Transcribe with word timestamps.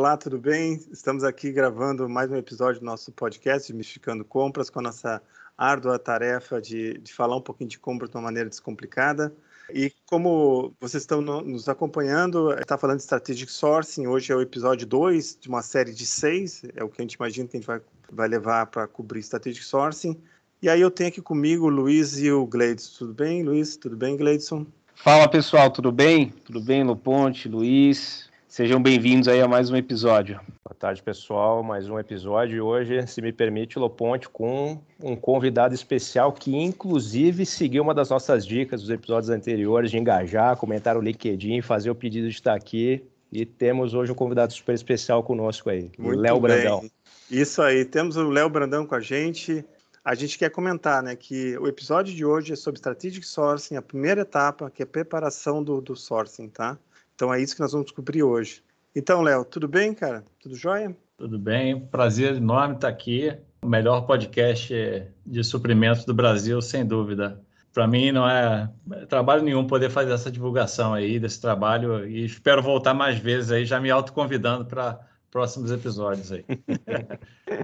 Olá, 0.00 0.16
tudo 0.16 0.38
bem? 0.38 0.80
Estamos 0.90 1.22
aqui 1.22 1.52
gravando 1.52 2.08
mais 2.08 2.30
um 2.30 2.36
episódio 2.36 2.80
do 2.80 2.86
nosso 2.86 3.12
podcast, 3.12 3.70
Mistificando 3.74 4.24
Compras, 4.24 4.70
com 4.70 4.78
a 4.78 4.82
nossa 4.84 5.22
árdua 5.58 5.98
tarefa 5.98 6.58
de, 6.58 6.96
de 7.00 7.12
falar 7.12 7.36
um 7.36 7.40
pouquinho 7.42 7.68
de 7.68 7.78
compras 7.78 8.08
de 8.08 8.16
uma 8.16 8.22
maneira 8.22 8.48
descomplicada. 8.48 9.30
E 9.70 9.92
como 10.06 10.72
vocês 10.80 11.02
estão 11.02 11.20
no, 11.20 11.42
nos 11.42 11.68
acompanhando, 11.68 12.50
está 12.54 12.78
falando 12.78 12.96
de 12.96 13.02
Strategic 13.02 13.52
Sourcing. 13.52 14.06
Hoje 14.06 14.32
é 14.32 14.34
o 14.34 14.40
episódio 14.40 14.86
2 14.86 15.36
de 15.38 15.50
uma 15.50 15.60
série 15.60 15.92
de 15.92 16.06
seis, 16.06 16.62
é 16.74 16.82
o 16.82 16.88
que 16.88 17.02
a 17.02 17.04
gente 17.04 17.12
imagina 17.12 17.46
que 17.46 17.58
a 17.58 17.60
gente 17.60 17.66
vai, 17.66 17.82
vai 18.10 18.26
levar 18.26 18.68
para 18.68 18.86
cobrir 18.86 19.20
Strategic 19.20 19.62
Sourcing. 19.66 20.18
E 20.62 20.70
aí 20.70 20.80
eu 20.80 20.90
tenho 20.90 21.10
aqui 21.10 21.20
comigo 21.20 21.66
o 21.66 21.68
Luiz 21.68 22.18
e 22.18 22.32
o 22.32 22.46
Gleidson. 22.46 23.00
Tudo 23.00 23.12
bem, 23.12 23.42
Luiz? 23.42 23.76
Tudo 23.76 23.98
bem, 23.98 24.16
Gleidson? 24.16 24.64
Fala 24.94 25.28
pessoal, 25.28 25.70
tudo 25.70 25.92
bem? 25.92 26.32
Tudo 26.46 26.58
bem, 26.58 26.82
Loponte, 26.84 27.50
Luiz? 27.50 28.29
Sejam 28.50 28.82
bem-vindos 28.82 29.28
aí 29.28 29.40
a 29.40 29.46
mais 29.46 29.70
um 29.70 29.76
episódio. 29.76 30.40
Boa 30.64 30.74
tarde, 30.76 31.00
pessoal. 31.00 31.62
Mais 31.62 31.88
um 31.88 32.00
episódio 32.00 32.56
e 32.56 32.60
hoje, 32.60 33.06
se 33.06 33.22
me 33.22 33.32
permite, 33.32 33.78
Loponte, 33.78 34.28
com 34.28 34.76
um 35.00 35.14
convidado 35.14 35.72
especial 35.72 36.32
que, 36.32 36.56
inclusive, 36.56 37.46
seguiu 37.46 37.80
uma 37.84 37.94
das 37.94 38.10
nossas 38.10 38.44
dicas 38.44 38.80
dos 38.80 38.90
episódios 38.90 39.30
anteriores 39.30 39.92
de 39.92 39.98
engajar, 39.98 40.56
comentar 40.56 40.96
o 40.96 41.00
LinkedIn, 41.00 41.62
fazer 41.62 41.90
o 41.90 41.94
pedido 41.94 42.28
de 42.28 42.34
estar 42.34 42.54
aqui. 42.54 43.04
E 43.30 43.46
temos 43.46 43.94
hoje 43.94 44.10
um 44.10 44.16
convidado 44.16 44.52
super 44.52 44.74
especial 44.74 45.22
conosco 45.22 45.70
aí, 45.70 45.88
o 45.96 46.10
Léo 46.10 46.40
Brandão. 46.40 46.90
Isso 47.30 47.62
aí, 47.62 47.84
temos 47.84 48.16
o 48.16 48.28
Léo 48.28 48.50
Brandão 48.50 48.84
com 48.84 48.96
a 48.96 49.00
gente. 49.00 49.64
A 50.04 50.16
gente 50.16 50.36
quer 50.36 50.50
comentar 50.50 51.04
né, 51.04 51.14
que 51.14 51.56
o 51.58 51.68
episódio 51.68 52.12
de 52.12 52.24
hoje 52.24 52.54
é 52.54 52.56
sobre 52.56 52.78
Strategic 52.78 53.24
Sourcing, 53.24 53.76
a 53.76 53.82
primeira 53.82 54.22
etapa, 54.22 54.68
que 54.68 54.82
é 54.82 54.84
a 54.84 54.88
preparação 54.88 55.62
do, 55.62 55.80
do 55.80 55.94
sourcing, 55.94 56.48
tá? 56.48 56.76
Então 57.20 57.34
é 57.34 57.38
isso 57.38 57.54
que 57.54 57.60
nós 57.60 57.72
vamos 57.72 57.84
descobrir 57.84 58.22
hoje. 58.22 58.62
Então, 58.96 59.20
Léo, 59.20 59.44
tudo 59.44 59.68
bem, 59.68 59.92
cara? 59.92 60.24
Tudo 60.40 60.56
jóia? 60.56 60.96
Tudo 61.18 61.38
bem, 61.38 61.78
prazer 61.78 62.36
enorme 62.36 62.76
estar 62.76 62.88
aqui. 62.88 63.36
O 63.60 63.68
melhor 63.68 64.06
podcast 64.06 65.04
de 65.26 65.44
suprimentos 65.44 66.06
do 66.06 66.14
Brasil, 66.14 66.62
sem 66.62 66.82
dúvida. 66.82 67.38
Para 67.74 67.86
mim 67.86 68.10
não 68.10 68.26
é 68.26 68.70
trabalho 69.06 69.42
nenhum 69.42 69.66
poder 69.66 69.90
fazer 69.90 70.12
essa 70.12 70.30
divulgação 70.30 70.94
aí 70.94 71.20
desse 71.20 71.38
trabalho 71.38 72.08
e 72.08 72.24
espero 72.24 72.62
voltar 72.62 72.94
mais 72.94 73.18
vezes 73.18 73.52
aí, 73.52 73.66
já 73.66 73.78
me 73.78 73.90
autoconvidando 73.90 74.64
para 74.64 74.98
próximos 75.30 75.70
episódios 75.70 76.32
aí. 76.32 76.46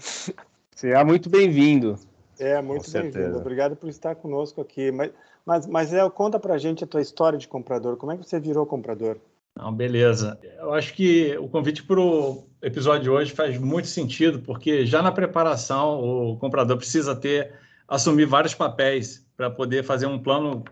Seja 0.75 1.03
muito 1.03 1.31
bem-vindo. 1.31 1.97
É, 2.41 2.61
muito 2.61 2.89
bem-vindo. 2.91 3.37
Obrigado 3.37 3.75
por 3.75 3.87
estar 3.87 4.15
conosco 4.15 4.61
aqui. 4.61 4.91
Mas, 4.91 5.11
mas, 5.45 5.67
mas 5.67 5.91
Léo, 5.91 6.09
conta 6.09 6.39
para 6.39 6.55
a 6.55 6.57
gente 6.57 6.83
a 6.83 6.87
tua 6.87 7.01
história 7.01 7.37
de 7.37 7.47
comprador. 7.47 7.97
Como 7.97 8.11
é 8.11 8.17
que 8.17 8.27
você 8.27 8.39
virou 8.39 8.65
comprador? 8.65 9.17
Não, 9.55 9.71
beleza. 9.71 10.39
Eu 10.57 10.73
acho 10.73 10.93
que 10.93 11.37
o 11.37 11.47
convite 11.47 11.83
para 11.83 11.99
o 11.99 12.47
episódio 12.61 13.03
de 13.03 13.09
hoje 13.09 13.31
faz 13.31 13.57
muito 13.57 13.87
sentido, 13.87 14.39
porque 14.39 14.85
já 14.85 15.01
na 15.01 15.11
preparação 15.11 15.99
o 15.99 16.37
comprador 16.37 16.77
precisa 16.77 17.15
ter 17.15 17.53
assumir 17.87 18.25
vários 18.25 18.55
papéis 18.55 19.25
para 19.35 19.49
poder 19.49 19.83
fazer 19.83 20.05
um 20.05 20.17
plano 20.17 20.63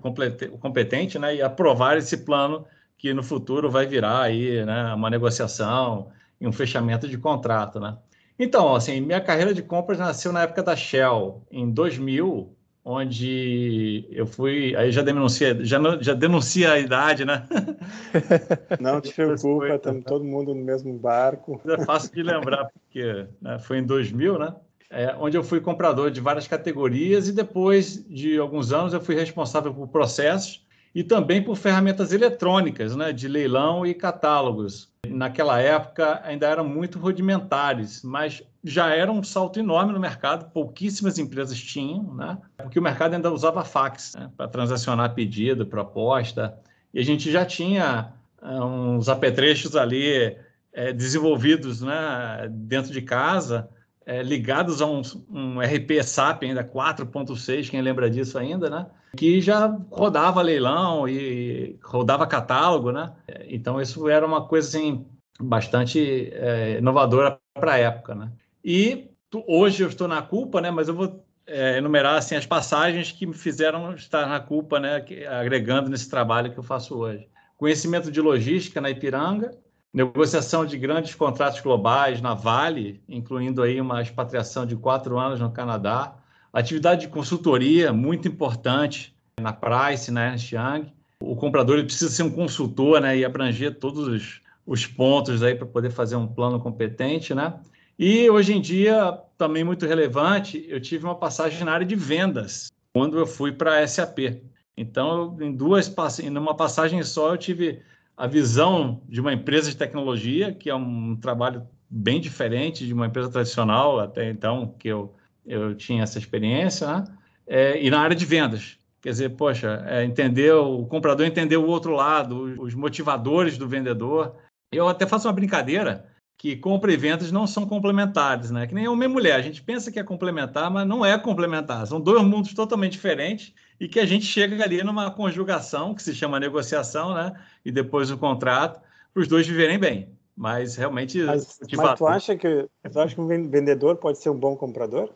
competente 0.59 1.19
né, 1.19 1.35
e 1.35 1.41
aprovar 1.41 1.97
esse 1.97 2.17
plano 2.17 2.65
que 2.97 3.13
no 3.13 3.21
futuro 3.21 3.69
vai 3.69 3.85
virar 3.85 4.21
aí, 4.21 4.63
né, 4.65 4.93
uma 4.93 5.09
negociação 5.09 6.11
e 6.39 6.47
um 6.47 6.51
fechamento 6.51 7.07
de 7.07 7.17
contrato. 7.17 7.79
Né? 7.79 7.97
Então, 8.39 8.73
assim, 8.73 9.01
minha 9.01 9.19
carreira 9.19 9.53
de 9.53 9.61
compras 9.61 9.99
nasceu 9.99 10.31
na 10.31 10.43
época 10.43 10.63
da 10.63 10.73
Shell, 10.73 11.45
em 11.51 11.69
2000, 11.69 12.55
onde 12.85 14.07
eu 14.09 14.25
fui, 14.25 14.73
aí 14.77 14.93
já 14.93 15.01
denuncia, 15.01 15.63
já, 15.63 15.77
já 15.99 16.13
denuncia 16.13 16.71
a 16.71 16.79
idade, 16.79 17.25
né? 17.25 17.45
Não 18.79 19.01
te 19.01 19.13
preocupa, 19.13 19.75
estamos 19.75 20.05
todo 20.05 20.23
mundo 20.23 20.55
no 20.55 20.63
mesmo 20.63 20.97
barco. 20.97 21.61
É 21.67 21.83
fácil 21.83 22.13
de 22.13 22.23
lembrar, 22.23 22.69
porque 22.71 23.27
né, 23.41 23.59
foi 23.59 23.79
em 23.79 23.85
2000, 23.85 24.39
né? 24.39 24.55
É, 24.89 25.13
onde 25.19 25.37
eu 25.37 25.43
fui 25.43 25.59
comprador 25.59 26.09
de 26.09 26.21
várias 26.21 26.47
categorias 26.47 27.27
e 27.27 27.33
depois 27.33 28.03
de 28.07 28.39
alguns 28.39 28.71
anos 28.71 28.93
eu 28.93 29.01
fui 29.01 29.13
responsável 29.15 29.71
por 29.73 29.87
processos 29.89 30.65
e 30.93 31.03
também 31.03 31.41
por 31.41 31.55
ferramentas 31.55 32.11
eletrônicas, 32.11 32.95
né, 32.95 33.13
de 33.13 33.27
leilão 33.27 33.85
e 33.85 33.93
catálogos. 33.93 34.89
Naquela 35.07 35.59
época 35.59 36.21
ainda 36.23 36.47
eram 36.47 36.67
muito 36.67 36.99
rudimentares, 36.99 38.03
mas 38.03 38.43
já 38.63 38.89
era 38.93 39.11
um 39.11 39.23
salto 39.23 39.59
enorme 39.59 39.93
no 39.93 39.99
mercado, 39.99 40.51
pouquíssimas 40.51 41.17
empresas 41.17 41.57
tinham, 41.59 42.13
né? 42.15 42.37
porque 42.57 42.77
o 42.77 42.81
mercado 42.81 43.13
ainda 43.13 43.31
usava 43.31 43.63
fax 43.63 44.15
né? 44.15 44.29
para 44.35 44.47
transacionar 44.47 45.13
pedido, 45.13 45.65
proposta, 45.65 46.57
e 46.93 46.99
a 46.99 47.05
gente 47.05 47.31
já 47.31 47.45
tinha 47.45 48.13
uh, 48.41 48.63
uns 48.65 49.07
apetrechos 49.07 49.75
ali 49.75 50.35
é, 50.73 50.91
desenvolvidos 50.91 51.81
né, 51.81 52.47
dentro 52.51 52.91
de 52.91 53.01
casa, 53.01 53.69
é, 54.05 54.21
ligados 54.21 54.81
a 54.81 54.85
um, 54.85 55.01
um 55.29 55.59
RP 55.59 56.03
SAP 56.03 56.43
ainda 56.43 56.63
4.6, 56.63 57.69
quem 57.69 57.81
lembra 57.81 58.09
disso 58.09 58.37
ainda, 58.37 58.69
né? 58.69 58.85
Que 59.15 59.41
já 59.41 59.67
rodava 59.91 60.41
leilão 60.41 61.07
e 61.07 61.77
rodava 61.83 62.27
catálogo, 62.27 62.91
né? 62.91 63.13
Então 63.47 63.81
isso 63.81 64.07
era 64.07 64.25
uma 64.25 64.45
coisa 64.47 64.67
assim 64.67 65.05
bastante 65.39 66.29
é, 66.33 66.77
inovadora 66.77 67.39
para 67.53 67.73
a 67.73 67.77
época, 67.77 68.13
né? 68.13 68.31
E 68.63 69.09
tu, 69.29 69.43
hoje 69.47 69.83
eu 69.83 69.89
estou 69.89 70.07
na 70.07 70.21
culpa, 70.21 70.61
né? 70.61 70.69
Mas 70.69 70.87
eu 70.87 70.93
vou 70.93 71.25
é, 71.47 71.77
enumerar 71.77 72.17
assim 72.17 72.35
as 72.35 72.45
passagens 72.45 73.11
que 73.11 73.25
me 73.25 73.33
fizeram 73.33 73.93
estar 73.93 74.27
na 74.27 74.39
culpa, 74.39 74.79
né? 74.79 75.01
Que, 75.01 75.25
agregando 75.25 75.89
nesse 75.89 76.09
trabalho 76.09 76.51
que 76.51 76.59
eu 76.59 76.63
faço 76.63 76.97
hoje. 76.97 77.27
Conhecimento 77.57 78.11
de 78.11 78.21
logística 78.21 78.79
na 78.79 78.89
Ipiranga, 78.89 79.51
negociação 79.93 80.65
de 80.65 80.77
grandes 80.77 81.15
contratos 81.15 81.59
globais 81.61 82.21
na 82.21 82.33
Vale, 82.33 83.01
incluindo 83.07 83.63
aí 83.63 83.81
uma 83.81 84.01
expatriação 84.01 84.65
de 84.65 84.75
quatro 84.75 85.17
anos 85.17 85.39
no 85.39 85.51
Canadá, 85.51 86.15
atividade 86.53 87.01
de 87.01 87.07
consultoria 87.07 87.93
muito 87.93 88.27
importante 88.27 89.13
na 89.39 89.53
Price, 89.53 90.11
na 90.11 90.27
Ernst 90.27 90.51
Young. 90.51 90.91
O 91.21 91.35
comprador 91.35 91.83
precisa 91.83 92.09
ser 92.09 92.23
um 92.23 92.31
consultor, 92.31 93.01
né? 93.01 93.17
E 93.17 93.25
abranger 93.25 93.75
todos 93.75 94.07
os, 94.07 94.41
os 94.65 94.85
pontos 94.85 95.39
para 95.39 95.65
poder 95.65 95.91
fazer 95.91 96.15
um 96.15 96.27
plano 96.27 96.59
competente, 96.59 97.33
né? 97.33 97.53
E 97.97 98.29
hoje 98.29 98.53
em 98.53 98.61
dia, 98.61 99.19
também 99.37 99.63
muito 99.63 99.85
relevante, 99.85 100.65
eu 100.69 100.79
tive 100.79 101.03
uma 101.03 101.15
passagem 101.15 101.65
na 101.65 101.73
área 101.73 101.85
de 101.85 101.95
vendas, 101.95 102.71
quando 102.93 103.17
eu 103.17 103.27
fui 103.27 103.51
para 103.51 103.79
a 103.79 103.87
SAP. 103.87 104.41
Então, 104.77 105.37
em 105.41 105.53
duas 105.53 105.93
em 106.23 106.29
uma 106.37 106.55
passagem 106.55 107.03
só, 107.03 107.33
eu 107.33 107.37
tive 107.37 107.81
a 108.15 108.25
visão 108.25 109.01
de 109.09 109.19
uma 109.19 109.33
empresa 109.33 109.69
de 109.69 109.75
tecnologia, 109.75 110.53
que 110.53 110.69
é 110.69 110.75
um 110.75 111.17
trabalho 111.17 111.67
bem 111.89 112.21
diferente 112.21 112.85
de 112.85 112.93
uma 112.93 113.07
empresa 113.07 113.29
tradicional 113.29 113.99
até 113.99 114.29
então, 114.29 114.73
que 114.79 114.87
eu, 114.87 115.13
eu 115.49 115.75
tinha 115.75 116.03
essa 116.03 116.19
experiência, 116.19 116.87
né? 116.87 117.03
É, 117.47 117.83
e 117.83 117.89
na 117.89 117.99
área 117.99 118.15
de 118.15 118.25
vendas. 118.25 118.77
Quer 119.01 119.09
dizer, 119.09 119.29
poxa, 119.29 119.83
é, 119.87 120.03
entender, 120.03 120.53
o 120.53 120.85
comprador 120.85 121.25
entender 121.25 121.57
o 121.57 121.65
outro 121.65 121.93
lado, 121.93 122.61
os 122.61 122.75
motivadores 122.75 123.57
do 123.57 123.67
vendedor. 123.67 124.35
Eu 124.71 124.87
até 124.87 125.07
faço 125.07 125.27
uma 125.27 125.33
brincadeira, 125.33 126.05
que 126.37 126.55
compra 126.55 126.93
e 126.93 126.97
vendas 126.97 127.31
não 127.31 127.47
são 127.47 127.65
complementares, 127.65 128.51
né? 128.51 128.67
Que 128.67 128.75
nem 128.75 128.87
homem 128.87 129.09
e 129.09 129.11
mulher. 129.11 129.35
A 129.35 129.41
gente 129.41 129.63
pensa 129.63 129.91
que 129.91 129.99
é 129.99 130.03
complementar, 130.03 130.69
mas 130.69 130.87
não 130.87 131.03
é 131.03 131.17
complementar. 131.17 131.87
São 131.87 131.99
dois 131.99 132.23
mundos 132.23 132.53
totalmente 132.53 132.91
diferentes 132.91 133.53
e 133.79 133.87
que 133.87 133.99
a 133.99 134.05
gente 134.05 134.25
chega 134.25 134.63
ali 134.63 134.83
numa 134.83 135.09
conjugação, 135.09 135.95
que 135.95 136.03
se 136.03 136.13
chama 136.13 136.39
negociação, 136.39 137.15
né? 137.15 137.33
E 137.65 137.71
depois 137.71 138.11
o 138.11 138.17
contrato, 138.17 138.79
para 139.13 139.21
os 139.21 139.27
dois 139.27 139.47
viverem 139.47 139.79
bem. 139.79 140.09
Mas 140.35 140.75
realmente. 140.75 141.21
Mas, 141.23 141.59
mas 141.75 141.97
tu, 141.97 142.05
acha 142.05 142.37
que, 142.37 142.69
tu 142.91 142.99
acha 142.99 143.15
que 143.15 143.21
um 143.21 143.27
vendedor 143.27 143.95
pode 143.95 144.19
ser 144.19 144.29
um 144.29 144.37
bom 144.37 144.55
comprador? 144.55 145.09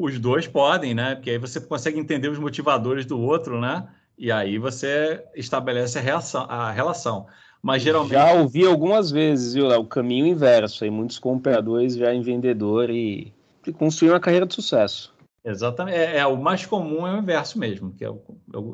Os 0.00 0.18
dois 0.18 0.46
podem, 0.46 0.94
né? 0.94 1.14
Porque 1.14 1.30
aí 1.30 1.38
você 1.38 1.60
consegue 1.60 1.98
entender 1.98 2.28
os 2.28 2.38
motivadores 2.38 3.04
do 3.04 3.20
outro, 3.20 3.60
né? 3.60 3.86
E 4.16 4.32
aí 4.32 4.58
você 4.58 5.22
estabelece 5.34 5.98
a, 5.98 6.02
reação, 6.02 6.46
a 6.48 6.70
relação. 6.70 7.26
Mas 7.62 7.82
geralmente. 7.82 8.12
Já 8.12 8.32
ouvi 8.32 8.64
algumas 8.64 9.10
vezes, 9.10 9.54
viu, 9.54 9.68
o 9.68 9.84
caminho 9.84 10.26
inverso. 10.26 10.84
Aí 10.84 10.90
muitos 10.90 11.18
compradores 11.18 11.96
já 11.96 12.12
em 12.12 12.22
vendedor 12.22 12.90
e, 12.90 13.32
e 13.66 13.72
construir 13.72 14.10
uma 14.10 14.20
carreira 14.20 14.46
de 14.46 14.54
sucesso. 14.54 15.14
Exatamente. 15.44 15.96
É, 15.96 16.18
é, 16.18 16.26
o 16.26 16.36
mais 16.36 16.66
comum 16.66 17.06
é 17.06 17.14
o 17.14 17.18
inverso 17.18 17.58
mesmo, 17.58 17.92
que 17.92 18.04
é 18.04 18.10
o, 18.10 18.20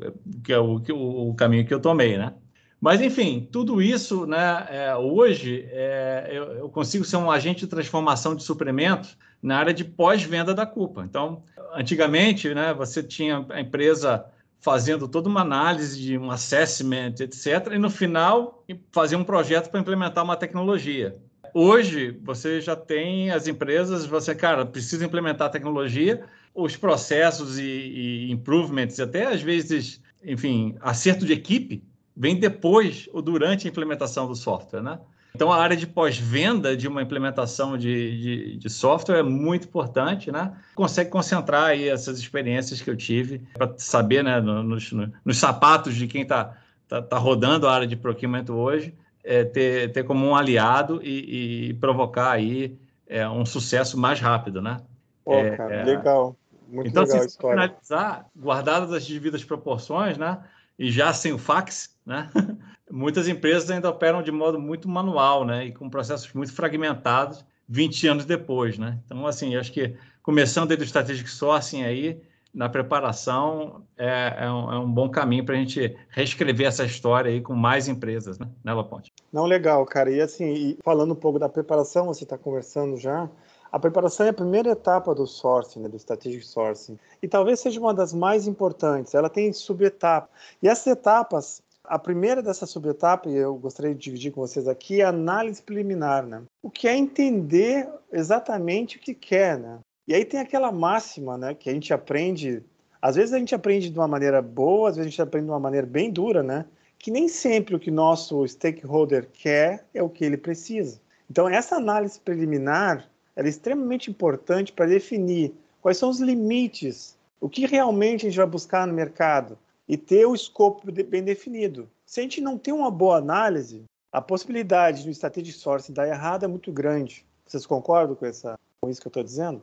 é 0.02 0.12
que 0.42 0.52
é 0.52 0.58
o, 0.58 0.80
que 0.80 0.92
o, 0.92 1.28
o 1.30 1.34
caminho 1.34 1.66
que 1.66 1.72
eu 1.72 1.80
tomei, 1.80 2.16
né? 2.16 2.34
Mas, 2.80 3.00
enfim, 3.00 3.48
tudo 3.50 3.80
isso, 3.80 4.26
né, 4.26 4.66
é, 4.68 4.94
hoje, 4.94 5.66
é, 5.70 6.28
eu, 6.30 6.44
eu, 6.52 6.68
consigo 6.68 7.02
ser 7.02 7.16
um 7.16 7.30
agente 7.30 7.60
de 7.60 7.66
transformação 7.66 8.34
de 8.34 8.42
suprimentos 8.42 9.16
na 9.44 9.58
área 9.58 9.74
de 9.74 9.84
pós-venda 9.84 10.54
da 10.54 10.64
culpa. 10.64 11.04
Então, 11.04 11.42
antigamente, 11.74 12.54
né, 12.54 12.72
você 12.72 13.02
tinha 13.02 13.44
a 13.50 13.60
empresa 13.60 14.24
fazendo 14.58 15.06
toda 15.06 15.28
uma 15.28 15.42
análise 15.42 16.00
de 16.00 16.16
um 16.16 16.30
assessment, 16.30 17.16
etc., 17.20 17.72
e 17.74 17.78
no 17.78 17.90
final 17.90 18.64
fazer 18.90 19.16
um 19.16 19.22
projeto 19.22 19.68
para 19.68 19.78
implementar 19.78 20.24
uma 20.24 20.34
tecnologia. 20.34 21.18
Hoje, 21.52 22.18
você 22.24 22.58
já 22.62 22.74
tem 22.74 23.30
as 23.30 23.46
empresas, 23.46 24.06
você, 24.06 24.34
cara, 24.34 24.64
precisa 24.64 25.04
implementar 25.04 25.48
a 25.48 25.50
tecnologia, 25.50 26.24
os 26.54 26.74
processos 26.74 27.58
e, 27.58 27.62
e 27.62 28.32
improvements, 28.32 28.98
até 28.98 29.26
às 29.26 29.42
vezes, 29.42 30.00
enfim, 30.24 30.74
acerto 30.80 31.26
de 31.26 31.34
equipe, 31.34 31.84
vem 32.16 32.40
depois 32.40 33.10
ou 33.12 33.20
durante 33.20 33.68
a 33.68 33.70
implementação 33.70 34.26
do 34.26 34.34
software, 34.34 34.82
né? 34.82 34.98
Então, 35.36 35.52
a 35.52 35.60
área 35.60 35.76
de 35.76 35.84
pós-venda 35.84 36.76
de 36.76 36.86
uma 36.86 37.02
implementação 37.02 37.76
de, 37.76 38.20
de, 38.20 38.56
de, 38.56 38.70
software 38.70 39.18
é 39.18 39.22
muito 39.22 39.66
importante, 39.66 40.30
né? 40.30 40.52
Consegue 40.76 41.10
concentrar 41.10 41.64
aí 41.64 41.88
essas 41.88 42.20
experiências 42.20 42.80
que 42.80 42.88
eu 42.88 42.96
tive 42.96 43.40
para 43.52 43.74
saber, 43.76 44.22
né, 44.22 44.40
nos, 44.40 44.92
nos, 44.92 45.36
sapatos 45.36 45.96
de 45.96 46.06
quem 46.06 46.22
está 46.22 46.56
tá, 46.86 47.02
tá 47.02 47.18
rodando 47.18 47.66
a 47.66 47.74
área 47.74 47.86
de 47.86 47.96
procurement 47.96 48.44
hoje, 48.48 48.94
é, 49.24 49.42
ter, 49.42 49.90
ter 49.92 50.04
como 50.04 50.24
um 50.24 50.36
aliado 50.36 51.00
e, 51.02 51.70
e 51.70 51.74
provocar 51.74 52.30
aí 52.30 52.78
é, 53.08 53.28
um 53.28 53.44
sucesso 53.44 53.98
mais 53.98 54.20
rápido, 54.20 54.62
né? 54.62 54.76
Pô, 55.24 55.34
é, 55.34 55.56
cara, 55.56 55.74
é. 55.74 55.84
legal. 55.84 56.36
Muito 56.68 56.90
então, 56.90 57.02
legal 57.02 57.16
assim, 57.16 57.24
a 57.24 57.26
história. 57.26 57.62
finalizar, 57.62 58.26
guardadas 58.36 58.92
as 58.92 59.04
devidas 59.04 59.42
proporções, 59.42 60.16
né? 60.16 60.38
E 60.78 60.92
já 60.92 61.12
sem 61.12 61.32
o 61.32 61.38
fax, 61.38 61.96
né? 62.06 62.30
Muitas 62.90 63.28
empresas 63.28 63.70
ainda 63.70 63.88
operam 63.88 64.22
de 64.22 64.30
modo 64.30 64.58
muito 64.58 64.88
manual, 64.88 65.44
né? 65.44 65.66
E 65.66 65.72
com 65.72 65.88
processos 65.88 66.32
muito 66.32 66.52
fragmentados 66.52 67.44
20 67.68 68.08
anos 68.08 68.24
depois, 68.24 68.78
né? 68.78 68.98
Então, 69.04 69.26
assim, 69.26 69.56
acho 69.56 69.72
que 69.72 69.94
começando 70.22 70.68
desde 70.68 70.84
o 70.84 70.86
Strategic 70.86 71.28
Sourcing 71.30 71.82
aí, 71.82 72.20
na 72.52 72.68
preparação, 72.68 73.82
é, 73.98 74.36
é, 74.38 74.50
um, 74.50 74.72
é 74.72 74.78
um, 74.78 74.90
bom 74.90 75.08
caminho 75.08 75.44
para 75.44 75.56
a 75.56 75.58
gente 75.58 75.96
reescrever 76.08 76.68
essa 76.68 76.84
história 76.84 77.30
aí 77.30 77.40
com 77.40 77.54
mais 77.54 77.88
empresas, 77.88 78.38
né, 78.38 78.46
né 78.62 78.72
Ponte? 78.88 79.12
Não, 79.32 79.44
legal, 79.44 79.84
cara. 79.84 80.10
E 80.10 80.20
assim, 80.20 80.76
falando 80.84 81.12
um 81.12 81.16
pouco 81.16 81.38
da 81.38 81.48
preparação, 81.48 82.06
você 82.06 82.22
está 82.22 82.38
conversando 82.38 82.96
já, 82.96 83.28
a 83.72 83.78
preparação 83.78 84.24
é 84.24 84.28
a 84.28 84.32
primeira 84.32 84.70
etapa 84.70 85.12
do 85.12 85.26
sourcing, 85.26 85.80
né, 85.80 85.88
do 85.88 85.96
strategic 85.96 86.46
sourcing, 86.46 86.96
e 87.20 87.26
talvez 87.26 87.58
seja 87.58 87.80
uma 87.80 87.92
das 87.92 88.14
mais 88.14 88.46
importantes. 88.46 89.14
Ela 89.14 89.28
tem 89.28 89.52
subetapas. 89.52 90.30
E 90.62 90.68
essas 90.68 90.86
etapas, 90.86 91.60
a 91.84 91.98
primeira 91.98 92.42
dessa 92.42 92.66
subetapa, 92.66 93.28
e 93.28 93.36
eu 93.36 93.54
gostaria 93.56 93.94
de 93.94 94.00
dividir 94.00 94.32
com 94.32 94.40
vocês 94.40 94.66
aqui, 94.66 95.00
é 95.00 95.04
a 95.04 95.10
análise 95.10 95.62
preliminar, 95.62 96.26
né? 96.26 96.42
O 96.62 96.70
que 96.70 96.88
é 96.88 96.96
entender 96.96 97.88
exatamente 98.10 98.96
o 98.96 99.00
que 99.00 99.14
quer, 99.14 99.58
né? 99.58 99.78
E 100.08 100.14
aí 100.14 100.24
tem 100.24 100.40
aquela 100.40 100.72
máxima, 100.72 101.36
né, 101.38 101.54
que 101.54 101.68
a 101.68 101.72
gente 101.72 101.92
aprende, 101.92 102.62
às 103.00 103.16
vezes 103.16 103.32
a 103.32 103.38
gente 103.38 103.54
aprende 103.54 103.90
de 103.90 103.98
uma 103.98 104.08
maneira 104.08 104.40
boa, 104.42 104.90
às 104.90 104.96
vezes 104.96 105.08
a 105.08 105.10
gente 105.10 105.22
aprende 105.22 105.46
de 105.46 105.52
uma 105.52 105.60
maneira 105.60 105.86
bem 105.86 106.10
dura, 106.10 106.42
né? 106.42 106.64
Que 106.98 107.10
nem 107.10 107.28
sempre 107.28 107.74
o 107.74 107.78
que 107.78 107.90
nosso 107.90 108.46
stakeholder 108.46 109.28
quer 109.32 109.84
é 109.92 110.02
o 110.02 110.08
que 110.08 110.24
ele 110.24 110.36
precisa. 110.36 111.00
Então 111.30 111.48
essa 111.48 111.76
análise 111.76 112.18
preliminar 112.18 113.08
é 113.36 113.46
extremamente 113.46 114.10
importante 114.10 114.72
para 114.72 114.86
definir 114.86 115.54
quais 115.82 115.98
são 115.98 116.08
os 116.08 116.20
limites, 116.20 117.16
o 117.40 117.48
que 117.48 117.66
realmente 117.66 118.26
a 118.26 118.28
gente 118.30 118.38
vai 118.38 118.46
buscar 118.46 118.86
no 118.86 118.94
mercado 118.94 119.58
e 119.88 119.96
ter 119.96 120.26
o 120.26 120.34
escopo 120.34 120.90
bem 120.90 121.22
definido. 121.22 121.88
Se 122.06 122.20
a 122.20 122.22
gente 122.22 122.40
não 122.40 122.56
tem 122.58 122.72
uma 122.72 122.90
boa 122.90 123.16
análise, 123.16 123.84
a 124.12 124.20
possibilidade 124.20 125.04
do 125.04 125.10
strategic 125.10 125.58
sourcing 125.58 125.92
dar 125.92 126.06
errado 126.06 126.44
é 126.44 126.48
muito 126.48 126.72
grande. 126.72 127.24
Vocês 127.46 127.66
concordam 127.66 128.14
com, 128.14 128.24
essa, 128.24 128.58
com 128.80 128.88
isso 128.88 129.00
que 129.00 129.06
eu 129.06 129.10
estou 129.10 129.22
dizendo? 129.22 129.62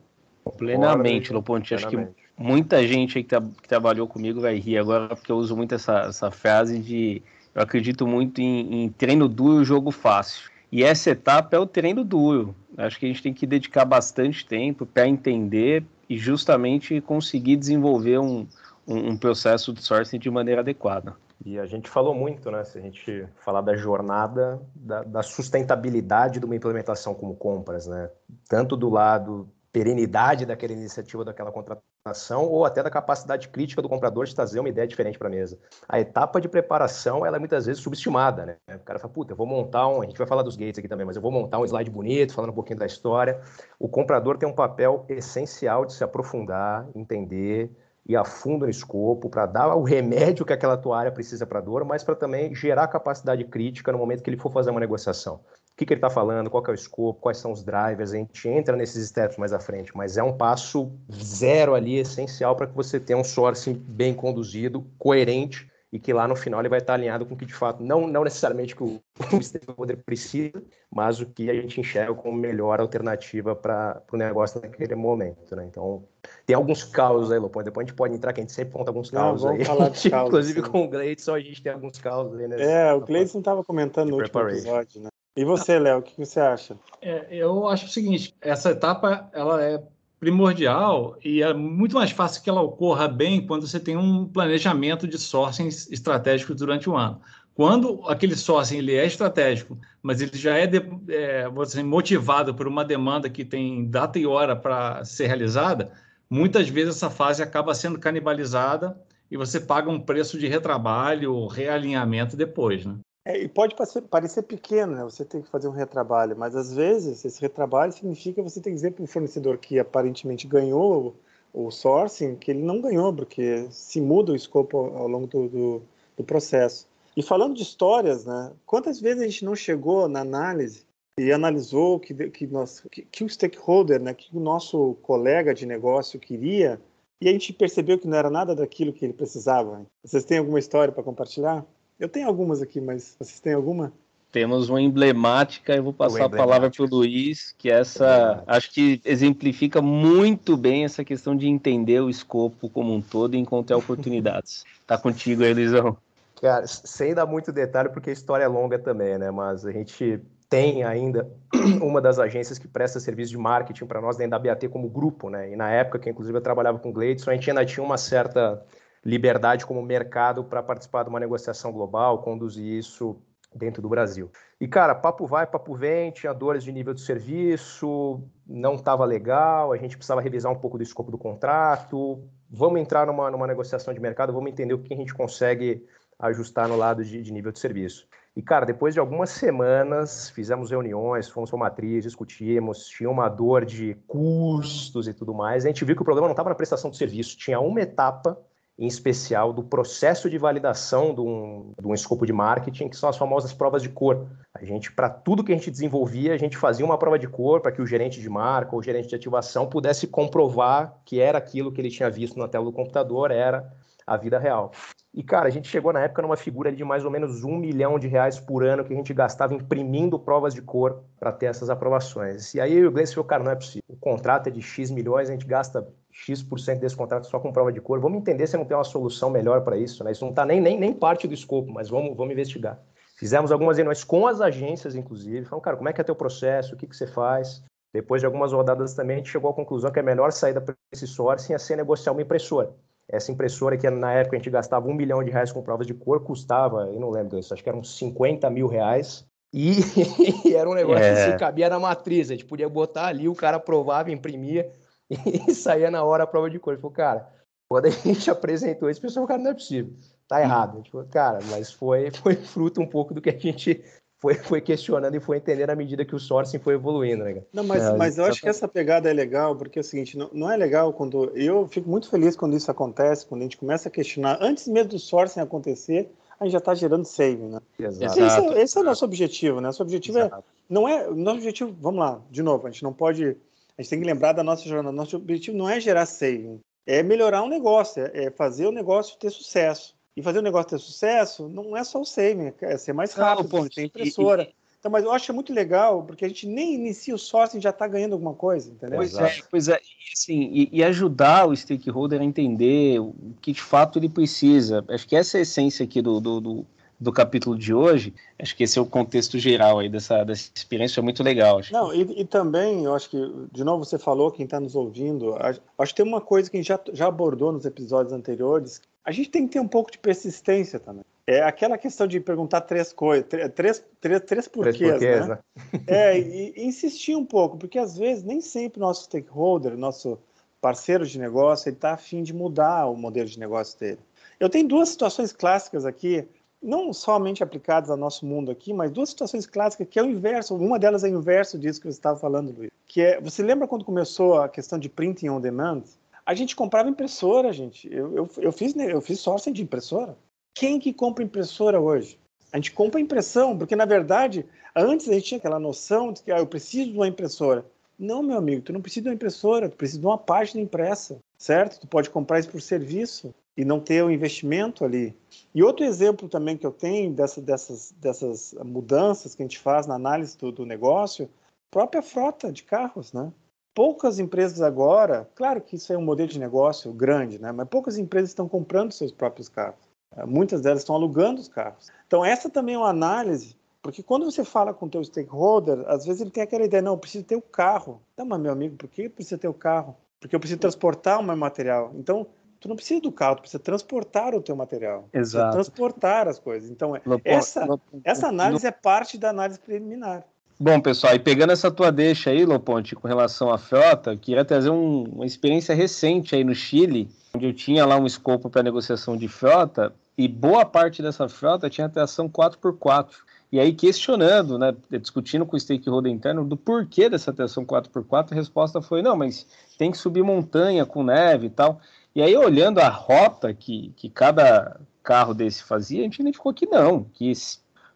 Plenamente, 0.56 1.32
Loponte. 1.32 1.74
Acho 1.74 1.88
que 1.88 2.08
muita 2.36 2.86
gente 2.86 3.22
que, 3.22 3.28
tá, 3.28 3.40
que, 3.40 3.68
trabalhou 3.68 4.06
comigo 4.06 4.40
vai 4.40 4.56
rir 4.56 4.78
agora, 4.78 5.14
porque 5.14 5.30
eu 5.30 5.36
uso 5.36 5.56
muito 5.56 5.74
essa, 5.74 6.00
essa 6.00 6.30
frase 6.30 6.78
de 6.78 7.22
eu 7.54 7.62
acredito 7.62 8.06
muito 8.06 8.40
em, 8.40 8.84
em 8.84 8.88
treino 8.88 9.28
duro 9.28 9.62
e 9.62 9.64
jogo 9.64 9.90
fácil. 9.90 10.50
E 10.70 10.82
essa 10.82 11.10
etapa 11.10 11.54
é 11.54 11.58
o 11.58 11.66
treino 11.66 12.02
duro. 12.02 12.54
Acho 12.76 12.98
que 12.98 13.04
a 13.04 13.08
gente 13.08 13.22
tem 13.22 13.34
que 13.34 13.46
dedicar 13.46 13.84
bastante 13.84 14.44
tempo 14.46 14.86
para 14.86 15.06
entender 15.06 15.84
e 16.08 16.16
justamente 16.16 17.00
conseguir 17.02 17.56
desenvolver 17.56 18.18
um, 18.18 18.46
um, 18.86 19.10
um, 19.10 19.16
processo 19.16 19.72
de 19.72 19.82
sourcing 19.82 20.18
de 20.18 20.30
maneira 20.30 20.60
adequada. 20.60 21.16
E 21.44 21.58
a 21.58 21.66
gente 21.66 21.88
falou 21.88 22.14
muito, 22.14 22.50
né? 22.50 22.64
Se 22.64 22.78
a 22.78 22.80
gente 22.80 23.26
falar 23.36 23.60
da 23.60 23.74
jornada, 23.74 24.62
da, 24.74 25.02
da 25.02 25.22
sustentabilidade 25.22 26.38
de 26.38 26.46
uma 26.46 26.54
implementação 26.54 27.14
como 27.14 27.34
compras, 27.34 27.86
né? 27.86 28.10
Tanto 28.48 28.76
do 28.76 28.88
lado 28.88 29.48
perenidade 29.72 30.44
daquela 30.44 30.74
iniciativa, 30.74 31.24
daquela 31.24 31.50
contratação, 31.50 32.44
ou 32.44 32.66
até 32.66 32.82
da 32.82 32.90
capacidade 32.90 33.48
crítica 33.48 33.80
do 33.80 33.88
comprador 33.88 34.26
de 34.26 34.34
trazer 34.34 34.60
uma 34.60 34.68
ideia 34.68 34.86
diferente 34.86 35.18
para 35.18 35.28
a 35.28 35.30
mesa. 35.30 35.58
A 35.88 35.98
etapa 35.98 36.40
de 36.40 36.48
preparação, 36.48 37.24
ela 37.24 37.36
é 37.36 37.40
muitas 37.40 37.64
vezes 37.64 37.82
subestimada, 37.82 38.44
né? 38.44 38.56
O 38.76 38.80
cara 38.80 38.98
fala, 38.98 39.12
puta, 39.12 39.32
eu 39.32 39.36
vou 39.36 39.46
montar 39.46 39.88
um, 39.88 40.02
a 40.02 40.04
gente 40.04 40.18
vai 40.18 40.26
falar 40.26 40.42
dos 40.42 40.56
gates 40.56 40.78
aqui 40.78 40.88
também, 40.88 41.06
mas 41.06 41.16
eu 41.16 41.22
vou 41.22 41.32
montar 41.32 41.58
um 41.58 41.64
slide 41.64 41.90
bonito, 41.90 42.34
falando 42.34 42.50
um 42.50 42.54
pouquinho 42.54 42.78
da 42.78 42.86
história. 42.86 43.40
O 43.78 43.88
comprador 43.88 44.36
tem 44.36 44.46
um 44.46 44.54
papel 44.54 45.06
essencial 45.08 45.86
de 45.86 45.94
se 45.94 46.04
aprofundar, 46.04 46.86
entender, 46.94 47.70
ir 48.06 48.16
a 48.16 48.24
fundo 48.24 48.64
no 48.64 48.70
escopo, 48.70 49.30
para 49.30 49.46
dar 49.46 49.74
o 49.74 49.82
remédio 49.82 50.44
que 50.44 50.52
aquela 50.52 50.80
área 50.96 51.12
precisa 51.12 51.46
para 51.46 51.58
a 51.58 51.62
dor, 51.62 51.84
mas 51.84 52.02
para 52.02 52.14
também 52.14 52.54
gerar 52.54 52.88
capacidade 52.88 53.44
crítica 53.44 53.92
no 53.92 53.98
momento 53.98 54.22
que 54.22 54.30
ele 54.30 54.36
for 54.36 54.52
fazer 54.52 54.70
uma 54.70 54.80
negociação 54.80 55.40
o 55.72 55.76
que, 55.76 55.86
que 55.86 55.94
ele 55.94 55.98
está 55.98 56.10
falando, 56.10 56.50
qual 56.50 56.62
é 56.66 56.70
o 56.70 56.74
escopo, 56.74 57.20
quais 57.20 57.38
são 57.38 57.50
os 57.50 57.64
drivers, 57.64 58.12
a 58.12 58.16
gente 58.16 58.46
entra 58.46 58.76
nesses 58.76 59.08
steps 59.08 59.38
mais 59.38 59.54
à 59.54 59.58
frente, 59.58 59.96
mas 59.96 60.18
é 60.18 60.22
um 60.22 60.36
passo 60.36 60.92
zero 61.10 61.74
ali, 61.74 61.96
essencial 61.96 62.54
para 62.54 62.66
que 62.66 62.74
você 62.74 63.00
tenha 63.00 63.18
um 63.18 63.24
sourcing 63.24 63.72
bem 63.72 64.12
conduzido, 64.12 64.86
coerente, 64.98 65.70
e 65.90 65.98
que 65.98 66.12
lá 66.12 66.26
no 66.26 66.36
final 66.36 66.60
ele 66.60 66.68
vai 66.68 66.78
estar 66.78 66.94
alinhado 66.94 67.26
com 67.26 67.34
o 67.34 67.36
que 67.36 67.44
de 67.44 67.54
fato, 67.54 67.82
não, 67.82 68.06
não 68.06 68.24
necessariamente 68.24 68.76
que 68.76 68.82
o, 68.82 69.00
o 69.32 69.42
stakeholder 69.42 70.02
precisa, 70.04 70.62
mas 70.90 71.20
o 71.20 71.26
que 71.26 71.50
a 71.50 71.54
gente 71.54 71.80
enxerga 71.80 72.14
como 72.14 72.36
melhor 72.36 72.80
alternativa 72.80 73.54
para 73.54 74.02
o 74.10 74.16
negócio 74.16 74.60
naquele 74.60 74.94
momento. 74.94 75.54
Né? 75.54 75.66
Então, 75.66 76.04
tem 76.46 76.56
alguns 76.56 76.84
causos 76.84 77.30
aí, 77.30 77.38
Lopão, 77.38 77.62
depois 77.62 77.84
a 77.84 77.88
gente 77.88 77.96
pode 77.96 78.14
entrar, 78.14 78.32
que 78.32 78.40
a 78.40 78.42
gente 78.42 78.52
sempre 78.52 78.72
conta 78.72 78.90
alguns 78.90 79.10
causos 79.10 79.46
aí. 79.46 79.64
Falar 79.64 79.90
de 79.90 80.10
causos, 80.10 80.28
Inclusive 80.28 80.62
sim. 80.62 80.70
com 80.70 80.84
o 80.84 80.88
Gleidson, 80.88 81.34
a 81.34 81.40
gente 81.40 81.62
tem 81.62 81.72
alguns 81.72 81.98
causos 81.98 82.38
aí. 82.38 82.48
Nesse, 82.48 82.62
é, 82.62 82.92
o 82.92 83.00
Gleidson 83.00 83.38
estava 83.38 83.62
comentando 83.62 84.10
no 84.10 84.16
último 84.16 84.40
episódio, 84.40 85.02
né? 85.02 85.08
E 85.36 85.44
você, 85.44 85.78
Léo, 85.78 86.00
o 86.00 86.02
que 86.02 86.18
você 86.18 86.40
acha? 86.40 86.76
É, 87.00 87.26
eu 87.30 87.66
acho 87.68 87.86
o 87.86 87.88
seguinte: 87.88 88.34
essa 88.40 88.70
etapa 88.70 89.30
ela 89.32 89.62
é 89.62 89.82
primordial 90.20 91.16
e 91.24 91.42
é 91.42 91.52
muito 91.52 91.96
mais 91.96 92.10
fácil 92.10 92.42
que 92.42 92.50
ela 92.50 92.60
ocorra 92.60 93.08
bem 93.08 93.44
quando 93.44 93.66
você 93.66 93.80
tem 93.80 93.96
um 93.96 94.26
planejamento 94.26 95.08
de 95.08 95.18
sourcing 95.18 95.66
estratégico 95.66 96.54
durante 96.54 96.88
o 96.88 96.96
ano. 96.96 97.20
Quando 97.54 98.02
aquele 98.08 98.36
sourcing 98.36 98.78
ele 98.78 98.94
é 98.94 99.04
estratégico, 99.04 99.76
mas 100.02 100.20
ele 100.20 100.36
já 100.36 100.56
é, 100.56 100.66
de, 100.66 100.78
é 101.08 101.48
dizer, 101.50 101.82
motivado 101.82 102.54
por 102.54 102.68
uma 102.68 102.84
demanda 102.84 103.28
que 103.28 103.44
tem 103.44 103.84
data 103.88 104.18
e 104.18 104.26
hora 104.26 104.54
para 104.54 105.04
ser 105.04 105.26
realizada, 105.26 105.92
muitas 106.32 106.66
vezes 106.66 106.96
essa 106.96 107.10
fase 107.10 107.42
acaba 107.42 107.74
sendo 107.74 107.98
canibalizada 107.98 108.98
e 109.30 109.36
você 109.36 109.60
paga 109.60 109.90
um 109.90 110.00
preço 110.00 110.38
de 110.38 110.48
retrabalho 110.48 111.46
realinhamento 111.46 112.38
depois, 112.38 112.86
né? 112.86 112.96
É, 113.24 113.42
e 113.42 113.46
pode 113.46 113.76
parecer, 114.08 114.42
pequeno, 114.42 114.96
né? 114.96 115.04
Você 115.04 115.26
tem 115.26 115.42
que 115.42 115.50
fazer 115.50 115.68
um 115.68 115.72
retrabalho, 115.72 116.34
mas 116.36 116.56
às 116.56 116.72
vezes 116.72 117.22
esse 117.24 117.40
retrabalho 117.40 117.92
significa 117.92 118.42
você 118.42 118.60
tem 118.62 118.72
que 118.72 118.76
dizer 118.76 118.92
para 118.92 119.04
o 119.04 119.06
fornecedor 119.06 119.58
que 119.58 119.78
aparentemente 119.78 120.46
ganhou 120.46 121.14
o 121.52 121.70
sourcing 121.70 122.34
que 122.34 122.50
ele 122.50 122.62
não 122.62 122.80
ganhou, 122.80 123.12
porque 123.12 123.66
se 123.70 124.00
muda 124.00 124.32
o 124.32 124.36
escopo 124.36 124.78
ao 124.78 125.06
longo 125.06 125.26
do, 125.26 125.48
do, 125.48 125.82
do 126.16 126.24
processo. 126.24 126.88
E 127.14 127.22
falando 127.22 127.54
de 127.54 127.62
histórias, 127.62 128.24
né? 128.24 128.52
Quantas 128.64 128.98
vezes 128.98 129.22
a 129.22 129.26
gente 129.26 129.44
não 129.44 129.54
chegou 129.54 130.08
na 130.08 130.20
análise 130.20 130.86
e 131.18 131.32
analisou 131.32 132.00
que 132.00 132.14
que, 132.30 132.46
nós, 132.46 132.82
que, 132.90 133.02
que 133.02 133.24
o 133.24 133.28
stakeholder, 133.28 134.00
né, 134.00 134.14
que 134.14 134.36
o 134.36 134.40
nosso 134.40 134.94
colega 135.02 135.54
de 135.54 135.66
negócio 135.66 136.18
queria 136.18 136.80
e 137.20 137.28
a 137.28 137.32
gente 137.32 137.52
percebeu 137.52 137.98
que 137.98 138.08
não 138.08 138.16
era 138.16 138.30
nada 138.30 138.54
daquilo 138.54 138.92
que 138.92 139.04
ele 139.04 139.12
precisava. 139.12 139.86
Vocês 140.02 140.24
têm 140.24 140.38
alguma 140.38 140.58
história 140.58 140.92
para 140.92 141.04
compartilhar? 141.04 141.64
Eu 141.98 142.08
tenho 142.08 142.26
algumas 142.26 142.60
aqui, 142.60 142.80
mas 142.80 143.14
vocês 143.16 143.38
têm 143.38 143.52
alguma? 143.52 143.92
Temos 144.32 144.70
uma 144.70 144.80
emblemática, 144.80 145.76
eu 145.76 145.84
vou 145.84 145.92
passar 145.92 146.24
a 146.24 146.30
palavra 146.30 146.70
para 146.70 146.82
o 146.82 146.88
Luiz, 146.88 147.54
que 147.56 147.70
essa 147.70 148.42
acho 148.46 148.72
que 148.72 149.00
exemplifica 149.04 149.82
muito 149.82 150.56
bem 150.56 150.84
essa 150.84 151.04
questão 151.04 151.36
de 151.36 151.46
entender 151.46 152.00
o 152.00 152.08
escopo 152.08 152.68
como 152.70 152.92
um 152.94 153.02
todo 153.02 153.36
e 153.36 153.38
encontrar 153.38 153.76
oportunidades. 153.76 154.64
Tá 154.84 154.98
contigo 154.98 155.44
aí, 155.44 155.54
Luizão. 155.54 155.96
Cara, 156.40 156.66
sem 156.66 157.14
dar 157.14 157.24
muito 157.24 157.52
detalhe, 157.52 157.88
porque 157.88 158.10
a 158.10 158.12
história 158.12 158.44
é 158.44 158.48
longa 158.48 158.78
também, 158.78 159.16
né? 159.16 159.30
Mas 159.30 159.64
a 159.64 159.70
gente 159.70 160.20
tem 160.52 160.84
ainda 160.84 161.32
uma 161.80 161.98
das 161.98 162.18
agências 162.18 162.58
que 162.58 162.68
presta 162.68 163.00
serviço 163.00 163.30
de 163.30 163.38
marketing 163.38 163.86
para 163.86 164.02
nós 164.02 164.18
dentro 164.18 164.32
da 164.32 164.38
BAT 164.38 164.68
como 164.68 164.86
grupo, 164.86 165.30
né? 165.30 165.50
E 165.50 165.56
na 165.56 165.70
época 165.70 165.98
que 165.98 166.10
inclusive 166.10 166.36
eu 166.36 166.42
trabalhava 166.42 166.78
com 166.78 166.90
o 166.90 166.92
Gleidson, 166.92 167.30
a 167.30 167.34
gente 167.34 167.48
ainda 167.48 167.64
tinha 167.64 167.82
uma 167.82 167.96
certa 167.96 168.62
liberdade 169.02 169.64
como 169.64 169.80
mercado 169.80 170.44
para 170.44 170.62
participar 170.62 171.04
de 171.04 171.08
uma 171.08 171.18
negociação 171.18 171.72
global, 171.72 172.20
conduzir 172.20 172.66
isso 172.66 173.16
dentro 173.54 173.80
do 173.80 173.88
Brasil. 173.88 174.30
E, 174.60 174.68
cara, 174.68 174.94
papo 174.94 175.26
vai, 175.26 175.46
papo 175.46 175.74
vem, 175.74 176.10
tinha 176.10 176.34
dores 176.34 176.62
de 176.62 176.70
nível 176.70 176.92
de 176.92 177.00
serviço, 177.00 178.22
não 178.46 178.74
estava 178.74 179.06
legal, 179.06 179.72
a 179.72 179.78
gente 179.78 179.96
precisava 179.96 180.20
revisar 180.20 180.52
um 180.52 180.58
pouco 180.58 180.76
do 180.76 180.82
escopo 180.82 181.10
do 181.10 181.16
contrato, 181.16 182.22
vamos 182.50 182.78
entrar 182.78 183.06
numa, 183.06 183.30
numa 183.30 183.46
negociação 183.46 183.94
de 183.94 184.00
mercado, 184.00 184.34
vamos 184.34 184.50
entender 184.50 184.74
o 184.74 184.82
que 184.82 184.92
a 184.92 184.96
gente 184.98 185.14
consegue 185.14 185.86
ajustar 186.18 186.68
no 186.68 186.76
lado 186.76 187.02
de, 187.02 187.22
de 187.22 187.32
nível 187.32 187.52
de 187.52 187.58
serviço. 187.58 188.06
E, 188.34 188.40
cara, 188.40 188.64
depois 188.64 188.94
de 188.94 189.00
algumas 189.00 189.28
semanas, 189.30 190.30
fizemos 190.30 190.70
reuniões, 190.70 191.28
fomos 191.28 191.50
para 191.50 191.58
matriz, 191.58 192.04
discutimos, 192.04 192.86
tinha 192.86 193.10
uma 193.10 193.28
dor 193.28 193.66
de 193.66 193.94
custos 194.06 195.06
e 195.06 195.12
tudo 195.12 195.34
mais, 195.34 195.64
a 195.64 195.68
gente 195.68 195.84
viu 195.84 195.94
que 195.94 196.00
o 196.00 196.04
problema 196.04 196.28
não 196.28 196.32
estava 196.32 196.48
na 196.48 196.54
prestação 196.54 196.88
do 196.88 196.96
serviço, 196.96 197.36
tinha 197.36 197.60
uma 197.60 197.80
etapa 197.80 198.38
em 198.78 198.86
especial 198.86 199.52
do 199.52 199.62
processo 199.62 200.30
de 200.30 200.38
validação 200.38 201.14
de 201.14 201.20
um, 201.20 201.74
de 201.78 201.86
um 201.86 201.92
escopo 201.92 202.24
de 202.24 202.32
marketing, 202.32 202.88
que 202.88 202.96
são 202.96 203.08
as 203.08 203.18
famosas 203.18 203.52
provas 203.52 203.82
de 203.82 203.90
cor. 203.90 204.26
A 204.54 204.64
gente, 204.64 204.90
para 204.90 205.10
tudo 205.10 205.44
que 205.44 205.52
a 205.52 205.54
gente 205.54 205.70
desenvolvia, 205.70 206.32
a 206.32 206.38
gente 206.38 206.56
fazia 206.56 206.84
uma 206.84 206.98
prova 206.98 207.18
de 207.18 207.28
cor 207.28 207.60
para 207.60 207.70
que 207.70 207.82
o 207.82 207.86
gerente 207.86 208.20
de 208.20 208.30
marca 208.30 208.72
ou 208.72 208.80
o 208.80 208.82
gerente 208.82 209.08
de 209.08 209.14
ativação 209.14 209.68
pudesse 209.68 210.06
comprovar 210.06 210.96
que 211.04 211.20
era 211.20 211.36
aquilo 211.36 211.70
que 211.70 211.80
ele 211.80 211.90
tinha 211.90 212.10
visto 212.10 212.38
na 212.38 212.48
tela 212.48 212.64
do 212.64 212.72
computador, 212.72 213.30
era 213.30 213.70
a 214.06 214.16
vida 214.16 214.38
real. 214.38 214.72
E, 215.14 215.22
cara, 215.22 215.46
a 215.46 215.50
gente 215.50 215.68
chegou 215.68 215.92
na 215.92 216.00
época 216.00 216.22
numa 216.22 216.36
figura 216.36 216.72
de 216.72 216.82
mais 216.82 217.04
ou 217.04 217.10
menos 217.10 217.44
um 217.44 217.56
milhão 217.56 217.98
de 217.98 218.08
reais 218.08 218.40
por 218.40 218.64
ano 218.64 218.82
que 218.82 218.92
a 218.92 218.96
gente 218.96 219.12
gastava 219.12 219.52
imprimindo 219.52 220.18
provas 220.18 220.54
de 220.54 220.62
cor 220.62 221.04
para 221.20 221.30
ter 221.30 221.46
essas 221.46 221.68
aprovações. 221.68 222.54
E 222.54 222.60
aí 222.60 222.84
o 222.84 222.90
Gleice 222.90 223.14
falou, 223.14 223.28
cara, 223.28 223.44
não 223.44 223.52
é 223.52 223.54
possível. 223.54 223.84
O 223.88 223.96
contrato 223.96 224.46
é 224.46 224.50
de 224.50 224.62
X 224.62 224.90
milhões, 224.90 225.28
a 225.28 225.32
gente 225.32 225.46
gasta 225.46 225.86
X% 226.10 226.78
desse 226.78 226.96
contrato 226.96 227.26
só 227.26 227.38
com 227.38 227.52
prova 227.52 227.70
de 227.70 227.80
cor. 227.80 228.00
Vamos 228.00 228.18
entender 228.18 228.46
se 228.46 228.56
não 228.56 228.64
tem 228.64 228.76
uma 228.76 228.84
solução 228.84 229.28
melhor 229.28 229.62
para 229.62 229.76
isso, 229.76 230.02
né? 230.02 230.12
Isso 230.12 230.24
não 230.24 230.30
está 230.30 230.46
nem, 230.46 230.60
nem, 230.60 230.78
nem 230.78 230.94
parte 230.94 231.28
do 231.28 231.34
escopo, 231.34 231.70
mas 231.70 231.90
vamos, 231.90 232.16
vamos 232.16 232.32
investigar. 232.32 232.80
Fizemos 233.18 233.52
algumas 233.52 233.76
reuniões 233.76 234.02
com 234.02 234.26
as 234.26 234.40
agências, 234.40 234.94
inclusive. 234.96 235.44
Falamos, 235.44 235.64
cara, 235.64 235.76
como 235.76 235.88
é 235.88 235.92
que 235.92 236.00
é 236.00 236.04
teu 236.04 236.16
processo? 236.16 236.74
O 236.74 236.76
que, 236.76 236.86
que 236.86 236.96
você 236.96 237.06
faz? 237.06 237.62
Depois 237.92 238.22
de 238.22 238.26
algumas 238.26 238.52
rodadas 238.52 238.94
também, 238.94 239.16
a 239.16 239.18
gente 239.18 239.30
chegou 239.30 239.50
à 239.50 239.54
conclusão 239.54 239.92
que 239.92 240.00
a 240.00 240.02
melhor 240.02 240.32
saída 240.32 240.60
para 240.60 240.74
esse 240.90 241.06
sourcing 241.06 241.52
é 241.52 241.58
ser 241.58 241.76
negociar 241.76 242.12
uma 242.12 242.22
impressora. 242.22 242.74
Essa 243.12 243.30
impressora 243.30 243.76
que 243.76 243.88
na 243.90 244.14
época 244.14 244.36
a 244.36 244.38
gente 244.38 244.48
gastava 244.48 244.88
um 244.88 244.94
milhão 244.94 245.22
de 245.22 245.30
reais 245.30 245.52
com 245.52 245.62
provas 245.62 245.86
de 245.86 245.92
cor, 245.92 246.24
custava, 246.24 246.86
eu 246.86 246.98
não 246.98 247.10
lembro 247.10 247.36
disso, 247.36 247.52
acho 247.52 247.62
que 247.62 247.68
eram 247.68 247.84
50 247.84 248.48
mil 248.48 248.66
reais. 248.66 249.24
E, 249.54 250.54
era 250.54 250.66
um 250.66 250.72
negócio 250.72 251.04
é. 251.04 251.26
que 251.26 251.32
se 251.32 251.36
cabia 251.36 251.68
na 251.68 251.78
matriz. 251.78 252.30
A 252.30 252.32
gente 252.32 252.46
podia 252.46 252.70
botar 252.70 253.08
ali, 253.08 253.28
o 253.28 253.34
cara 253.34 253.60
provava, 253.60 254.10
imprimia 254.10 254.72
e 255.10 255.54
saía 255.54 255.90
na 255.90 256.02
hora 256.02 256.24
a 256.24 256.26
prova 256.26 256.48
de 256.48 256.58
cor. 256.58 256.72
Ele 256.72 256.80
falou, 256.80 256.96
cara, 256.96 257.28
quando 257.68 257.84
a 257.84 257.90
gente 257.90 258.28
apresentou 258.32 258.88
isso, 258.88 259.00
o 259.00 259.02
pessoal, 259.02 259.26
cara, 259.26 259.42
não 259.42 259.50
é 259.50 259.54
possível, 259.54 259.92
tá 260.26 260.40
errado. 260.40 260.72
A 260.72 260.76
gente 260.78 260.90
falou, 260.90 261.06
cara, 261.06 261.38
mas 261.50 261.70
foi, 261.70 262.10
foi 262.10 262.34
fruto 262.34 262.80
um 262.80 262.86
pouco 262.86 263.12
do 263.12 263.20
que 263.20 263.28
a 263.28 263.38
gente 263.38 263.84
foi, 264.22 264.34
foi 264.34 264.60
questionando 264.60 265.16
e 265.16 265.20
foi 265.20 265.38
entendendo 265.38 265.70
à 265.70 265.74
medida 265.74 266.04
que 266.04 266.14
o 266.14 266.20
sourcing 266.20 266.60
foi 266.60 266.74
evoluindo, 266.74 267.24
né? 267.24 267.42
Não, 267.52 267.64
mas, 267.64 267.82
é, 267.82 267.96
mas 267.96 268.18
eu 268.18 268.24
acho 268.24 268.40
que 268.40 268.48
essa 268.48 268.68
pegada 268.68 269.10
é 269.10 269.12
legal, 269.12 269.56
porque 269.56 269.80
é 269.80 269.82
o 269.82 269.84
seguinte, 269.84 270.16
não, 270.16 270.30
não 270.32 270.50
é 270.50 270.56
legal 270.56 270.92
quando. 270.92 271.32
Eu 271.34 271.66
fico 271.66 271.90
muito 271.90 272.08
feliz 272.08 272.36
quando 272.36 272.56
isso 272.56 272.70
acontece, 272.70 273.26
quando 273.26 273.40
a 273.40 273.44
gente 273.44 273.56
começa 273.56 273.88
a 273.88 273.90
questionar, 273.90 274.38
antes 274.40 274.68
mesmo 274.68 274.90
do 274.90 274.98
sourcing 274.98 275.40
acontecer, 275.40 276.08
a 276.38 276.44
gente 276.44 276.52
já 276.52 276.58
está 276.58 276.72
gerando 276.72 277.04
saving, 277.04 277.48
né? 277.48 277.60
Exato. 277.76 278.20
Esse, 278.20 278.38
é, 278.38 278.62
esse 278.62 278.78
é 278.78 278.80
o 278.80 278.84
nosso 278.84 279.04
objetivo, 279.04 279.56
né? 279.56 279.62
Nosso 279.62 279.82
objetivo 279.82 280.18
é, 280.18 280.26
Exato. 280.26 280.38
é. 280.38 280.42
Não 280.72 280.88
é. 280.88 281.10
Nosso 281.10 281.38
objetivo, 281.38 281.76
vamos 281.80 281.98
lá, 281.98 282.20
de 282.30 282.42
novo, 282.44 282.68
a 282.68 282.70
gente 282.70 282.84
não 282.84 282.92
pode. 282.92 283.36
A 283.76 283.82
gente 283.82 283.90
tem 283.90 284.00
que 284.00 284.06
lembrar 284.06 284.32
da 284.34 284.44
nossa 284.44 284.68
jornada. 284.68 284.94
Nosso 284.94 285.16
objetivo 285.16 285.56
não 285.56 285.68
é 285.68 285.80
gerar 285.80 286.06
saving, 286.06 286.60
é 286.86 287.02
melhorar 287.02 287.42
o 287.42 287.48
negócio, 287.48 288.04
é, 288.04 288.26
é 288.26 288.30
fazer 288.30 288.66
o 288.66 288.72
negócio 288.72 289.18
ter 289.18 289.30
sucesso. 289.30 289.96
E 290.16 290.22
fazer 290.22 290.40
o 290.40 290.42
negócio 290.42 290.70
ter 290.70 290.78
sucesso 290.78 291.48
não 291.48 291.76
é 291.76 291.82
só 291.84 292.00
o 292.00 292.04
saving, 292.04 292.52
é 292.60 292.76
ser 292.76 292.92
mais 292.92 293.14
rápido, 293.14 293.48
não, 293.52 293.68
tem 293.68 293.86
impressora. 293.86 294.42
E, 294.42 294.54
então, 294.82 294.90
mas 294.90 295.04
eu 295.04 295.12
acho 295.12 295.32
muito 295.32 295.52
legal, 295.52 296.02
porque 296.02 296.24
a 296.24 296.28
gente 296.28 296.44
nem 296.44 296.74
inicia 296.74 297.14
o 297.14 297.18
sócio 297.18 297.56
e 297.56 297.60
já 297.60 297.70
está 297.70 297.86
ganhando 297.86 298.14
alguma 298.14 298.34
coisa, 298.34 298.68
entendeu? 298.68 298.96
Pois 298.96 299.14
é, 299.14 299.38
pois 299.48 299.68
é. 299.68 299.76
E, 299.76 300.12
assim, 300.12 300.50
e, 300.52 300.68
e, 300.72 300.82
ajudar 300.82 301.46
o 301.46 301.54
stakeholder 301.54 302.20
a 302.20 302.24
entender 302.24 302.98
o 303.00 303.14
que 303.40 303.52
de 303.52 303.62
fato 303.62 303.98
ele 303.98 304.08
precisa. 304.08 304.84
Acho 304.88 305.06
que 305.06 305.14
essa 305.14 305.38
é 305.38 305.40
a 305.40 305.42
essência 305.42 305.84
aqui 305.84 306.02
do, 306.02 306.20
do, 306.20 306.40
do, 306.40 306.66
do 307.02 307.12
capítulo 307.12 307.58
de 307.58 307.74
hoje. 307.74 308.14
Acho 308.38 308.56
que 308.56 308.62
esse 308.62 308.78
é 308.78 308.82
o 308.82 308.86
contexto 308.86 309.38
geral 309.38 309.80
aí 309.80 309.88
dessa, 309.88 310.22
dessa 310.24 310.50
experiência, 310.54 311.00
é 311.00 311.02
muito 311.02 311.22
legal. 311.22 311.58
Acho 311.58 311.72
Não, 311.72 311.92
e, 311.92 312.20
e, 312.20 312.24
também, 312.24 312.84
eu 312.84 312.94
acho 312.94 313.10
que, 313.10 313.18
de 313.52 313.64
novo, 313.64 313.84
você 313.84 313.98
falou, 313.98 314.30
quem 314.30 314.44
está 314.44 314.60
nos 314.60 314.76
ouvindo, 314.76 315.36
acho 315.78 315.92
que 315.92 316.02
tem 316.02 316.06
uma 316.06 316.20
coisa 316.20 316.50
que 316.50 316.56
a 316.56 316.60
gente 316.60 316.68
já, 316.68 316.80
já 316.92 317.06
abordou 317.08 317.52
nos 317.52 317.64
episódios 317.64 318.12
anteriores, 318.12 318.80
a 319.04 319.10
gente 319.10 319.30
tem 319.30 319.46
que 319.46 319.54
ter 319.54 319.60
um 319.60 319.66
pouco 319.66 319.90
de 319.90 319.98
persistência 319.98 320.78
também. 320.78 321.04
É 321.26 321.42
aquela 321.42 321.78
questão 321.78 322.06
de 322.06 322.18
perguntar 322.18 322.62
três 322.62 322.92
coisas, 322.92 323.26
três, 323.54 323.84
três, 324.00 324.20
três 324.20 324.48
porquês, 324.48 324.76
três 324.76 324.92
porquês 324.92 325.28
né? 325.28 325.38
né? 325.72 325.80
É, 325.86 326.18
e, 326.18 326.52
e, 326.56 326.64
insistir 326.64 327.14
um 327.14 327.24
pouco, 327.24 327.56
porque 327.56 327.78
às 327.78 327.96
vezes 327.96 328.24
nem 328.24 328.40
sempre 328.40 328.80
o 328.80 328.82
nosso 328.82 329.04
stakeholder, 329.04 329.76
nosso 329.76 330.18
parceiro 330.60 331.06
de 331.06 331.18
negócio, 331.18 331.68
ele 331.68 331.76
está 331.76 331.92
afim 331.92 332.22
de 332.22 332.32
mudar 332.32 332.86
o 332.86 332.96
modelo 332.96 333.28
de 333.28 333.38
negócio 333.38 333.78
dele. 333.78 333.98
Eu 334.38 334.48
tenho 334.48 334.66
duas 334.66 334.88
situações 334.88 335.32
clássicas 335.32 335.86
aqui, 335.86 336.26
não 336.62 336.92
somente 336.92 337.42
aplicadas 337.42 337.90
ao 337.90 337.96
nosso 337.96 338.24
mundo 338.24 338.50
aqui, 338.50 338.72
mas 338.72 338.90
duas 338.90 339.10
situações 339.10 339.46
clássicas 339.46 339.88
que 339.90 339.98
é 339.98 340.02
o 340.02 340.06
inverso, 340.06 340.54
uma 340.54 340.78
delas 340.78 341.02
é 341.02 341.08
o 341.08 341.18
inverso 341.18 341.58
disso 341.58 341.80
que 341.80 341.86
você 341.86 341.98
estava 341.98 342.18
falando, 342.18 342.54
Luiz. 342.56 342.70
Que 342.86 343.00
é, 343.00 343.20
você 343.20 343.42
lembra 343.42 343.66
quando 343.66 343.84
começou 343.84 344.40
a 344.40 344.48
questão 344.48 344.78
de 344.78 344.88
printing 344.88 345.28
on 345.28 345.40
demand? 345.40 345.82
A 346.24 346.34
gente 346.34 346.54
comprava 346.54 346.88
impressora, 346.88 347.52
gente. 347.52 347.92
Eu, 347.92 348.14
eu, 348.16 348.30
eu 348.38 348.52
fiz, 348.52 348.76
eu 348.76 349.00
fiz 349.00 349.18
sourcing 349.18 349.52
de 349.52 349.62
impressora. 349.62 350.16
Quem 350.54 350.78
que 350.78 350.92
compra 350.92 351.24
impressora 351.24 351.80
hoje? 351.80 352.18
A 352.52 352.58
gente 352.58 352.72
compra 352.72 353.00
impressão, 353.00 353.56
porque 353.56 353.74
na 353.74 353.86
verdade, 353.86 354.46
antes 354.76 355.08
a 355.08 355.14
gente 355.14 355.24
tinha 355.24 355.38
aquela 355.38 355.58
noção 355.58 356.12
de 356.12 356.22
que 356.22 356.30
ah, 356.30 356.38
eu 356.38 356.46
preciso 356.46 356.92
de 356.92 356.96
uma 356.96 357.08
impressora. 357.08 357.64
Não, 357.98 358.22
meu 358.22 358.36
amigo, 358.36 358.62
tu 358.62 358.72
não 358.72 358.80
precisa 358.80 359.02
de 359.02 359.08
uma 359.08 359.14
impressora, 359.14 359.68
tu 359.68 359.76
precisa 359.76 360.00
de 360.00 360.06
uma 360.06 360.18
página 360.18 360.60
impressa, 360.60 361.18
certo? 361.38 361.80
Tu 361.80 361.86
pode 361.86 362.10
comprar 362.10 362.38
isso 362.38 362.50
por 362.50 362.60
serviço 362.60 363.34
e 363.56 363.64
não 363.64 363.80
ter 363.80 364.02
o 364.02 364.10
investimento 364.10 364.84
ali. 364.84 365.16
E 365.54 365.62
outro 365.62 365.84
exemplo 365.84 366.28
também 366.28 366.56
que 366.56 366.66
eu 366.66 366.72
tenho 366.72 367.12
dessa, 367.12 367.40
dessas, 367.40 367.92
dessas 367.92 368.54
mudanças 368.64 369.34
que 369.34 369.42
a 369.42 369.46
gente 369.46 369.58
faz 369.58 369.86
na 369.86 369.94
análise 369.94 370.36
do, 370.38 370.50
do 370.50 370.66
negócio, 370.66 371.28
própria 371.70 372.02
frota 372.02 372.50
de 372.50 372.62
carros, 372.62 373.12
né? 373.12 373.32
poucas 373.74 374.18
empresas 374.18 374.60
agora, 374.60 375.28
claro 375.34 375.60
que 375.60 375.76
isso 375.76 375.92
é 375.92 375.98
um 375.98 376.04
modelo 376.04 376.28
de 376.28 376.38
negócio 376.38 376.92
grande, 376.92 377.38
né? 377.38 377.52
Mas 377.52 377.68
poucas 377.68 377.98
empresas 377.98 378.30
estão 378.30 378.48
comprando 378.48 378.92
seus 378.92 379.12
próprios 379.12 379.48
carros. 379.48 379.80
É, 380.14 380.26
muitas 380.26 380.60
delas 380.60 380.80
estão 380.80 380.94
alugando 380.94 381.40
os 381.40 381.48
carros. 381.48 381.90
Então 382.06 382.24
essa 382.24 382.50
também 382.50 382.74
é 382.74 382.78
uma 382.78 382.90
análise, 382.90 383.56
porque 383.80 384.02
quando 384.02 384.24
você 384.24 384.44
fala 384.44 384.74
com 384.74 384.86
o 384.86 384.90
teu 384.90 385.02
stakeholder, 385.02 385.84
às 385.88 386.04
vezes 386.04 386.20
ele 386.20 386.30
tem 386.30 386.42
aquela 386.42 386.64
ideia, 386.64 386.82
não, 386.82 386.92
eu 386.92 386.98
preciso 386.98 387.24
ter 387.24 387.36
o 387.36 387.42
carro. 387.42 388.00
Não, 388.16 388.26
mas 388.26 388.40
meu 388.40 388.52
amigo, 388.52 388.76
por 388.76 388.88
que 388.88 389.08
precisa 389.08 389.38
ter 389.38 389.48
o 389.48 389.54
carro? 389.54 389.96
Porque 390.20 390.36
eu 390.36 390.40
preciso 390.40 390.60
transportar 390.60 391.18
o 391.18 391.22
meu 391.22 391.36
material. 391.36 391.92
Então, 391.96 392.26
tu 392.62 392.68
não 392.68 392.76
precisa 392.76 393.00
do 393.00 393.10
carro, 393.10 393.36
tu 393.36 393.40
precisa 393.40 393.62
transportar 393.62 394.34
o 394.34 394.40
teu 394.40 394.54
material. 394.54 395.08
Exato. 395.12 395.52
transportar 395.52 396.28
as 396.28 396.38
coisas. 396.38 396.70
Então, 396.70 396.94
essa, 397.24 397.66
essa 398.04 398.28
análise 398.28 398.64
é 398.64 398.70
parte 398.70 399.18
da 399.18 399.30
análise 399.30 399.58
preliminar. 399.58 400.24
Bom, 400.60 400.80
pessoal, 400.80 401.12
e 401.12 401.18
pegando 401.18 401.52
essa 401.52 401.72
tua 401.72 401.90
deixa 401.90 402.30
aí, 402.30 402.44
Loponte, 402.44 402.94
com 402.94 403.08
relação 403.08 403.50
à 403.50 403.58
frota, 403.58 404.16
queria 404.16 404.44
trazer 404.44 404.70
um, 404.70 405.02
uma 405.02 405.26
experiência 405.26 405.74
recente 405.74 406.36
aí 406.36 406.44
no 406.44 406.54
Chile, 406.54 407.10
onde 407.34 407.46
eu 407.46 407.52
tinha 407.52 407.84
lá 407.84 407.96
um 407.96 408.06
escopo 408.06 408.48
para 408.48 408.62
negociação 408.62 409.16
de 409.16 409.26
frota, 409.26 409.92
e 410.16 410.28
boa 410.28 410.64
parte 410.64 411.02
dessa 411.02 411.28
frota 411.28 411.68
tinha 411.68 411.88
tração 411.88 412.28
4x4. 412.28 413.08
E 413.50 413.58
aí, 413.58 413.72
questionando, 413.72 414.56
né, 414.58 414.74
discutindo 415.00 415.44
com 415.44 415.56
o 415.56 415.60
stakeholder 415.60 416.12
interno 416.12 416.44
do 416.44 416.56
porquê 416.56 417.08
dessa 417.08 417.32
tração 417.32 417.66
4x4, 417.66 418.32
a 418.32 418.34
resposta 418.34 418.80
foi: 418.80 419.02
não, 419.02 419.16
mas 419.16 419.46
tem 419.76 419.90
que 419.90 419.98
subir 419.98 420.22
montanha 420.22 420.86
com 420.86 421.02
neve 421.02 421.48
e 421.48 421.50
tal. 421.50 421.80
E 422.14 422.20
aí, 422.20 422.36
olhando 422.36 422.78
a 422.78 422.88
rota 422.88 423.54
que, 423.54 423.92
que 423.96 424.10
cada 424.10 424.80
carro 425.02 425.34
desse 425.34 425.62
fazia, 425.64 426.00
a 426.00 426.04
gente 426.04 426.20
identificou 426.20 426.52
que 426.52 426.66
não, 426.66 427.04
que 427.04 427.32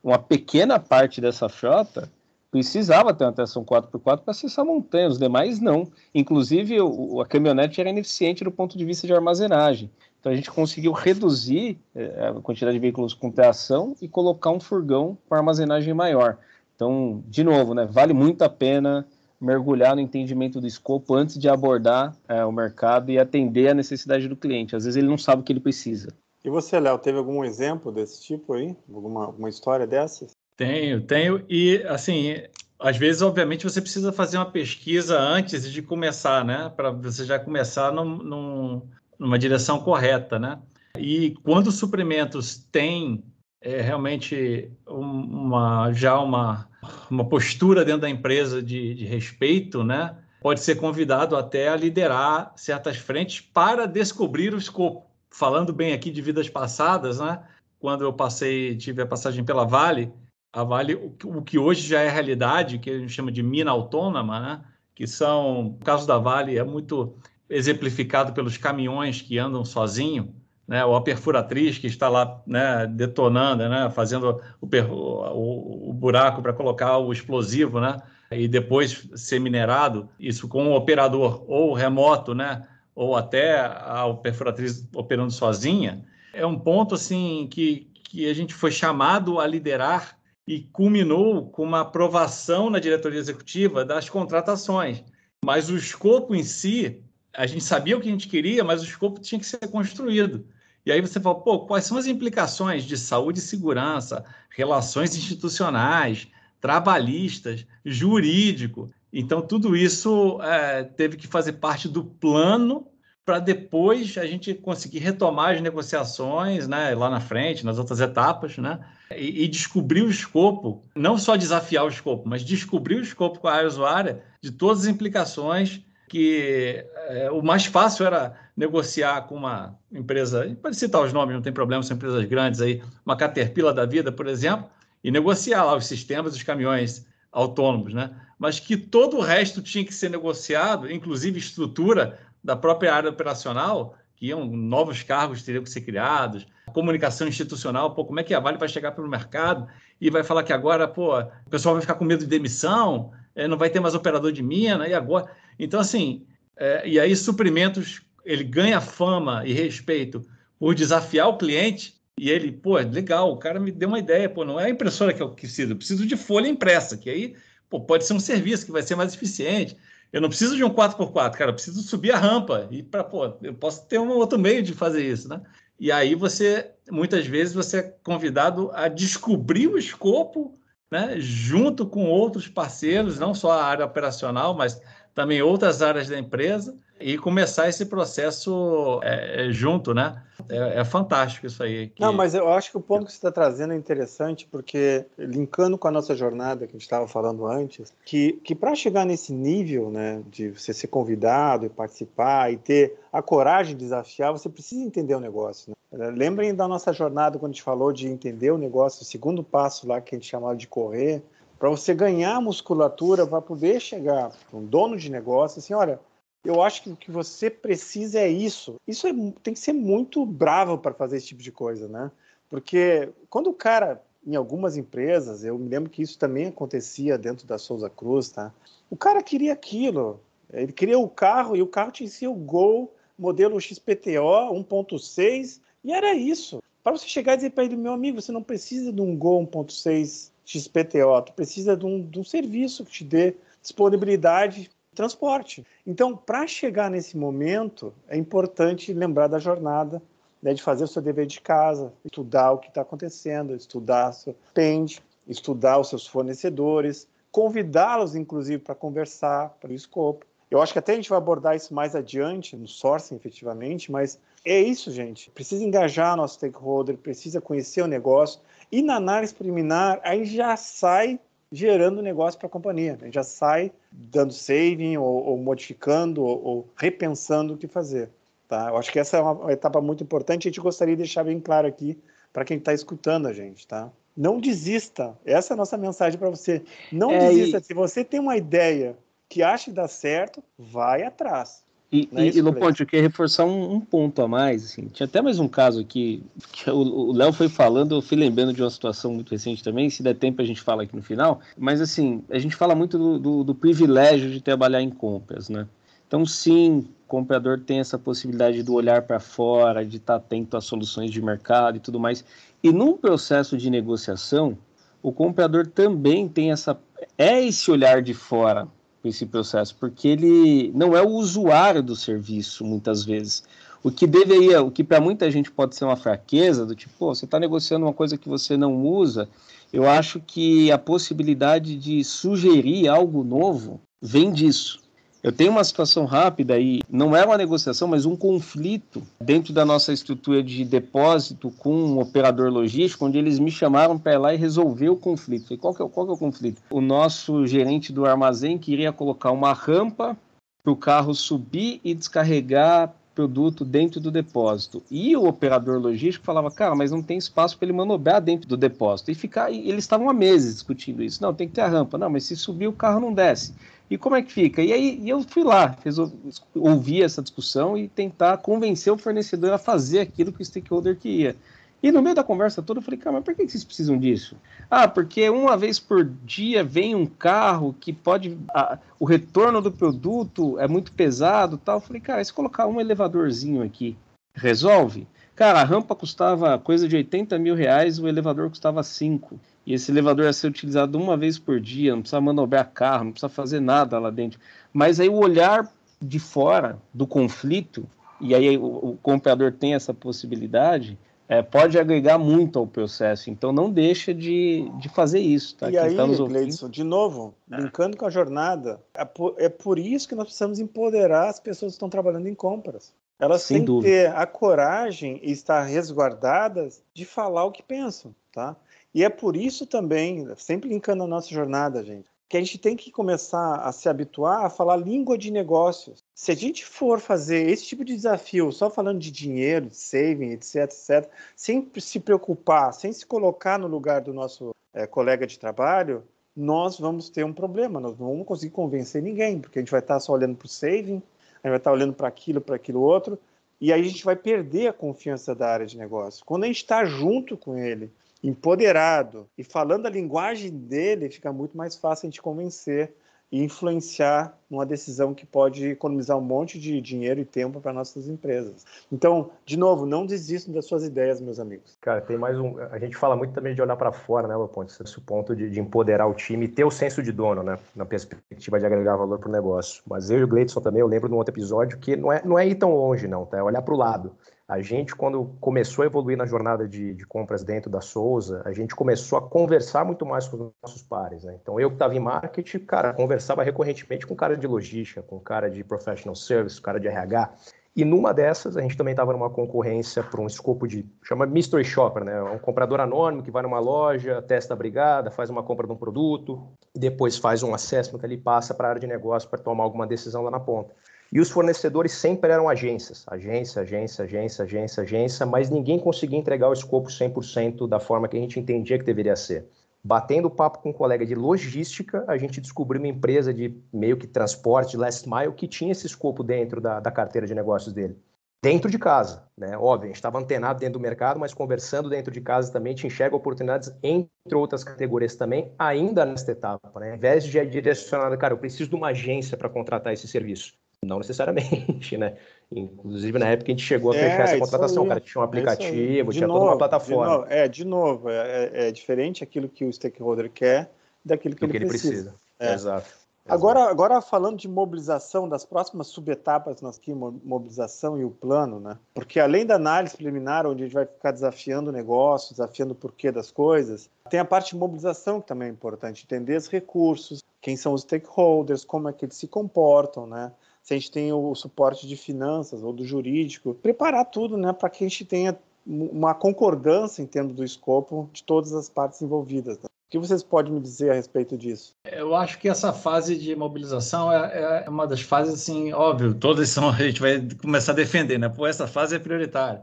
uma 0.02 0.18
pequena 0.18 0.78
parte 0.78 1.20
dessa 1.20 1.48
frota 1.48 2.10
precisava 2.50 3.12
ter 3.12 3.24
uma 3.24 3.32
tração 3.32 3.64
4x4 3.64 4.00
para 4.00 4.30
acessar 4.30 4.64
montanhas, 4.64 5.14
os 5.14 5.18
demais 5.18 5.60
não. 5.60 5.90
Inclusive, 6.14 6.80
o, 6.80 7.20
a 7.20 7.26
caminhonete 7.26 7.80
era 7.80 7.90
ineficiente 7.90 8.42
do 8.42 8.50
ponto 8.50 8.78
de 8.78 8.84
vista 8.84 9.06
de 9.06 9.12
armazenagem. 9.12 9.90
Então, 10.18 10.32
a 10.32 10.34
gente 10.34 10.50
conseguiu 10.50 10.92
reduzir 10.92 11.78
é, 11.94 12.28
a 12.28 12.40
quantidade 12.40 12.74
de 12.74 12.80
veículos 12.80 13.12
com 13.12 13.30
tração 13.30 13.94
e 14.00 14.08
colocar 14.08 14.50
um 14.50 14.60
furgão 14.60 15.18
com 15.28 15.34
armazenagem 15.34 15.92
maior. 15.92 16.38
Então, 16.74 17.22
de 17.28 17.44
novo, 17.44 17.74
né, 17.74 17.86
vale 17.90 18.12
muito 18.12 18.42
a 18.42 18.48
pena 18.48 19.06
mergulhar 19.40 19.94
no 19.94 20.00
entendimento 20.00 20.60
do 20.60 20.66
escopo 20.66 21.14
antes 21.14 21.38
de 21.38 21.48
abordar 21.48 22.16
é, 22.28 22.44
o 22.44 22.52
mercado 22.52 23.10
e 23.10 23.18
atender 23.18 23.68
a 23.68 23.74
necessidade 23.74 24.28
do 24.28 24.36
cliente. 24.36 24.74
Às 24.74 24.84
vezes 24.84 24.96
ele 24.96 25.08
não 25.08 25.18
sabe 25.18 25.42
o 25.42 25.44
que 25.44 25.52
ele 25.52 25.60
precisa. 25.60 26.08
E 26.44 26.50
você, 26.50 26.78
Léo, 26.78 26.98
teve 26.98 27.18
algum 27.18 27.44
exemplo 27.44 27.90
desse 27.90 28.22
tipo 28.22 28.52
aí? 28.52 28.76
Alguma, 28.88 29.26
alguma 29.26 29.48
história 29.48 29.86
dessas? 29.86 30.30
Tenho, 30.56 31.00
tenho. 31.00 31.44
E, 31.48 31.82
assim, 31.88 32.36
às 32.78 32.96
vezes, 32.96 33.20
obviamente, 33.20 33.64
você 33.64 33.80
precisa 33.80 34.12
fazer 34.12 34.38
uma 34.38 34.50
pesquisa 34.50 35.18
antes 35.18 35.70
de 35.70 35.82
começar, 35.82 36.44
né? 36.44 36.72
Para 36.76 36.90
você 36.90 37.24
já 37.24 37.38
começar 37.38 37.92
num, 37.92 38.16
num, 38.16 38.82
numa 39.18 39.38
direção 39.38 39.80
correta, 39.80 40.38
né? 40.38 40.58
E 40.96 41.34
quando 41.42 41.66
os 41.66 41.74
suprimentos 41.74 42.56
têm 42.70 43.22
é, 43.60 43.80
realmente 43.80 44.70
uma, 44.86 45.92
já 45.92 46.18
uma, 46.18 46.68
uma 47.10 47.28
postura 47.28 47.84
dentro 47.84 48.02
da 48.02 48.10
empresa 48.10 48.62
de, 48.62 48.94
de 48.94 49.04
respeito, 49.04 49.82
né? 49.82 50.16
Pode 50.40 50.60
ser 50.60 50.76
convidado 50.76 51.36
até 51.36 51.68
a 51.68 51.76
liderar 51.76 52.52
certas 52.56 52.96
frentes 52.96 53.40
para 53.40 53.86
descobrir 53.86 54.54
o 54.54 54.58
escopo. 54.58 55.06
Falando 55.30 55.72
bem 55.72 55.92
aqui 55.92 56.10
de 56.10 56.22
vidas 56.22 56.48
passadas, 56.48 57.18
né? 57.18 57.42
Quando 57.78 58.04
eu 58.04 58.12
passei, 58.12 58.76
tive 58.76 59.02
a 59.02 59.06
passagem 59.06 59.44
pela 59.44 59.64
Vale, 59.64 60.12
a 60.52 60.64
Vale, 60.64 60.94
o 61.24 61.42
que 61.42 61.58
hoje 61.58 61.86
já 61.86 62.00
é 62.00 62.08
realidade, 62.08 62.78
que 62.78 62.90
a 62.90 62.98
gente 62.98 63.12
chama 63.12 63.30
de 63.30 63.42
mina 63.42 63.70
autônoma, 63.70 64.40
né? 64.40 64.64
que 64.96 65.06
são, 65.06 65.66
o 65.66 65.78
caso 65.84 66.06
da 66.06 66.16
Vale 66.16 66.56
é 66.56 66.64
muito 66.64 67.14
exemplificado 67.50 68.32
pelos 68.32 68.56
caminhões 68.56 69.20
que 69.20 69.38
andam 69.38 69.62
sozinho, 69.62 70.34
né, 70.66 70.84
ou 70.84 70.96
a 70.96 71.00
perfuratriz 71.00 71.78
que 71.78 71.86
está 71.86 72.08
lá 72.08 72.42
né, 72.46 72.86
detonando, 72.86 73.68
né, 73.68 73.90
fazendo 73.90 74.40
o, 74.60 74.66
o, 74.66 75.90
o 75.90 75.92
buraco 75.92 76.42
para 76.42 76.52
colocar 76.52 76.98
o 76.98 77.12
explosivo, 77.12 77.80
né, 77.80 77.98
e 78.30 78.48
depois 78.48 79.08
ser 79.14 79.38
minerado, 79.38 80.08
isso 80.18 80.48
com 80.48 80.64
um 80.64 80.74
operador 80.74 81.44
ou 81.46 81.72
remoto, 81.72 82.34
né, 82.34 82.66
ou 82.94 83.14
até 83.14 83.60
a 83.60 84.06
perfuratriz 84.22 84.88
operando 84.94 85.30
sozinha, 85.30 86.04
é 86.32 86.44
um 86.44 86.58
ponto 86.58 86.94
assim 86.94 87.46
que, 87.50 87.90
que 88.04 88.28
a 88.28 88.34
gente 88.34 88.54
foi 88.54 88.72
chamado 88.72 89.38
a 89.38 89.46
liderar 89.46 90.18
e 90.46 90.60
culminou 90.60 91.50
com 91.50 91.62
uma 91.62 91.80
aprovação 91.80 92.70
na 92.70 92.78
diretoria 92.78 93.18
executiva 93.18 93.84
das 93.84 94.08
contratações. 94.08 95.02
Mas 95.44 95.68
o 95.68 95.76
escopo 95.76 96.34
em 96.34 96.42
si, 96.42 97.02
a 97.34 97.46
gente 97.46 97.64
sabia 97.64 97.96
o 97.96 98.00
que 98.00 98.08
a 98.08 98.12
gente 98.12 98.28
queria, 98.28 98.62
mas 98.62 98.80
o 98.80 98.84
escopo 98.84 99.20
tinha 99.20 99.38
que 99.38 99.46
ser 99.46 99.58
construído. 99.70 100.46
E 100.86 100.92
aí 100.92 101.00
você 101.00 101.18
fala, 101.18 101.40
pô, 101.40 101.66
quais 101.66 101.84
são 101.84 101.98
as 101.98 102.06
implicações 102.06 102.84
de 102.84 102.96
saúde 102.96 103.40
e 103.40 103.42
segurança, 103.42 104.24
relações 104.48 105.16
institucionais, 105.16 106.28
trabalhistas, 106.60 107.66
jurídico? 107.84 108.88
Então, 109.12 109.42
tudo 109.42 109.76
isso 109.76 110.40
é, 110.40 110.84
teve 110.84 111.16
que 111.16 111.26
fazer 111.26 111.54
parte 111.54 111.88
do 111.88 112.04
plano 112.04 112.86
para 113.24 113.40
depois 113.40 114.16
a 114.16 114.24
gente 114.24 114.54
conseguir 114.54 115.00
retomar 115.00 115.56
as 115.56 115.60
negociações 115.60 116.68
né, 116.68 116.94
lá 116.94 117.10
na 117.10 117.18
frente, 117.18 117.66
nas 117.66 117.76
outras 117.76 117.98
etapas, 117.98 118.56
né, 118.56 118.78
e, 119.10 119.42
e, 119.42 119.48
descobrir 119.48 120.02
o 120.02 120.10
escopo, 120.10 120.84
não 120.94 121.18
só 121.18 121.34
desafiar 121.34 121.84
o 121.84 121.88
escopo, 121.88 122.28
mas 122.28 122.44
descobrir 122.44 122.94
o 122.94 123.02
escopo 123.02 123.40
com 123.40 123.48
a 123.48 123.54
área 123.54 123.66
usuária 123.66 124.22
de 124.40 124.52
todas 124.52 124.82
as 124.82 124.86
implicações 124.86 125.82
que 126.08 126.84
é, 127.08 127.28
o 127.32 127.42
mais 127.42 127.66
fácil 127.66 128.06
era 128.06 128.45
negociar 128.56 129.22
com 129.22 129.34
uma 129.34 129.78
empresa, 129.92 130.56
pode 130.62 130.76
citar 130.76 131.02
os 131.02 131.12
nomes, 131.12 131.34
não 131.34 131.42
tem 131.42 131.52
problema, 131.52 131.82
são 131.82 131.96
empresas 131.96 132.24
grandes 132.24 132.60
aí, 132.60 132.82
uma 133.04 133.16
Caterpillar 133.16 133.74
da 133.74 133.84
vida, 133.84 134.10
por 134.10 134.26
exemplo, 134.26 134.68
e 135.04 135.10
negociar 135.10 135.64
lá 135.64 135.76
os 135.76 135.86
sistemas 135.86 136.32
dos 136.32 136.42
caminhões 136.42 137.06
autônomos, 137.30 137.92
né? 137.92 138.10
Mas 138.38 138.58
que 138.58 138.76
todo 138.76 139.18
o 139.18 139.20
resto 139.20 139.60
tinha 139.60 139.84
que 139.84 139.94
ser 139.94 140.10
negociado, 140.10 140.90
inclusive 140.90 141.38
estrutura 141.38 142.18
da 142.42 142.56
própria 142.56 142.94
área 142.94 143.10
operacional, 143.10 143.96
que 144.14 144.26
iam, 144.26 144.46
novos 144.46 145.02
cargos 145.02 145.42
teriam 145.42 145.62
que 145.62 145.70
ser 145.70 145.82
criados, 145.82 146.46
comunicação 146.72 147.28
institucional, 147.28 147.94
pô, 147.94 148.04
como 148.04 148.20
é 148.20 148.24
que 148.24 148.34
a 148.34 148.40
Vale 148.40 148.56
vai 148.56 148.68
chegar 148.68 148.92
para 148.92 149.04
o 149.04 149.08
mercado 149.08 149.66
e 150.00 150.10
vai 150.10 150.22
falar 150.22 150.42
que 150.42 150.52
agora, 150.52 150.88
pô, 150.88 151.18
o 151.18 151.50
pessoal 151.50 151.74
vai 151.74 151.82
ficar 151.82 151.94
com 151.94 152.04
medo 152.04 152.20
de 152.20 152.26
demissão, 152.26 153.12
é, 153.34 153.46
não 153.46 153.58
vai 153.58 153.68
ter 153.68 153.80
mais 153.80 153.94
operador 153.94 154.32
de 154.32 154.42
mina, 154.42 154.88
e 154.88 154.94
agora... 154.94 155.30
Então, 155.58 155.78
assim, 155.78 156.26
é, 156.56 156.88
e 156.88 156.98
aí 156.98 157.14
suprimentos, 157.14 158.02
ele 158.26 158.44
ganha 158.44 158.80
fama 158.80 159.46
e 159.46 159.52
respeito 159.52 160.26
por 160.58 160.74
desafiar 160.74 161.28
o 161.28 161.38
cliente, 161.38 161.94
e 162.18 162.30
ele, 162.30 162.50
pô, 162.50 162.76
legal, 162.76 163.30
o 163.30 163.36
cara 163.36 163.60
me 163.60 163.70
deu 163.70 163.88
uma 163.88 163.98
ideia, 163.98 164.28
pô, 164.28 164.44
não 164.44 164.58
é 164.58 164.64
a 164.64 164.70
impressora 164.70 165.12
que 165.12 165.22
eu 165.22 165.30
preciso, 165.30 165.72
eu 165.72 165.76
preciso 165.76 166.06
de 166.06 166.16
folha 166.16 166.48
impressa, 166.48 166.96
que 166.96 167.08
aí, 167.08 167.36
pô, 167.68 167.80
pode 167.80 168.06
ser 168.06 168.14
um 168.14 168.20
serviço 168.20 168.66
que 168.66 168.72
vai 168.72 168.82
ser 168.82 168.96
mais 168.96 169.14
eficiente. 169.14 169.76
Eu 170.12 170.20
não 170.20 170.28
preciso 170.28 170.56
de 170.56 170.64
um 170.64 170.70
4x4, 170.70 171.32
cara, 171.32 171.50
eu 171.50 171.54
preciso 171.54 171.82
subir 171.82 172.12
a 172.12 172.18
rampa 172.18 172.68
e 172.70 172.82
para, 172.82 173.04
pô, 173.04 173.34
eu 173.42 173.54
posso 173.54 173.86
ter 173.86 173.98
um 173.98 174.10
outro 174.10 174.38
meio 174.38 174.62
de 174.62 174.72
fazer 174.72 175.04
isso, 175.04 175.28
né? 175.28 175.42
E 175.78 175.92
aí 175.92 176.14
você, 176.14 176.70
muitas 176.90 177.26
vezes, 177.26 177.52
você 177.52 177.78
é 177.78 177.94
convidado 178.02 178.70
a 178.72 178.88
descobrir 178.88 179.66
o 179.66 179.76
escopo, 179.76 180.58
né, 180.90 181.16
junto 181.18 181.84
com 181.86 182.06
outros 182.06 182.48
parceiros, 182.48 183.18
não 183.18 183.34
só 183.34 183.50
a 183.50 183.64
área 183.64 183.84
operacional, 183.84 184.54
mas 184.54 184.80
também 185.16 185.40
outras 185.40 185.80
áreas 185.80 186.08
da 186.08 186.18
empresa, 186.18 186.76
e 187.00 187.16
começar 187.16 187.68
esse 187.68 187.86
processo 187.86 189.00
é, 189.02 189.46
é, 189.46 189.50
junto, 189.50 189.94
né? 189.94 190.22
É, 190.48 190.80
é, 190.80 190.84
fantástico 190.84 191.46
isso 191.46 191.62
aí. 191.62 191.88
Que... 191.88 192.00
Não, 192.00 192.12
mas 192.12 192.34
eu 192.34 192.48
acho 192.52 192.70
que 192.70 192.76
o 192.76 192.80
ponto 192.80 193.06
que 193.06 193.12
você 193.12 193.16
está 193.16 193.32
trazendo 193.32 193.72
é 193.72 193.76
interessante, 193.76 194.46
porque 194.50 195.06
linkando 195.18 195.78
com 195.78 195.88
a 195.88 195.90
nossa 195.90 196.14
jornada 196.14 196.66
que 196.66 196.72
a 196.72 196.76
gente 196.76 196.82
estava 196.82 197.08
falando 197.08 197.46
antes, 197.46 197.92
que, 198.04 198.34
que 198.44 198.54
para 198.54 198.74
chegar 198.74 199.06
nesse 199.06 199.32
nível, 199.32 199.90
né, 199.90 200.22
de 200.30 200.50
você 200.50 200.72
ser 200.72 200.88
convidado 200.88 201.64
e 201.64 201.70
participar 201.70 202.52
e 202.52 202.58
ter 202.58 202.98
a 203.10 203.22
coragem 203.22 203.74
de 203.74 203.84
desafiar, 203.84 204.32
você 204.32 204.48
precisa 204.48 204.82
entender 204.82 205.14
o 205.14 205.20
negócio. 205.20 205.74
Né? 205.92 206.10
Lembrem 206.10 206.54
da 206.54 206.68
nossa 206.68 206.92
jornada 206.92 207.38
quando 207.38 207.52
a 207.52 207.54
gente 207.54 207.62
falou 207.62 207.92
de 207.92 208.06
entender 208.06 208.50
o 208.50 208.58
negócio, 208.58 209.02
o 209.02 209.06
segundo 209.06 209.42
passo 209.42 209.88
lá 209.88 210.00
que 210.00 210.14
a 210.14 210.18
gente 210.18 210.28
chamava 210.28 210.56
de 210.56 210.66
correr, 210.66 211.22
para 211.58 211.70
você 211.70 211.94
ganhar 211.94 212.40
musculatura, 212.40 213.26
para 213.26 213.40
poder 213.40 213.80
chegar 213.80 214.30
para 214.30 214.58
um 214.58 214.64
dono 214.64 214.96
de 214.96 215.10
negócio, 215.10 215.58
assim, 215.58 215.74
olha, 215.74 215.98
eu 216.44 216.62
acho 216.62 216.82
que 216.82 216.90
o 216.90 216.96
que 216.96 217.10
você 217.10 217.50
precisa 217.50 218.20
é 218.20 218.28
isso. 218.28 218.76
Isso 218.86 219.06
é, 219.06 219.12
tem 219.42 219.54
que 219.54 219.60
ser 219.60 219.72
muito 219.72 220.24
bravo 220.24 220.78
para 220.78 220.94
fazer 220.94 221.16
esse 221.16 221.28
tipo 221.28 221.42
de 221.42 221.50
coisa, 221.50 221.88
né? 221.88 222.10
Porque 222.48 223.08
quando 223.28 223.50
o 223.50 223.54
cara, 223.54 224.00
em 224.24 224.36
algumas 224.36 224.76
empresas, 224.76 225.44
eu 225.44 225.58
me 225.58 225.68
lembro 225.68 225.90
que 225.90 226.02
isso 226.02 226.18
também 226.18 226.46
acontecia 226.46 227.18
dentro 227.18 227.46
da 227.46 227.58
Souza 227.58 227.90
Cruz, 227.90 228.28
tá? 228.28 228.52
O 228.88 228.96
cara 228.96 229.22
queria 229.22 229.52
aquilo. 229.52 230.20
Ele 230.52 230.72
queria 230.72 230.98
o 230.98 231.08
carro 231.08 231.56
e 231.56 231.62
o 231.62 231.66
carro 231.66 231.90
tinha 231.90 232.30
o 232.30 232.34
Gol 232.34 232.94
modelo 233.18 233.60
XPTO 233.60 234.52
1.6 234.52 235.60
e 235.82 235.92
era 235.92 236.14
isso. 236.14 236.62
Para 236.84 236.96
você 236.96 237.08
chegar 237.08 237.32
e 237.32 237.36
dizer 237.36 237.50
para 237.50 237.64
ele, 237.64 237.76
meu 237.76 237.92
amigo, 237.92 238.20
você 238.20 238.30
não 238.30 238.42
precisa 238.42 238.92
de 238.92 239.00
um 239.00 239.16
Gol 239.16 239.44
1.6 239.46 240.30
XPTO, 240.46 241.22
tu 241.26 241.32
precisa 241.32 241.76
de 241.76 241.84
um, 241.84 242.08
de 242.08 242.20
um 242.20 242.24
serviço 242.24 242.84
que 242.84 242.92
te 242.92 243.04
dê 243.04 243.36
disponibilidade 243.60 244.70
transporte. 244.94 245.64
Então, 245.86 246.16
para 246.16 246.46
chegar 246.46 246.90
nesse 246.90 247.16
momento, 247.16 247.92
é 248.08 248.16
importante 248.16 248.92
lembrar 248.92 249.28
da 249.28 249.38
jornada, 249.38 250.02
né, 250.42 250.54
de 250.54 250.62
fazer 250.62 250.84
o 250.84 250.88
seu 250.88 251.02
dever 251.02 251.26
de 251.26 251.40
casa, 251.40 251.92
estudar 252.04 252.52
o 252.52 252.58
que 252.58 252.68
está 252.68 252.80
acontecendo, 252.80 253.54
estudar 253.54 254.12
seu 254.12 254.34
pende, 254.54 255.02
estudar 255.28 255.78
os 255.78 255.88
seus 255.88 256.06
fornecedores, 256.06 257.06
convidá-los, 257.30 258.16
inclusive, 258.16 258.62
para 258.62 258.74
conversar 258.74 259.50
para 259.60 259.70
o 259.70 259.74
escopo. 259.74 260.24
Eu 260.50 260.62
acho 260.62 260.72
que 260.72 260.78
até 260.78 260.92
a 260.92 260.96
gente 260.96 261.10
vai 261.10 261.18
abordar 261.18 261.56
isso 261.56 261.74
mais 261.74 261.94
adiante, 261.94 262.56
no 262.56 262.66
sourcing, 262.66 263.16
efetivamente, 263.16 263.92
mas 263.92 264.18
é 264.52 264.60
isso, 264.60 264.90
gente. 264.92 265.30
Precisa 265.30 265.64
engajar 265.64 266.16
nosso 266.16 266.34
stakeholder, 266.34 266.96
precisa 266.96 267.40
conhecer 267.40 267.82
o 267.82 267.86
negócio. 267.86 268.40
E 268.70 268.80
na 268.80 268.96
análise 268.96 269.34
preliminar, 269.34 270.00
aí 270.04 270.24
já 270.24 270.56
sai 270.56 271.18
gerando 271.50 272.02
negócio 272.02 272.38
para 272.38 272.46
a 272.46 272.50
companhia. 272.50 272.98
Né? 273.00 273.10
Já 273.10 273.22
sai 273.22 273.72
dando 273.90 274.32
saving 274.32 274.96
ou, 274.96 275.24
ou 275.24 275.36
modificando 275.36 276.24
ou, 276.24 276.44
ou, 276.44 276.68
repensando 276.76 277.54
o 277.54 277.56
que 277.56 277.66
fazer. 277.66 278.10
Tá? 278.48 278.68
Eu 278.68 278.76
acho 278.76 278.92
que 278.92 278.98
essa 278.98 279.16
é 279.16 279.20
uma 279.20 279.52
etapa 279.52 279.80
muito 279.80 280.04
importante 280.04 280.44
e 280.44 280.48
a 280.48 280.50
gente 280.50 280.60
gostaria 280.60 280.94
de 280.94 281.02
deixar 281.02 281.24
bem 281.24 281.40
claro 281.40 281.66
aqui 281.66 281.98
para 282.32 282.44
quem 282.44 282.58
está 282.58 282.72
escutando 282.72 283.26
a 283.26 283.32
gente. 283.32 283.66
Tá? 283.66 283.90
Não 284.16 284.40
desista. 284.40 285.18
Essa 285.24 285.52
é 285.52 285.54
a 285.54 285.58
nossa 285.58 285.76
mensagem 285.76 286.18
para 286.18 286.30
você. 286.30 286.62
Não 286.92 287.10
é, 287.10 287.28
desista. 287.28 287.58
E... 287.58 287.62
Se 287.64 287.74
você 287.74 288.04
tem 288.04 288.20
uma 288.20 288.36
ideia 288.36 288.96
que 289.28 289.42
acha 289.42 289.66
que 289.66 289.72
dá 289.72 289.88
certo, 289.88 290.42
vai 290.56 291.02
atrás. 291.02 291.65
E, 291.90 292.08
é 292.14 292.26
e, 292.26 292.40
Loponte, 292.42 292.80
eu 292.80 292.86
queria 292.86 293.02
reforçar 293.02 293.44
um, 293.44 293.74
um, 293.74 293.80
ponto 293.80 294.20
a 294.20 294.26
mais. 294.26 294.64
Assim. 294.64 294.88
Tinha 294.88 295.06
até 295.06 295.22
mais 295.22 295.38
um 295.38 295.46
caso 295.46 295.80
aqui, 295.80 296.22
que 296.52 296.68
o 296.68 297.12
Léo 297.12 297.32
foi 297.32 297.48
falando, 297.48 297.94
eu 297.94 298.02
fui 298.02 298.16
lembrando 298.16 298.52
de 298.52 298.60
uma 298.62 298.70
situação 298.70 299.14
muito 299.14 299.30
recente 299.30 299.62
também, 299.62 299.88
se 299.88 300.02
der 300.02 300.14
tempo 300.14 300.42
a 300.42 300.44
gente 300.44 300.60
fala 300.60 300.82
aqui 300.82 300.96
no 300.96 301.02
final. 301.02 301.40
Mas 301.56 301.80
assim, 301.80 302.24
a 302.28 302.38
gente 302.38 302.56
fala 302.56 302.74
muito 302.74 302.98
do, 302.98 303.18
do, 303.18 303.44
do 303.44 303.54
privilégio 303.54 304.30
de 304.30 304.40
trabalhar 304.40 304.82
em 304.82 304.90
compras, 304.90 305.48
né? 305.48 305.66
Então, 306.08 306.24
sim, 306.24 306.88
o 307.04 307.08
comprador 307.08 307.60
tem 307.60 307.80
essa 307.80 307.98
possibilidade 307.98 308.62
do 308.62 308.74
olhar 308.74 309.02
para 309.02 309.18
fora, 309.18 309.84
de 309.84 309.96
estar 309.96 310.16
atento 310.16 310.56
às 310.56 310.64
soluções 310.64 311.10
de 311.10 311.20
mercado 311.22 311.76
e 311.76 311.80
tudo 311.80 311.98
mais. 311.98 312.24
E 312.62 312.72
num 312.72 312.96
processo 312.96 313.56
de 313.56 313.70
negociação, 313.70 314.56
o 315.02 315.12
comprador 315.12 315.66
também 315.66 316.28
tem 316.28 316.50
essa 316.50 316.78
é 317.18 317.44
esse 317.44 317.70
olhar 317.70 318.02
de 318.02 318.14
fora 318.14 318.66
esse 319.08 319.26
processo, 319.26 319.76
porque 319.78 320.08
ele 320.08 320.72
não 320.74 320.96
é 320.96 321.02
o 321.02 321.10
usuário 321.10 321.82
do 321.82 321.96
serviço, 321.96 322.64
muitas 322.64 323.04
vezes. 323.04 323.44
O 323.82 323.90
que 323.90 324.06
deveria, 324.06 324.62
o 324.62 324.70
que 324.70 324.82
para 324.82 325.00
muita 325.00 325.30
gente 325.30 325.50
pode 325.50 325.76
ser 325.76 325.84
uma 325.84 325.96
fraqueza, 325.96 326.66
do 326.66 326.74
tipo, 326.74 326.92
você 326.98 327.24
está 327.24 327.38
negociando 327.38 327.86
uma 327.86 327.92
coisa 327.92 328.16
que 328.16 328.28
você 328.28 328.56
não 328.56 328.84
usa, 328.84 329.28
eu 329.72 329.88
acho 329.88 330.20
que 330.20 330.70
a 330.72 330.78
possibilidade 330.78 331.76
de 331.76 332.02
sugerir 332.02 332.88
algo 332.88 333.22
novo 333.22 333.80
vem 334.02 334.32
disso. 334.32 334.85
Eu 335.26 335.32
tenho 335.32 335.50
uma 335.50 335.64
situação 335.64 336.04
rápida 336.04 336.56
e 336.56 336.80
não 336.88 337.16
é 337.16 337.24
uma 337.24 337.36
negociação, 337.36 337.88
mas 337.88 338.06
um 338.06 338.14
conflito 338.14 339.02
dentro 339.20 339.52
da 339.52 339.64
nossa 339.64 339.92
estrutura 339.92 340.40
de 340.40 340.64
depósito 340.64 341.50
com 341.58 341.74
um 341.74 341.98
operador 341.98 342.48
logístico, 342.48 343.04
onde 343.04 343.18
eles 343.18 343.40
me 343.40 343.50
chamaram 343.50 343.98
para 343.98 344.12
ir 344.12 344.18
lá 344.18 344.32
e 344.32 344.36
resolver 344.36 344.88
o 344.88 344.94
conflito. 344.94 345.46
Falei, 345.46 345.58
qual, 345.58 345.74
que 345.74 345.82
é, 345.82 345.88
qual 345.88 346.06
que 346.06 346.12
é 346.12 346.14
o 346.14 346.18
conflito? 346.18 346.62
O 346.70 346.80
nosso 346.80 347.44
gerente 347.44 347.92
do 347.92 348.06
armazém 348.06 348.56
queria 348.56 348.92
colocar 348.92 349.32
uma 349.32 349.52
rampa 349.52 350.16
para 350.62 350.72
o 350.72 350.76
carro 350.76 351.12
subir 351.12 351.80
e 351.82 351.92
descarregar 351.92 352.94
produto 353.12 353.64
dentro 353.64 353.98
do 353.98 354.12
depósito. 354.12 354.80
E 354.88 355.16
o 355.16 355.26
operador 355.26 355.80
logístico 355.80 356.24
falava, 356.24 356.52
cara, 356.52 356.76
mas 356.76 356.92
não 356.92 357.02
tem 357.02 357.16
espaço 357.18 357.58
para 357.58 357.66
ele 357.66 357.72
manobrar 357.72 358.20
dentro 358.20 358.46
do 358.46 358.56
depósito. 358.58 359.10
E 359.10 359.14
ficar, 359.14 359.50
e 359.50 359.68
eles 359.68 359.82
estavam 359.82 360.08
há 360.08 360.12
meses 360.12 360.54
discutindo 360.54 361.02
isso. 361.02 361.20
Não, 361.20 361.34
tem 361.34 361.48
que 361.48 361.54
ter 361.54 361.62
a 361.62 361.68
rampa. 361.68 361.98
Não, 361.98 362.10
mas 362.10 362.24
se 362.24 362.36
subir 362.36 362.68
o 362.68 362.72
carro 362.72 363.00
não 363.00 363.12
desce. 363.12 363.54
E 363.88 363.96
como 363.96 364.16
é 364.16 364.22
que 364.22 364.32
fica? 364.32 364.62
E 364.62 364.72
aí 364.72 365.08
eu 365.08 365.22
fui 365.22 365.44
lá, 365.44 365.76
resolvi, 365.84 366.16
ouvir 366.54 367.02
essa 367.02 367.22
discussão 367.22 367.78
e 367.78 367.88
tentar 367.88 368.38
convencer 368.38 368.92
o 368.92 368.98
fornecedor 368.98 369.52
a 369.52 369.58
fazer 369.58 370.00
aquilo 370.00 370.32
que 370.32 370.42
o 370.42 370.44
stakeholder 370.44 370.96
queria. 370.96 371.36
E 371.82 371.92
no 371.92 372.02
meio 372.02 372.16
da 372.16 372.24
conversa 372.24 372.62
toda 372.62 372.80
eu 372.80 372.82
falei, 372.82 372.98
cara, 372.98 373.12
mas 373.14 373.24
por 373.24 373.34
que 373.34 373.48
vocês 373.48 373.62
precisam 373.62 373.96
disso? 373.96 374.36
Ah, 374.68 374.88
porque 374.88 375.28
uma 375.28 375.56
vez 375.56 375.78
por 375.78 376.04
dia 376.04 376.64
vem 376.64 376.94
um 376.94 377.06
carro 377.06 377.76
que 377.78 377.92
pode. 377.92 378.36
Ah, 378.52 378.78
o 378.98 379.04
retorno 379.04 379.60
do 379.60 379.70
produto 379.70 380.58
é 380.58 380.66
muito 380.66 380.90
pesado 380.90 381.56
tal. 381.58 381.76
Eu 381.76 381.80
falei, 381.80 382.00
cara, 382.00 382.24
se 382.24 382.32
colocar 382.32 382.66
um 382.66 382.80
elevadorzinho 382.80 383.62
aqui, 383.62 383.96
resolve? 384.34 385.06
Cara, 385.36 385.60
a 385.60 385.64
rampa 385.64 385.94
custava 385.94 386.58
coisa 386.58 386.88
de 386.88 386.96
80 386.96 387.38
mil 387.38 387.54
reais, 387.54 387.98
o 387.98 388.08
elevador 388.08 388.48
custava 388.48 388.82
5. 388.82 389.38
E 389.66 389.74
esse 389.74 389.90
elevador 389.90 390.26
ia 390.26 390.32
ser 390.32 390.46
utilizado 390.46 390.96
uma 390.96 391.16
vez 391.16 391.38
por 391.38 391.60
dia, 391.60 391.92
não 391.92 392.00
precisa 392.00 392.20
manobrar 392.20 392.70
carro, 392.72 393.06
não 393.06 393.12
precisa 393.12 393.28
fazer 393.28 393.60
nada 393.60 393.98
lá 393.98 394.10
dentro. 394.10 394.38
Mas 394.72 395.00
aí 395.00 395.08
o 395.08 395.16
olhar 395.16 395.68
de 396.00 396.20
fora 396.20 396.78
do 396.94 397.06
conflito, 397.06 397.84
e 398.20 398.34
aí 398.34 398.56
o, 398.56 398.64
o 398.64 398.98
comprador 399.02 399.52
tem 399.52 399.74
essa 399.74 399.92
possibilidade, 399.92 400.96
é, 401.28 401.42
pode 401.42 401.78
agregar 401.78 402.18
muito 402.18 402.58
ao 402.58 402.66
processo. 402.66 403.28
Então 403.28 403.52
não 403.52 403.70
deixa 403.70 404.14
de, 404.14 404.70
de 404.78 404.88
fazer 404.88 405.18
isso. 405.18 405.56
Tá? 405.56 405.68
E 405.68 405.72
Quem 405.72 405.80
aí, 405.80 405.96
tá 405.96 406.06
Gleidson, 406.06 406.68
de 406.68 406.84
novo, 406.84 407.34
é. 407.50 407.56
brincando 407.56 407.96
com 407.96 408.06
a 408.06 408.10
jornada, 408.10 408.80
é 408.94 409.04
por, 409.04 409.34
é 409.36 409.48
por 409.48 409.78
isso 409.78 410.08
que 410.08 410.14
nós 410.14 410.26
precisamos 410.26 410.60
empoderar 410.60 411.28
as 411.28 411.40
pessoas 411.40 411.72
que 411.72 411.76
estão 411.76 411.90
trabalhando 411.90 412.28
em 412.28 412.34
compras. 412.34 412.94
Elas 413.18 413.42
Sem 413.42 413.58
têm 413.58 413.64
dúvida. 413.64 413.88
que 413.88 414.02
ter 414.02 414.14
a 414.14 414.26
coragem 414.26 415.18
e 415.22 415.32
estar 415.32 415.62
resguardadas 415.62 416.82
de 416.94 417.04
falar 417.04 417.44
o 417.44 417.50
que 417.50 417.62
pensam, 417.62 418.14
tá? 418.30 418.54
E 418.96 419.04
é 419.04 419.10
por 419.10 419.36
isso 419.36 419.66
também, 419.66 420.26
sempre 420.38 420.70
linkando 420.70 421.02
a 421.02 421.06
nossa 421.06 421.28
jornada, 421.28 421.84
gente, 421.84 422.08
que 422.30 422.36
a 422.38 422.40
gente 422.40 422.56
tem 422.56 422.74
que 422.74 422.90
começar 422.90 423.56
a 423.56 423.70
se 423.70 423.90
habituar 423.90 424.46
a 424.46 424.48
falar 424.48 424.76
língua 424.76 425.18
de 425.18 425.30
negócios. 425.30 426.02
Se 426.14 426.32
a 426.32 426.34
gente 426.34 426.64
for 426.64 426.98
fazer 426.98 427.46
esse 427.46 427.66
tipo 427.66 427.84
de 427.84 427.94
desafio 427.94 428.50
só 428.50 428.70
falando 428.70 428.98
de 428.98 429.10
dinheiro, 429.10 429.66
de 429.66 429.76
saving, 429.76 430.30
etc, 430.30 430.62
etc, 430.62 431.10
sem 431.36 431.70
se 431.76 432.00
preocupar, 432.00 432.72
sem 432.72 432.90
se 432.90 433.04
colocar 433.04 433.58
no 433.58 433.66
lugar 433.66 434.00
do 434.00 434.14
nosso 434.14 434.54
é, 434.72 434.86
colega 434.86 435.26
de 435.26 435.38
trabalho, 435.38 436.02
nós 436.34 436.78
vamos 436.78 437.10
ter 437.10 437.22
um 437.22 437.34
problema. 437.34 437.78
Nós 437.78 437.98
não 437.98 438.08
vamos 438.08 438.26
conseguir 438.26 438.54
convencer 438.54 439.02
ninguém, 439.02 439.40
porque 439.40 439.58
a 439.58 439.60
gente 439.60 439.72
vai 439.72 439.80
estar 439.80 440.00
só 440.00 440.14
olhando 440.14 440.36
para 440.36 440.46
o 440.46 440.48
saving, 440.48 441.02
a 441.34 441.48
gente 441.48 441.50
vai 441.50 441.56
estar 441.58 441.70
olhando 441.70 441.92
para 441.92 442.08
aquilo, 442.08 442.40
para 442.40 442.56
aquilo 442.56 442.80
outro, 442.80 443.18
e 443.60 443.74
aí 443.74 443.80
a 443.82 443.84
gente 443.84 444.06
vai 444.06 444.16
perder 444.16 444.68
a 444.68 444.72
confiança 444.72 445.34
da 445.34 445.48
área 445.48 445.66
de 445.66 445.76
negócio. 445.76 446.24
Quando 446.24 446.44
a 446.44 446.46
gente 446.46 446.62
está 446.62 446.82
junto 446.86 447.36
com 447.36 447.58
ele, 447.58 447.92
empoderado 448.28 449.28
e 449.38 449.44
falando 449.44 449.86
a 449.86 449.90
linguagem 449.90 450.50
dele, 450.50 451.08
fica 451.08 451.32
muito 451.32 451.56
mais 451.56 451.76
fácil 451.76 452.06
a 452.06 452.10
gente 452.10 452.20
convencer 452.20 452.92
e 453.30 453.42
influenciar 453.42 454.38
numa 454.48 454.64
decisão 454.64 455.12
que 455.12 455.26
pode 455.26 455.66
economizar 455.66 456.16
um 456.16 456.20
monte 456.20 456.60
de 456.60 456.80
dinheiro 456.80 457.20
e 457.20 457.24
tempo 457.24 457.60
para 457.60 457.72
nossas 457.72 458.08
empresas. 458.08 458.64
Então, 458.90 459.30
de 459.44 459.56
novo, 459.56 459.84
não 459.84 460.06
desistam 460.06 460.54
das 460.54 460.64
suas 460.66 460.84
ideias, 460.84 461.20
meus 461.20 461.40
amigos. 461.40 461.76
Cara, 461.80 462.00
tem 462.00 462.16
mais 462.16 462.38
um. 462.38 462.56
A 462.70 462.78
gente 462.78 462.96
fala 462.96 463.16
muito 463.16 463.32
também 463.32 463.54
de 463.54 463.60
olhar 463.60 463.76
para 463.76 463.90
fora, 463.90 464.28
né, 464.28 464.36
Leopoldo? 464.36 464.70
Esse 464.70 465.00
ponto 465.00 465.34
de, 465.34 465.50
de, 465.50 465.58
empoderar 465.58 466.06
o 466.06 466.14
time 466.14 466.46
e 466.46 466.48
ter 466.48 466.64
o 466.64 466.70
senso 466.70 467.02
de 467.02 467.10
dono, 467.10 467.42
né, 467.42 467.58
na 467.74 467.84
perspectiva 467.84 468.60
de 468.60 468.66
agregar 468.66 468.96
valor 468.96 469.18
para 469.18 469.28
o 469.28 469.32
negócio. 469.32 469.82
Mas 469.88 470.08
eu 470.08 470.20
e 470.20 470.24
o 470.24 470.28
Gleidson 470.28 470.60
também, 470.60 470.80
eu 470.80 470.86
lembro 470.86 471.08
de 471.08 471.14
um 471.14 471.18
outro 471.18 471.34
episódio 471.34 471.78
que 471.78 471.96
não 471.96 472.12
é, 472.12 472.22
não 472.24 472.38
é 472.38 472.46
ir 472.46 472.54
tão 472.54 472.76
longe, 472.76 473.08
não, 473.08 473.26
tá? 473.26 473.38
É 473.38 473.42
olhar 473.42 473.62
para 473.62 473.74
o 473.74 473.76
lado. 473.76 474.12
A 474.48 474.60
gente, 474.60 474.94
quando 474.94 475.36
começou 475.40 475.82
a 475.82 475.86
evoluir 475.86 476.16
na 476.16 476.24
jornada 476.24 476.68
de, 476.68 476.94
de, 476.94 477.04
compras 477.04 477.42
dentro 477.42 477.68
da 477.68 477.80
Souza, 477.80 478.42
a 478.44 478.52
gente 478.52 478.76
começou 478.76 479.18
a 479.18 479.22
conversar 479.22 479.84
muito 479.84 480.06
mais 480.06 480.28
com 480.28 480.36
os 480.36 480.52
nossos 480.62 480.82
pares. 480.82 481.24
Né? 481.24 481.36
Então, 481.42 481.58
eu 481.58 481.68
que 481.68 481.74
estava 481.74 481.96
em 481.96 481.98
marketing, 481.98 482.60
cara, 482.60 482.94
conversava 482.94 483.42
recorrentemente 483.42 484.06
com 484.06 484.14
cara 484.14 484.36
de 484.36 484.46
logística, 484.46 485.02
com 485.02 485.18
cara 485.18 485.50
de 485.50 485.64
professional 485.64 486.14
service, 486.14 486.62
cara 486.62 486.78
de 486.78 486.86
RH. 486.86 487.34
E 487.74 487.84
numa 487.84 488.14
dessas, 488.14 488.56
a 488.56 488.62
gente 488.62 488.76
também 488.76 488.92
estava 488.92 489.12
numa 489.12 489.28
concorrência 489.28 490.00
para 490.02 490.20
um 490.20 490.26
escopo 490.26 490.66
de. 490.66 490.86
chama 491.02 491.26
mystery 491.26 491.64
shopper, 491.64 492.04
né? 492.04 492.22
Um 492.22 492.38
comprador 492.38 492.80
anônimo 492.80 493.24
que 493.24 493.30
vai 493.32 493.42
numa 493.42 493.58
loja, 493.58 494.22
testa 494.22 494.54
a 494.54 494.56
brigada, 494.56 495.10
faz 495.10 495.28
uma 495.28 495.42
compra 495.42 495.66
de 495.66 495.72
um 495.72 495.76
produto, 495.76 496.48
e 496.74 496.78
depois 496.78 497.18
faz 497.18 497.42
um 497.42 497.52
assessment 497.52 498.00
ali, 498.02 498.16
passa 498.16 498.54
para 498.54 498.68
a 498.68 498.70
área 498.70 498.80
de 498.80 498.86
negócio 498.86 499.28
para 499.28 499.40
tomar 499.40 499.64
alguma 499.64 499.86
decisão 499.86 500.22
lá 500.22 500.30
na 500.30 500.40
ponta. 500.40 500.72
E 501.16 501.18
os 501.18 501.30
fornecedores 501.30 501.92
sempre 501.92 502.30
eram 502.30 502.46
agências, 502.46 503.02
agência, 503.08 503.62
agência, 503.62 504.04
agência, 504.04 504.44
agência, 504.44 504.82
agência, 504.82 505.24
mas 505.24 505.48
ninguém 505.48 505.78
conseguia 505.78 506.18
entregar 506.18 506.50
o 506.50 506.52
escopo 506.52 506.90
100% 506.90 507.66
da 507.66 507.80
forma 507.80 508.06
que 508.06 508.18
a 508.18 508.20
gente 508.20 508.38
entendia 508.38 508.78
que 508.78 508.84
deveria 508.84 509.16
ser. 509.16 509.46
Batendo 509.82 510.28
papo 510.28 510.58
com 510.58 510.68
um 510.68 510.72
colega 510.74 511.06
de 511.06 511.14
logística, 511.14 512.04
a 512.06 512.18
gente 512.18 512.38
descobriu 512.38 512.82
uma 512.82 512.88
empresa 512.88 513.32
de 513.32 513.58
meio 513.72 513.96
que 513.96 514.06
transporte, 514.06 514.76
last 514.76 515.08
mile, 515.08 515.32
que 515.32 515.48
tinha 515.48 515.72
esse 515.72 515.86
escopo 515.86 516.22
dentro 516.22 516.60
da, 516.60 516.80
da 516.80 516.90
carteira 516.90 517.26
de 517.26 517.34
negócios 517.34 517.72
dele. 517.72 517.96
Dentro 518.42 518.70
de 518.70 518.78
casa, 518.78 519.26
né? 519.38 519.56
Óbvio, 519.56 519.84
a 519.84 519.86
gente 519.86 519.96
estava 519.96 520.18
antenado 520.18 520.60
dentro 520.60 520.78
do 520.78 520.82
mercado, 520.82 521.18
mas 521.18 521.32
conversando 521.32 521.88
dentro 521.88 522.12
de 522.12 522.20
casa 522.20 522.52
também, 522.52 522.74
te 522.74 522.86
enxerga 522.86 523.16
oportunidades 523.16 523.74
entre 523.82 524.10
outras 524.34 524.62
categorias 524.62 525.16
também, 525.16 525.50
ainda 525.58 526.04
nesta 526.04 526.32
etapa, 526.32 526.78
né? 526.78 526.90
Ao 526.90 526.96
invés 526.96 527.24
de 527.24 527.42
direcionar, 527.46 528.14
cara, 528.18 528.34
eu 528.34 528.38
preciso 528.38 528.68
de 528.68 528.76
uma 528.76 528.88
agência 528.88 529.34
para 529.34 529.48
contratar 529.48 529.94
esse 529.94 530.06
serviço. 530.06 530.52
Não 530.84 530.98
necessariamente, 530.98 531.96
né? 531.96 532.16
Inclusive, 532.50 533.18
na 533.18 533.28
época, 533.28 533.50
a 533.50 533.54
gente 533.54 533.64
chegou 533.64 533.92
a 533.92 533.96
é, 533.96 533.98
fechar 533.98 534.22
essa 534.22 534.38
contratação. 534.38 534.84
O 534.84 534.88
cara 534.88 535.00
tinha 535.00 535.20
um 535.20 535.24
é 535.24 535.26
aplicativo, 535.26 536.12
tinha 536.12 536.26
novo, 536.26 536.40
toda 536.40 536.50
uma 536.52 536.58
plataforma. 536.58 537.04
De 537.04 537.12
novo, 537.12 537.26
é, 537.28 537.48
de 537.48 537.64
novo, 537.64 538.10
é, 538.10 538.14
é, 538.14 538.68
é, 538.68 538.72
diferente 538.72 539.24
aquilo 539.24 539.48
que 539.48 539.64
o 539.64 539.72
stakeholder 539.72 540.30
quer 540.30 540.70
daquilo 541.04 541.34
que, 541.34 541.44
ele, 541.44 541.50
que 541.50 541.58
ele 541.58 541.66
precisa. 541.66 542.14
precisa. 542.14 542.14
É. 542.38 542.54
Exato. 542.54 543.06
Agora, 543.28 543.68
agora, 543.68 544.00
falando 544.00 544.36
de 544.36 544.46
mobilização, 544.46 545.28
das 545.28 545.44
próximas 545.44 545.88
subetapas 545.88 546.62
nós 546.62 546.78
aqui, 546.78 546.94
mobilização 546.94 547.98
e 547.98 548.04
o 548.04 548.10
plano, 548.10 548.60
né? 548.60 548.78
Porque 548.94 549.18
além 549.18 549.44
da 549.44 549.56
análise 549.56 549.96
preliminar, 549.96 550.46
onde 550.46 550.62
a 550.62 550.66
gente 550.66 550.74
vai 550.74 550.86
ficar 550.86 551.10
desafiando 551.10 551.70
o 551.70 551.72
negócio, 551.72 552.30
desafiando 552.30 552.72
o 552.72 552.76
porquê 552.76 553.10
das 553.10 553.32
coisas, 553.32 553.90
tem 554.08 554.20
a 554.20 554.24
parte 554.24 554.50
de 554.50 554.56
mobilização 554.56 555.20
que 555.20 555.26
também 555.26 555.48
é 555.48 555.50
importante, 555.50 556.04
entender 556.04 556.36
os 556.36 556.46
recursos, 556.46 557.24
quem 557.40 557.56
são 557.56 557.74
os 557.74 557.82
stakeholders, 557.82 558.64
como 558.64 558.88
é 558.88 558.92
que 558.92 559.04
eles 559.04 559.16
se 559.16 559.26
comportam, 559.26 560.06
né? 560.06 560.30
Se 560.66 560.74
a 560.74 560.76
gente 560.76 560.90
tem 560.90 561.12
o 561.12 561.32
suporte 561.36 561.86
de 561.86 561.96
finanças 561.96 562.64
ou 562.64 562.72
do 562.72 562.84
jurídico, 562.84 563.54
preparar 563.54 564.04
tudo 564.04 564.36
né, 564.36 564.52
para 564.52 564.68
que 564.68 564.84
a 564.84 564.88
gente 564.88 565.04
tenha 565.04 565.38
uma 565.64 566.12
concordância 566.12 567.02
em 567.02 567.06
termos 567.06 567.34
do 567.34 567.44
escopo 567.44 568.10
de 568.12 568.24
todas 568.24 568.52
as 568.52 568.68
partes 568.68 569.00
envolvidas. 569.00 569.58
Né? 569.58 569.66
O 569.66 569.90
que 569.90 569.98
vocês 569.98 570.24
podem 570.24 570.52
me 570.52 570.60
dizer 570.60 570.90
a 570.90 570.94
respeito 570.94 571.38
disso? 571.38 571.72
Eu 571.84 572.16
acho 572.16 572.40
que 572.40 572.48
essa 572.48 572.72
fase 572.72 573.16
de 573.16 573.36
mobilização 573.36 574.12
é, 574.12 574.64
é 574.66 574.68
uma 574.68 574.88
das 574.88 575.00
fases, 575.00 575.34
assim, 575.34 575.72
óbvio, 575.72 576.12
todas 576.12 576.48
são, 576.48 576.68
a 576.70 576.72
gente 576.72 577.00
vai 577.00 577.24
começar 577.40 577.70
a 577.70 577.76
defender, 577.76 578.18
né? 578.18 578.28
Pô, 578.28 578.44
essa 578.44 578.66
fase 578.66 578.96
é 578.96 578.98
prioritária. 578.98 579.62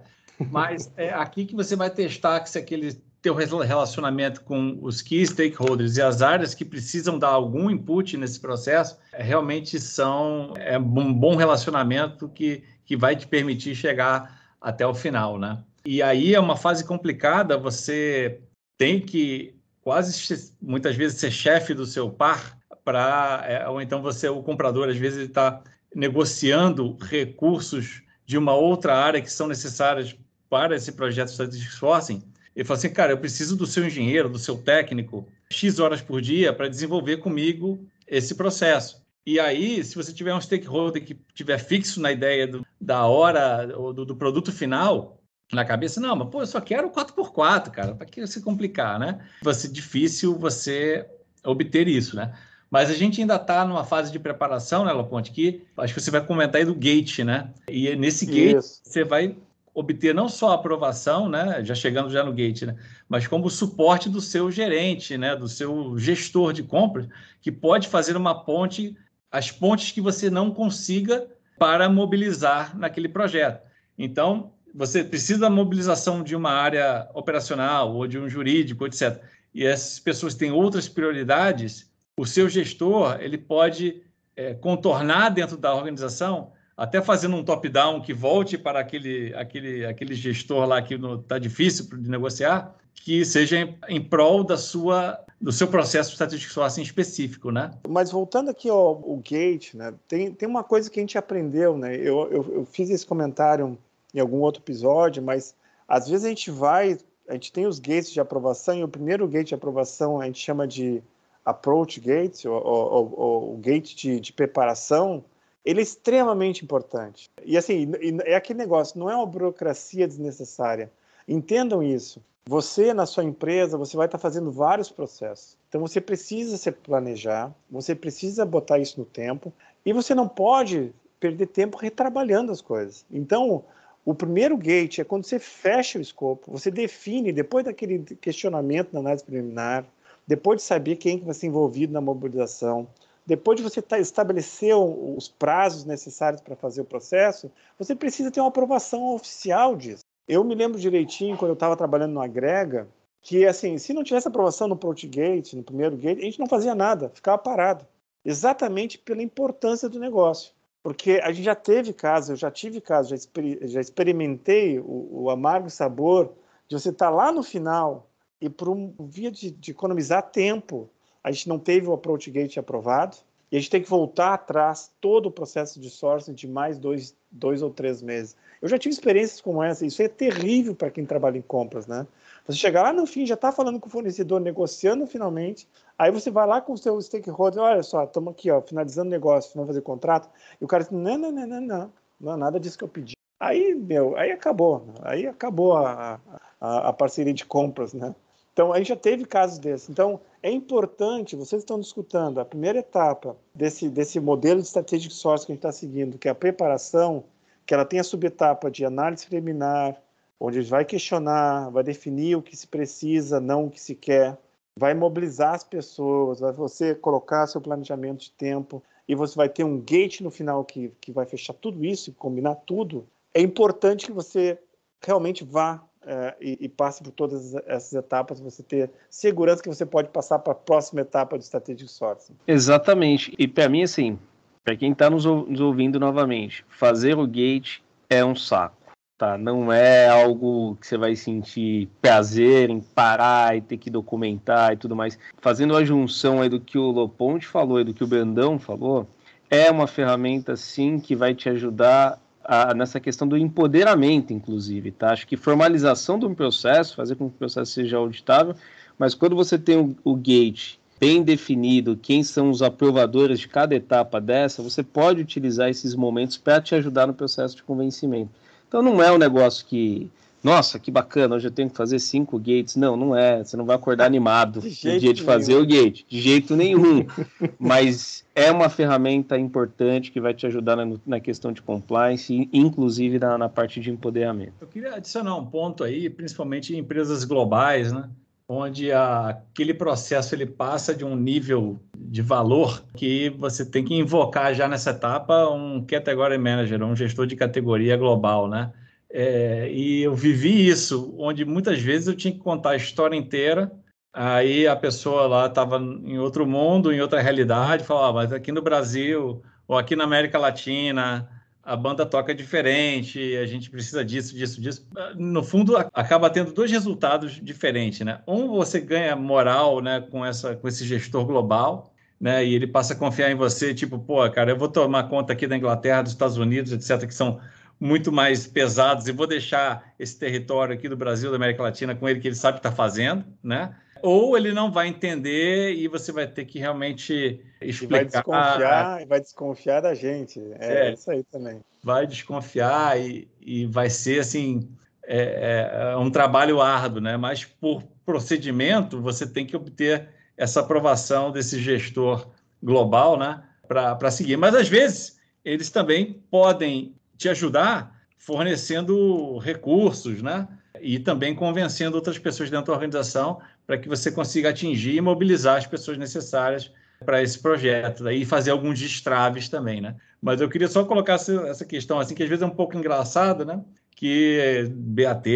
Mas 0.50 0.90
é 0.96 1.10
aqui 1.10 1.46
que 1.46 1.54
você 1.54 1.76
vai 1.76 1.90
testar 1.90 2.46
se 2.46 2.58
aquele 2.58 2.98
teu 3.24 3.34
relacionamento 3.34 4.42
com 4.42 4.78
os 4.82 5.02
key 5.02 5.26
stakeholders 5.26 5.96
e 5.96 6.02
as 6.02 6.22
áreas 6.22 6.54
que 6.54 6.66
precisam 6.66 7.18
dar 7.18 7.30
algum 7.30 7.72
input 7.72 8.18
nesse 8.18 8.38
processo 8.38 9.00
é, 9.14 9.24
realmente 9.24 9.80
são 9.80 10.54
é 10.58 10.78
um 10.78 11.14
bom 11.14 11.38
relacionamento 11.38 12.28
que, 12.28 12.66
que 12.86 12.98
vai 12.98 13.16
te 13.16 13.26
permitir 13.26 13.76
chegar 13.76 14.42
até 14.60 14.86
o 14.86 14.94
final, 14.94 15.40
né? 15.40 15.64
E 15.86 16.02
aí 16.02 16.36
é 16.36 16.40
uma 16.40 16.58
fase 16.58 16.84
complicada, 16.84 17.58
você 17.58 18.42
tem 18.78 19.00
que 19.00 19.56
quase 19.82 20.52
muitas 20.62 20.98
vezes 20.98 21.18
ser 21.18 21.32
chefe 21.32 21.74
do 21.74 21.86
seu 21.86 22.10
par 22.10 22.58
para 22.84 23.42
é, 23.48 23.66
ou 23.70 23.82
então 23.82 24.02
você 24.02 24.28
o 24.28 24.44
comprador 24.44 24.90
às 24.90 24.98
vezes 24.98 25.30
está 25.30 25.62
negociando 25.96 26.98
recursos 27.00 28.02
de 28.26 28.38
uma 28.38 28.54
outra 28.54 28.98
área 28.98 29.22
que 29.22 29.32
são 29.32 29.48
necessárias 29.48 30.14
para 30.50 30.76
esse 30.76 30.92
projeto 30.92 31.30
Strategic 31.30 31.72
Sourcing 31.72 32.22
ele 32.56 32.66
falou 32.66 32.78
assim, 32.78 32.90
cara, 32.90 33.12
eu 33.12 33.18
preciso 33.18 33.56
do 33.56 33.66
seu 33.66 33.86
engenheiro, 33.86 34.30
do 34.30 34.40
seu 34.40 34.58
técnico, 34.58 35.28
X 35.50 35.80
horas 35.80 36.02
por 36.02 36.22
dia 36.22 36.54
para 36.54 36.70
desenvolver 36.70 37.18
comigo 37.18 37.86
esse 38.08 38.36
processo. 38.36 39.02
E 39.26 39.40
aí, 39.40 39.84
se 39.84 39.96
você 39.96 40.14
tiver 40.14 40.34
um 40.34 40.42
stakeholder 40.42 41.04
que 41.04 41.18
tiver 41.34 41.58
fixo 41.58 42.02
na 42.02 42.12
ideia 42.12 42.46
do, 42.46 42.66
da 42.80 43.06
hora 43.06 43.72
ou 43.78 43.94
do, 43.94 44.06
do, 44.06 44.16
produto 44.16 44.52
final, 44.52 45.22
na 45.52 45.64
cabeça, 45.64 46.02
não, 46.02 46.16
mas 46.16 46.30
pô, 46.30 46.42
eu 46.42 46.48
só 46.48 46.60
quero 46.60 46.90
4x4, 46.90 47.72
cara, 47.72 47.96
para 47.96 48.06
que 48.06 48.26
se 48.28 48.42
complicar, 48.42 49.00
né? 49.00 49.26
Vai 49.42 49.54
ser 49.54 49.70
difícil 49.70 50.38
você 50.38 51.08
obter 51.44 51.88
isso, 51.88 52.16
né? 52.16 52.34
Mas 52.70 52.90
a 52.90 52.94
gente 52.96 53.22
ainda 53.22 53.36
está 53.36 53.64
numa 53.64 53.86
fase 53.86 54.12
de 54.12 54.20
preparação, 54.20 54.84
né, 54.84 54.92
Laponte, 54.92 55.32
que 55.32 55.62
acho 55.78 55.94
que 55.94 56.02
você 56.02 56.10
vai 56.12 56.26
comentar 56.26 56.60
aí 56.60 56.66
do 56.66 56.76
gate, 56.76 57.20
né? 57.20 57.50
E 57.70 57.96
nesse 57.96 58.26
gate 58.26 58.58
isso. 58.58 58.82
você 58.84 59.04
vai 59.04 59.38
obter 59.74 60.14
não 60.14 60.30
só 60.30 60.52
a 60.52 60.56
aprovação, 60.56 61.28
né, 61.28 61.64
já 61.64 61.74
chegando 61.74 62.10
já 62.10 62.24
no 62.24 62.32
gate, 62.32 62.64
né, 62.64 62.76
mas 63.10 63.28
como 63.28 63.50
suporte 63.50 64.10
do 64.10 64.22
seu 64.22 64.52
gerente, 64.52 65.18
né, 65.18 65.36
do 65.36 65.48
seu 65.48 65.98
gestor 65.98 66.54
de 66.54 66.64
compras, 66.64 67.08
que 67.42 67.52
pode 67.52 67.88
fazer 67.88 68.16
uma 68.16 68.44
ponte, 68.44 68.96
as 69.32 69.52
pontes 69.52 69.92
que 69.92 70.02
você 70.02 70.30
não 70.30 70.52
consiga 70.52 71.28
para 71.58 71.90
mobilizar 71.90 72.78
naquele 72.78 73.10
projeto. 73.10 73.62
Então, 73.98 74.52
você 74.74 75.04
precisa 75.04 75.42
da 75.42 75.50
mobilização 75.50 76.24
de 76.24 76.36
uma 76.36 76.52
área 76.52 77.08
operacional 77.14 77.94
ou 77.94 78.08
de 78.08 78.18
um 78.18 78.28
jurídico, 78.28 78.86
etc. 78.86 79.22
E 79.54 79.66
essas 79.66 80.00
pessoas 80.00 80.34
têm 80.34 80.52
outras 80.52 80.90
prioridades. 80.90 81.92
O 82.18 82.26
seu 82.26 82.50
gestor 82.50 83.18
ele 83.22 83.38
pode 83.38 84.02
é, 84.36 84.54
contornar 84.56 85.30
dentro 85.30 85.58
da 85.58 85.74
organização, 85.76 86.52
até 86.76 87.02
fazendo 87.02 87.36
um 87.36 87.44
top-down 87.44 88.02
que 88.02 88.14
volte 88.14 88.58
para 88.58 88.80
aquele, 88.80 89.34
aquele, 89.36 89.86
aquele 89.86 90.14
gestor 90.16 90.66
lá 90.66 90.82
que 90.82 90.96
está 90.96 91.38
difícil 91.38 91.86
de 91.98 92.10
negociar, 92.10 92.76
que 92.96 93.24
seja 93.26 93.58
em, 93.58 93.78
em 93.90 94.02
prol 94.02 94.44
da 94.44 94.58
sua 94.58 95.20
do 95.44 95.52
seu 95.52 95.68
processo 95.68 96.12
strategic 96.12 96.54
sourcing 96.54 96.82
específico, 96.82 97.52
né? 97.52 97.72
Mas 97.90 98.10
voltando 98.10 98.50
aqui 98.50 98.70
ao, 98.70 98.80
ao 98.80 99.18
Gate, 99.18 99.74
né? 99.74 99.94
Tem, 100.08 100.32
tem 100.32 100.48
uma 100.48 100.64
coisa 100.64 100.90
que 100.90 101.02
a 101.02 101.04
gente 101.04 101.18
aprendeu, 101.18 101.78
né? 101.78 101.98
Eu, 101.98 102.32
eu, 102.32 102.54
eu 102.54 102.66
fiz 102.66 102.90
esse 102.90 103.06
comentário 103.06 103.78
em 104.14 104.22
algum 104.22 104.40
outro 104.40 104.62
episódio, 104.62 105.22
mas 105.22 105.54
às 105.86 106.08
vezes 106.08 106.24
a 106.24 106.30
gente 106.30 106.50
vai, 106.50 106.98
a 107.28 107.34
gente 107.34 107.52
tem 107.52 107.66
os 107.68 107.78
gates 107.78 108.12
de 108.12 108.22
aprovação 108.22 108.76
e 108.78 108.84
o 108.86 108.88
primeiro 108.88 109.28
gate 109.28 109.50
de 109.50 109.56
aprovação 109.56 110.22
a 110.22 110.26
gente 110.26 110.40
chama 110.40 110.66
de 110.66 111.04
approach 111.44 112.00
gate, 112.00 112.46
ou, 112.46 113.58
gate 113.62 113.96
de, 113.96 114.22
de 114.22 114.32
preparação, 114.32 115.26
ele 115.66 115.80
é 115.80 115.84
extremamente 115.84 116.64
importante. 116.64 117.30
E 117.44 117.58
assim, 117.58 117.92
é 118.26 118.36
aquele 118.36 118.60
negócio, 118.60 119.00
não 119.00 119.10
é 119.10 119.16
uma 119.16 119.26
burocracia 119.26 120.08
desnecessária. 120.08 120.92
Entendam 121.28 121.82
isso. 121.82 122.22
Você, 122.46 122.94
na 122.94 123.06
sua 123.06 123.24
empresa, 123.24 123.78
você 123.78 123.96
vai 123.96 124.06
estar 124.06 124.18
fazendo 124.18 124.52
vários 124.52 124.90
processos. 124.90 125.58
Então, 125.70 125.80
você 125.80 126.02
precisa 126.02 126.58
se 126.58 126.70
planejar, 126.72 127.54
você 127.72 127.96
precisa 127.96 128.46
botar 128.46 128.80
isso 128.80 129.00
no 129.00 129.06
tempo, 129.06 129.54
e 129.86 129.94
você 129.94 130.14
não 130.14 130.28
pode 130.28 130.94
perder 131.20 131.48
tempo 131.48 131.78
retrabalhando 131.78 132.52
as 132.52 132.62
coisas. 132.62 133.06
Então, 133.10 133.64
o 134.04 134.14
primeiro 134.14 134.58
gate 134.58 135.00
é 135.00 135.06
quando 135.06 135.24
você 135.24 135.40
fecha 135.40 135.98
o 135.98 136.02
escopo, 136.02 136.52
você 136.52 136.70
define, 136.70 137.32
depois 137.32 137.64
daquele 137.64 138.00
questionamento 138.20 138.92
na 138.92 139.00
análise 139.00 139.24
preliminar, 139.24 139.86
depois 140.28 140.58
de 140.58 140.64
saber 140.64 140.98
quem 140.98 141.20
que 141.20 141.26
vai 141.26 141.34
ser 141.34 141.48
envolvido 141.48 141.94
na 141.94 142.02
mobilização, 142.02 142.88
depois 143.26 143.58
de 143.58 143.64
você 143.64 143.82
tá, 143.82 144.00
estabelecer 144.00 144.76
os 144.76 145.28
prazos 145.28 145.86
necessários 145.86 146.42
para 146.42 146.56
fazer 146.56 146.82
o 146.82 146.86
processo, 146.86 147.52
você 147.78 147.96
precisa 147.96 148.32
ter 148.32 148.42
uma 148.42 148.50
aprovação 148.50 149.14
oficial 149.14 149.76
disso. 149.76 150.04
Eu 150.28 150.44
me 150.44 150.56
lembro 150.56 150.80
direitinho, 150.80 151.38
quando 151.38 151.50
eu 151.50 151.56
estava 151.56 151.76
trabalhando 151.76 152.14
no 152.14 152.22
Agrega, 152.22 152.88
que 153.22 153.46
assim, 153.46 153.78
se 153.78 153.94
não 153.94 154.04
tivesse 154.04 154.28
aprovação 154.28 154.68
no 154.68 154.76
Gate, 154.76 155.54
no 155.54 155.64
primeiro 155.64 155.96
gate, 155.96 156.20
a 156.20 156.26
gente 156.26 156.40
não 156.40 156.48
fazia 156.48 156.76
nada, 156.76 157.10
ficava 157.14 157.38
parado. 157.38 157.88
Exatamente 158.26 158.98
pela 158.98 159.24
importância 159.24 159.88
do 159.90 160.00
negócio. 160.00 160.54
Porque 160.82 161.22
a 161.24 161.32
gente 161.32 161.46
já 161.46 161.56
teve 161.56 161.94
casos, 161.94 162.32
eu 162.32 162.36
já 162.36 162.52
tive 162.52 162.82
casos, 162.82 163.10
já, 163.10 163.16
exper 163.16 163.68
já 163.70 163.80
experimentei 163.80 164.80
o, 164.80 165.24
o, 165.24 165.30
amargo 165.30 165.70
sabor 165.70 166.34
de 166.68 166.78
você 166.78 166.90
estar 166.90 167.06
tá 167.06 167.12
lá 167.12 167.32
no 167.32 167.42
final 167.42 168.10
e 168.42 168.50
por 168.50 168.68
um 168.68 168.94
via 169.00 169.32
de, 169.32 169.50
de 169.50 169.72
economizar 169.72 170.22
tempo, 170.30 170.90
a 171.24 171.32
gente 171.32 171.48
não 171.48 171.58
teve 171.58 171.88
o 171.88 171.94
Approach 171.94 172.30
Gate 172.30 172.58
aprovado, 172.58 173.18
e 173.52 173.56
a 173.56 173.60
gente 173.60 173.70
tem 173.70 173.84
que 173.84 173.90
voltar 173.90 174.34
atrás 174.34 174.92
todo 175.00 175.28
o 175.28 175.32
processo 175.32 175.80
de 175.80 175.90
sourcing 175.90 176.34
de 176.34 176.48
mais 176.48 176.80
dois, 176.80 177.16
dois 177.32 177.62
ou 177.62 177.70
três 177.70 178.02
meses. 178.02 178.36
Eu 178.60 178.68
já 178.68 178.80
tive 178.80 178.94
experiências 178.94 179.40
como 179.40 179.62
essa, 179.62 179.86
isso 179.86 180.02
é 180.02 180.08
terrível 180.08 180.74
para 180.74 180.90
quem 180.90 181.06
trabalha 181.06 181.38
em 181.38 181.42
compras, 181.42 181.86
né? 181.86 182.08
Você 182.48 182.58
chegar 182.58 182.82
lá 182.82 182.92
no 182.92 183.06
fim, 183.06 183.26
já 183.26 183.36
está 183.36 183.52
falando 183.52 183.80
com 183.80 183.88
o 183.88 183.92
fornecedor, 183.92 184.42
negociando 184.42 185.06
finalmente, 185.06 185.68
aí 186.00 186.12
você 186.12 186.32
vai 186.32 186.48
lá 186.48 186.62
com 186.62 186.74
o 186.74 186.78
seu 186.78 187.00
stakeholder, 187.00 187.62
olha 187.62 187.84
só, 187.84 188.04
estamos 188.04 188.32
aqui, 188.32 188.50
ó, 188.50 188.60
finalizando 188.62 189.08
o 189.08 189.12
negócio, 189.12 189.52
vamos 189.54 189.68
fazer 189.68 189.82
contrato, 189.82 190.30
e 190.60 190.66
o 190.66 190.68
cara 190.68 190.84
diz, 190.84 190.92
não, 190.92 191.18
não, 191.18 191.32
não, 191.32 191.48
não, 191.48 191.62
não, 191.62 191.92
não, 192.20 192.38
nada 192.38 192.60
disso 192.60 192.78
que 192.78 192.84
eu 192.84 192.90
pedi. 192.90 193.14
Aí, 193.40 193.76
meu, 193.76 194.18
aí 194.18 194.32
acabou, 194.32 194.88
aí 195.04 195.28
acabou 195.28 195.78
a, 195.78 196.20
a, 196.60 196.90
a 196.90 196.94
parceria 196.94 197.34
de 197.34 197.46
compras, 197.46 197.94
né? 197.94 198.16
Então, 198.54 198.72
a 198.72 198.78
gente 198.78 198.90
já 198.90 198.96
teve 198.96 199.26
casos 199.26 199.58
desses. 199.58 199.90
Então, 199.90 200.20
é 200.42 200.52
importante, 200.52 201.36
vocês 201.36 201.64
estão 201.64 201.82
escutando, 201.82 202.40
a 202.40 202.46
primeira 202.46 202.80
etapa 202.80 203.36
desse, 203.54 203.90
desse 203.90 204.20
modelo 204.20 204.62
de 204.62 204.68
strategic 204.68 205.14
source 205.14 205.46
que 205.46 205.52
a 205.52 205.56
gente 205.56 205.60
está 205.60 205.72
seguindo, 205.72 206.20
que 206.20 206.28
é 206.28 206.32
a 206.32 206.36
preparação, 206.36 207.24
que 207.66 207.74
ela 207.74 207.84
tem 207.84 208.00
a 208.00 208.04
subetapa 208.04 208.70
de 208.70 208.86
análise 208.86 209.26
preliminar, 209.26 210.00
onde 210.40 210.62
vai 210.62 210.86
questionar, 210.86 211.70
vai 211.72 211.84
definir 211.84 212.36
o 212.36 212.42
que 212.42 212.56
se 212.56 212.68
precisa, 212.68 213.40
não 213.40 213.66
o 213.66 213.70
que 213.72 213.82
se 213.82 213.96
quer, 213.96 214.38
vai 214.78 214.94
mobilizar 214.94 215.54
as 215.54 215.64
pessoas, 215.64 216.40
vai 216.40 216.52
você 216.52 216.94
colocar 216.94 217.48
seu 217.48 217.62
planejamento 217.62 218.22
de 218.22 218.32
tempo, 218.32 218.84
e 219.08 219.16
você 219.16 219.36
vai 219.36 219.50
ter 219.50 219.64
um 219.64 219.80
gate 219.80 220.22
no 220.22 220.30
final 220.30 220.64
que, 220.64 220.92
que 221.02 221.12
vai 221.12 221.26
fechar 221.26 221.54
tudo 221.54 221.84
isso 221.84 222.10
e 222.10 222.14
combinar 222.14 222.56
tudo. 222.56 223.06
É 223.34 223.42
importante 223.42 224.06
que 224.06 224.12
você 224.12 224.58
realmente 225.02 225.44
vá 225.44 225.84
é, 226.06 226.36
e, 226.40 226.58
e, 226.62 226.70
passe 226.70 227.02
por 227.02 227.12
todas 227.12 227.56
essas 227.68 227.94
etapas, 227.94 228.40
você 228.40 228.62
ter 228.62 228.92
segurança 229.10 229.62
que 229.62 229.70
você 229.70 229.86
pode 229.86 230.10
passar 230.10 230.40
para 230.40 230.54
a 230.54 230.56
próxima 230.56 231.02
etapa 231.02 231.38
do 231.38 231.42
Strategic 231.42 231.90
Sourcing. 231.90 232.36
Exatamente. 232.48 233.34
E 233.38 233.48
para 233.48 233.70
mim, 233.70 233.84
assim, 233.84 234.20
para 234.64 234.76
quem 234.76 234.92
está 234.92 235.10
nos, 235.10 235.26
nos 235.26 235.60
ouvindo 235.60 236.00
novamente, 236.00 236.66
fazer 236.70 237.18
o 237.18 237.28
gate 237.28 237.80
é 238.10 238.24
um 238.24 238.36
saco. 238.36 238.76
Tá? 239.18 239.38
Não 239.38 239.72
é 239.72 240.10
algo 240.10 240.76
que 240.76 240.88
você 240.88 240.98
vai 240.98 241.16
sentir 241.16 241.88
prazer 242.02 242.70
em 242.70 242.82
parar 242.82 243.56
e 243.56 243.62
ter 243.62 243.78
que 243.78 243.90
documentar 243.90 244.74
e 244.74 244.78
tudo 244.78 244.96
mais. 244.96 245.18
Fazendo 245.40 245.78
a 245.78 245.84
junção 245.84 246.42
aí 246.42 246.50
do 246.50 246.60
que 246.60 246.78
o 246.78 246.92
Loponte 246.92 247.48
falou 247.48 247.80
e 247.80 247.84
do 247.84 247.94
que 247.94 248.04
o 248.04 248.08
Brandão 248.08 248.58
falou, 248.58 249.08
é 249.50 249.70
uma 249.70 249.86
ferramenta 249.86 250.56
sim 250.56 251.00
que 251.00 251.16
vai 251.16 251.36
te 251.36 251.48
ajudar 251.48 252.20
a, 252.44 252.74
nessa 252.74 253.00
questão 253.00 253.28
do 253.28 253.38
empoderamento, 253.38 254.34
inclusive, 254.34 254.92
tá? 254.92 255.12
Acho 255.12 255.28
que 255.28 255.38
formalização 255.38 256.20
de 256.20 256.26
um 256.26 256.36
processo, 256.36 256.96
fazer 256.96 257.16
com 257.16 257.30
que 257.30 257.36
o 257.36 257.40
processo 257.40 257.72
seja 257.72 257.98
auditável, 257.98 258.56
mas 258.98 259.14
quando 259.14 259.36
você 259.36 259.58
tem 259.58 259.78
o, 259.78 259.96
o 260.04 260.16
gate 260.16 260.78
bem 261.00 261.22
definido, 261.22 261.98
quem 262.02 262.24
são 262.24 262.50
os 262.50 262.62
aprovadores 262.62 263.40
de 263.40 263.48
cada 263.48 263.76
etapa 263.76 264.22
dessa, 264.22 264.64
você 264.64 264.82
pode 264.82 265.22
utilizar 265.22 265.70
esses 265.70 265.96
momentos 265.96 266.38
para 266.38 266.62
te 266.62 266.76
ajudar 266.76 267.08
no 267.08 267.14
processo 267.14 267.56
de 267.56 267.64
convencimento. 267.64 268.32
Então 268.68 268.82
não 268.82 269.02
é 269.02 269.12
um 269.12 269.18
negócio 269.18 269.66
que 269.66 270.10
nossa, 270.44 270.78
que 270.78 270.92
bacana, 270.92 271.36
hoje 271.36 271.48
eu 271.48 271.52
tenho 271.52 271.70
que 271.70 271.78
fazer 271.78 272.00
cinco 272.00 272.38
gates. 272.38 272.76
Não, 272.76 272.98
não 272.98 273.16
é. 273.16 273.44
Você 273.44 273.56
não 273.56 273.66
vai 273.66 273.76
acordar 273.76 274.06
animado 274.08 274.62
no 274.62 274.70
dia 274.70 275.00
de 275.00 275.14
nenhum. 275.14 275.26
fazer 275.26 275.56
o 275.56 275.66
gate, 275.66 276.04
de 276.08 276.20
jeito 276.20 276.56
nenhum. 276.56 277.06
Mas 277.58 278.26
é 278.36 278.52
uma 278.52 278.68
ferramenta 278.68 279.38
importante 279.38 280.12
que 280.12 280.20
vai 280.20 280.34
te 280.34 280.46
ajudar 280.46 280.76
na, 280.76 280.98
na 281.06 281.20
questão 281.20 281.54
de 281.54 281.62
compliance, 281.62 282.50
inclusive 282.52 283.20
na, 283.20 283.38
na, 283.38 283.48
parte 283.48 283.80
de 283.80 283.90
empoderamento. 283.90 284.54
Eu 284.60 284.68
queria 284.68 284.96
adicionar 284.96 285.36
um 285.38 285.46
ponto 285.46 285.84
aí, 285.84 286.10
principalmente 286.10 286.76
em 286.76 286.80
empresas 286.80 287.24
globais, 287.24 287.94
né? 287.94 288.10
onde 288.48 288.92
a, 288.92 289.30
aquele 289.30 289.74
processo 289.74 290.36
ele 290.36 290.46
passa 290.46 290.94
de 290.94 291.06
um 291.06 291.16
nível 291.16 291.80
de 291.98 292.22
valor 292.22 292.84
que 292.96 293.30
você 293.30 293.66
tem 293.66 293.84
que 293.84 293.94
invocar 293.96 294.54
já 294.54 294.68
nessa 294.68 294.92
etapa 294.92 295.48
um 295.50 295.84
category 295.86 296.38
manager, 296.38 296.84
um 296.84 296.96
gestor 296.96 297.26
de 297.26 297.36
categoria 297.36 297.96
global, 297.96 298.48
né? 298.48 298.72
É, 299.16 299.70
e 299.72 300.02
eu 300.02 300.16
vivi 300.16 300.68
isso, 300.68 301.16
onde 301.20 301.46
muitas 301.46 301.80
vezes 301.80 302.08
eu 302.08 302.16
tinha 302.16 302.34
que 302.34 302.40
contar 302.40 302.72
a 302.72 302.76
história 302.76 303.16
inteira, 303.16 303.72
aí 304.12 304.68
a 304.68 304.76
pessoa 304.76 305.28
lá 305.28 305.46
estava 305.46 305.78
em 305.78 306.18
outro 306.18 306.48
mundo, 306.48 306.92
em 306.92 307.00
outra 307.00 307.22
realidade, 307.22 307.84
falava, 307.84 308.08
ah, 308.08 308.14
mas 308.24 308.34
aqui 308.34 308.52
no 308.52 308.64
Brasil, 308.64 309.44
ou 309.68 309.78
aqui 309.78 309.96
na 309.96 310.06
América 310.06 310.40
Latina, 310.40 311.30
a 311.62 311.76
banda 311.76 312.08
toca 312.08 312.34
diferente, 312.34 313.38
a 313.38 313.46
gente 313.46 313.70
precisa 313.70 314.04
disso, 314.04 314.36
disso, 314.36 314.60
disso. 314.60 314.88
No 315.16 315.44
fundo, 315.44 315.78
acaba 315.78 316.28
tendo 316.28 316.52
dois 316.52 316.72
resultados 316.72 317.34
diferentes, 317.34 318.00
né? 318.00 318.20
Um, 318.28 318.48
você 318.48 318.80
ganha 318.82 319.16
moral, 319.16 319.80
né, 319.80 320.02
com, 320.02 320.26
essa, 320.26 320.56
com 320.56 320.68
esse 320.68 320.84
gestor 320.86 321.24
global, 321.24 321.94
né, 322.20 322.44
e 322.44 322.56
ele 322.56 322.66
passa 322.66 322.94
a 322.94 322.98
confiar 322.98 323.30
em 323.30 323.36
você, 323.36 323.76
tipo, 323.76 324.00
pô, 324.00 324.28
cara, 324.32 324.52
eu 324.52 324.58
vou 324.58 324.68
tomar 324.68 325.04
conta 325.04 325.34
aqui 325.34 325.46
da 325.46 325.56
Inglaterra, 325.56 326.02
dos 326.02 326.14
Estados 326.14 326.38
Unidos, 326.38 326.72
etc., 326.72 327.08
que 327.08 327.14
são 327.14 327.40
muito 327.84 328.14
mais 328.14 328.48
pesados 328.48 329.10
e 329.10 329.12
vou 329.12 329.28
deixar 329.28 329.94
esse 330.00 330.18
território 330.18 330.74
aqui 330.74 330.88
do 330.88 330.96
Brasil, 330.96 331.30
da 331.30 331.36
América 331.36 331.64
Latina, 331.64 331.94
com 331.94 332.08
ele 332.08 332.22
que 332.22 332.30
ele 332.30 332.36
sabe 332.36 332.62
que 332.62 332.66
está 332.66 332.72
fazendo, 332.72 333.26
né? 333.44 333.76
Ou 334.02 334.38
ele 334.38 334.54
não 334.54 334.72
vai 334.72 334.88
entender 334.88 335.74
e 335.74 335.90
você 335.90 336.10
vai 336.14 336.26
ter 336.26 336.46
que 336.46 336.58
realmente 336.58 337.42
explicar. 337.62 337.84
E 337.84 337.88
vai 337.90 338.06
desconfiar, 338.06 339.06
vai 339.06 339.20
desconfiar 339.20 339.82
da 339.82 339.94
gente. 339.94 340.42
É, 340.60 340.88
é, 340.88 340.94
isso 340.94 341.12
aí 341.12 341.26
também. 341.26 341.60
Vai 341.84 342.08
desconfiar 342.08 342.98
e, 342.98 343.28
e 343.42 343.66
vai 343.66 343.90
ser 343.90 344.22
assim 344.22 344.70
é, 345.06 345.92
é 345.92 345.98
um 345.98 346.10
trabalho 346.10 346.62
árduo, 346.62 347.02
né? 347.02 347.18
Mas 347.18 347.44
por 347.44 347.84
procedimento 348.06 349.02
você 349.02 349.28
tem 349.28 349.46
que 349.46 349.58
obter 349.58 350.08
essa 350.38 350.62
aprovação 350.62 351.34
desse 351.34 351.60
gestor 351.60 352.30
global, 352.62 353.18
né? 353.18 353.44
Para 353.68 354.10
seguir. 354.10 354.38
Mas 354.38 354.56
às 354.56 354.70
vezes 354.70 355.20
eles 355.44 355.70
também 355.70 356.24
podem 356.32 356.96
te 357.24 357.30
ajudar 357.30 357.98
fornecendo 358.18 359.38
recursos, 359.38 360.22
né? 360.22 360.48
E 360.82 361.00
também 361.00 361.34
convencendo 361.34 361.96
outras 361.96 362.20
pessoas 362.20 362.50
dentro 362.50 362.68
da 362.68 362.74
organização 362.74 363.40
para 363.66 363.78
que 363.78 363.88
você 363.88 364.12
consiga 364.12 364.50
atingir 364.50 364.96
e 364.96 365.02
mobilizar 365.02 365.58
as 365.58 365.66
pessoas 365.66 365.98
necessárias 365.98 366.72
para 367.06 367.22
esse 367.22 367.40
projeto 367.40 368.04
né? 368.04 368.14
e 368.14 368.26
fazer 368.26 368.52
alguns 368.52 368.80
destraves 368.80 369.50
também, 369.50 369.80
né? 369.82 369.96
Mas 370.22 370.42
eu 370.42 370.50
queria 370.50 370.68
só 370.68 370.84
colocar 370.86 371.14
essa 371.14 371.66
questão, 371.66 372.00
assim, 372.00 372.16
que 372.16 372.24
às 372.24 372.30
vezes 372.30 372.44
é 372.44 372.46
um 372.46 372.50
pouco 372.56 372.78
engraçada, 372.78 373.44
né? 373.44 373.62
Que 373.96 374.70
BAT, 374.70 375.28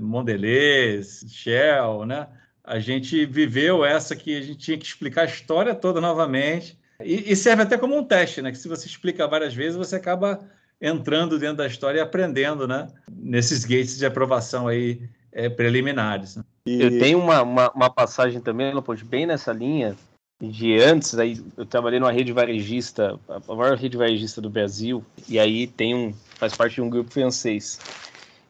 Mondelez, 0.00 1.24
Shell, 1.28 2.06
né? 2.06 2.26
A 2.64 2.78
gente 2.78 3.24
viveu 3.26 3.84
essa 3.84 4.16
que 4.16 4.36
a 4.36 4.40
gente 4.40 4.58
tinha 4.58 4.78
que 4.78 4.86
explicar 4.86 5.22
a 5.22 5.26
história 5.26 5.74
toda 5.74 6.00
novamente. 6.00 6.78
E 6.98 7.36
serve 7.36 7.62
até 7.62 7.76
como 7.76 7.96
um 7.96 8.02
teste, 8.02 8.40
né? 8.40 8.50
Que 8.50 8.56
se 8.56 8.68
você 8.68 8.86
explica 8.86 9.28
várias 9.28 9.54
vezes, 9.54 9.76
você 9.76 9.96
acaba 9.96 10.40
entrando 10.80 11.38
dentro 11.38 11.56
da 11.58 11.66
história 11.66 11.98
e 11.98 12.02
aprendendo, 12.02 12.66
né? 12.66 12.88
Nesses 13.10 13.64
gates 13.64 13.96
de 13.96 14.06
aprovação 14.06 14.68
aí 14.68 15.00
é, 15.32 15.48
preliminares. 15.48 16.36
Né? 16.36 16.44
Eu 16.66 16.98
tenho 16.98 17.18
uma, 17.18 17.42
uma, 17.42 17.70
uma 17.70 17.90
passagem 17.90 18.40
também, 18.40 18.72
Leopoldo, 18.72 19.04
bem 19.04 19.26
nessa 19.26 19.52
linha, 19.52 19.96
de 20.40 20.78
antes, 20.78 21.18
aí 21.18 21.42
eu 21.56 21.64
trabalhei 21.64 21.98
numa 21.98 22.12
rede 22.12 22.32
varejista, 22.32 23.18
a 23.28 23.54
maior 23.54 23.76
rede 23.76 23.96
varejista 23.96 24.40
do 24.40 24.50
Brasil, 24.50 25.04
e 25.28 25.38
aí 25.38 25.66
tem 25.66 25.94
um, 25.94 26.12
faz 26.34 26.54
parte 26.54 26.74
de 26.74 26.82
um 26.82 26.90
grupo 26.90 27.10
francês. 27.10 27.78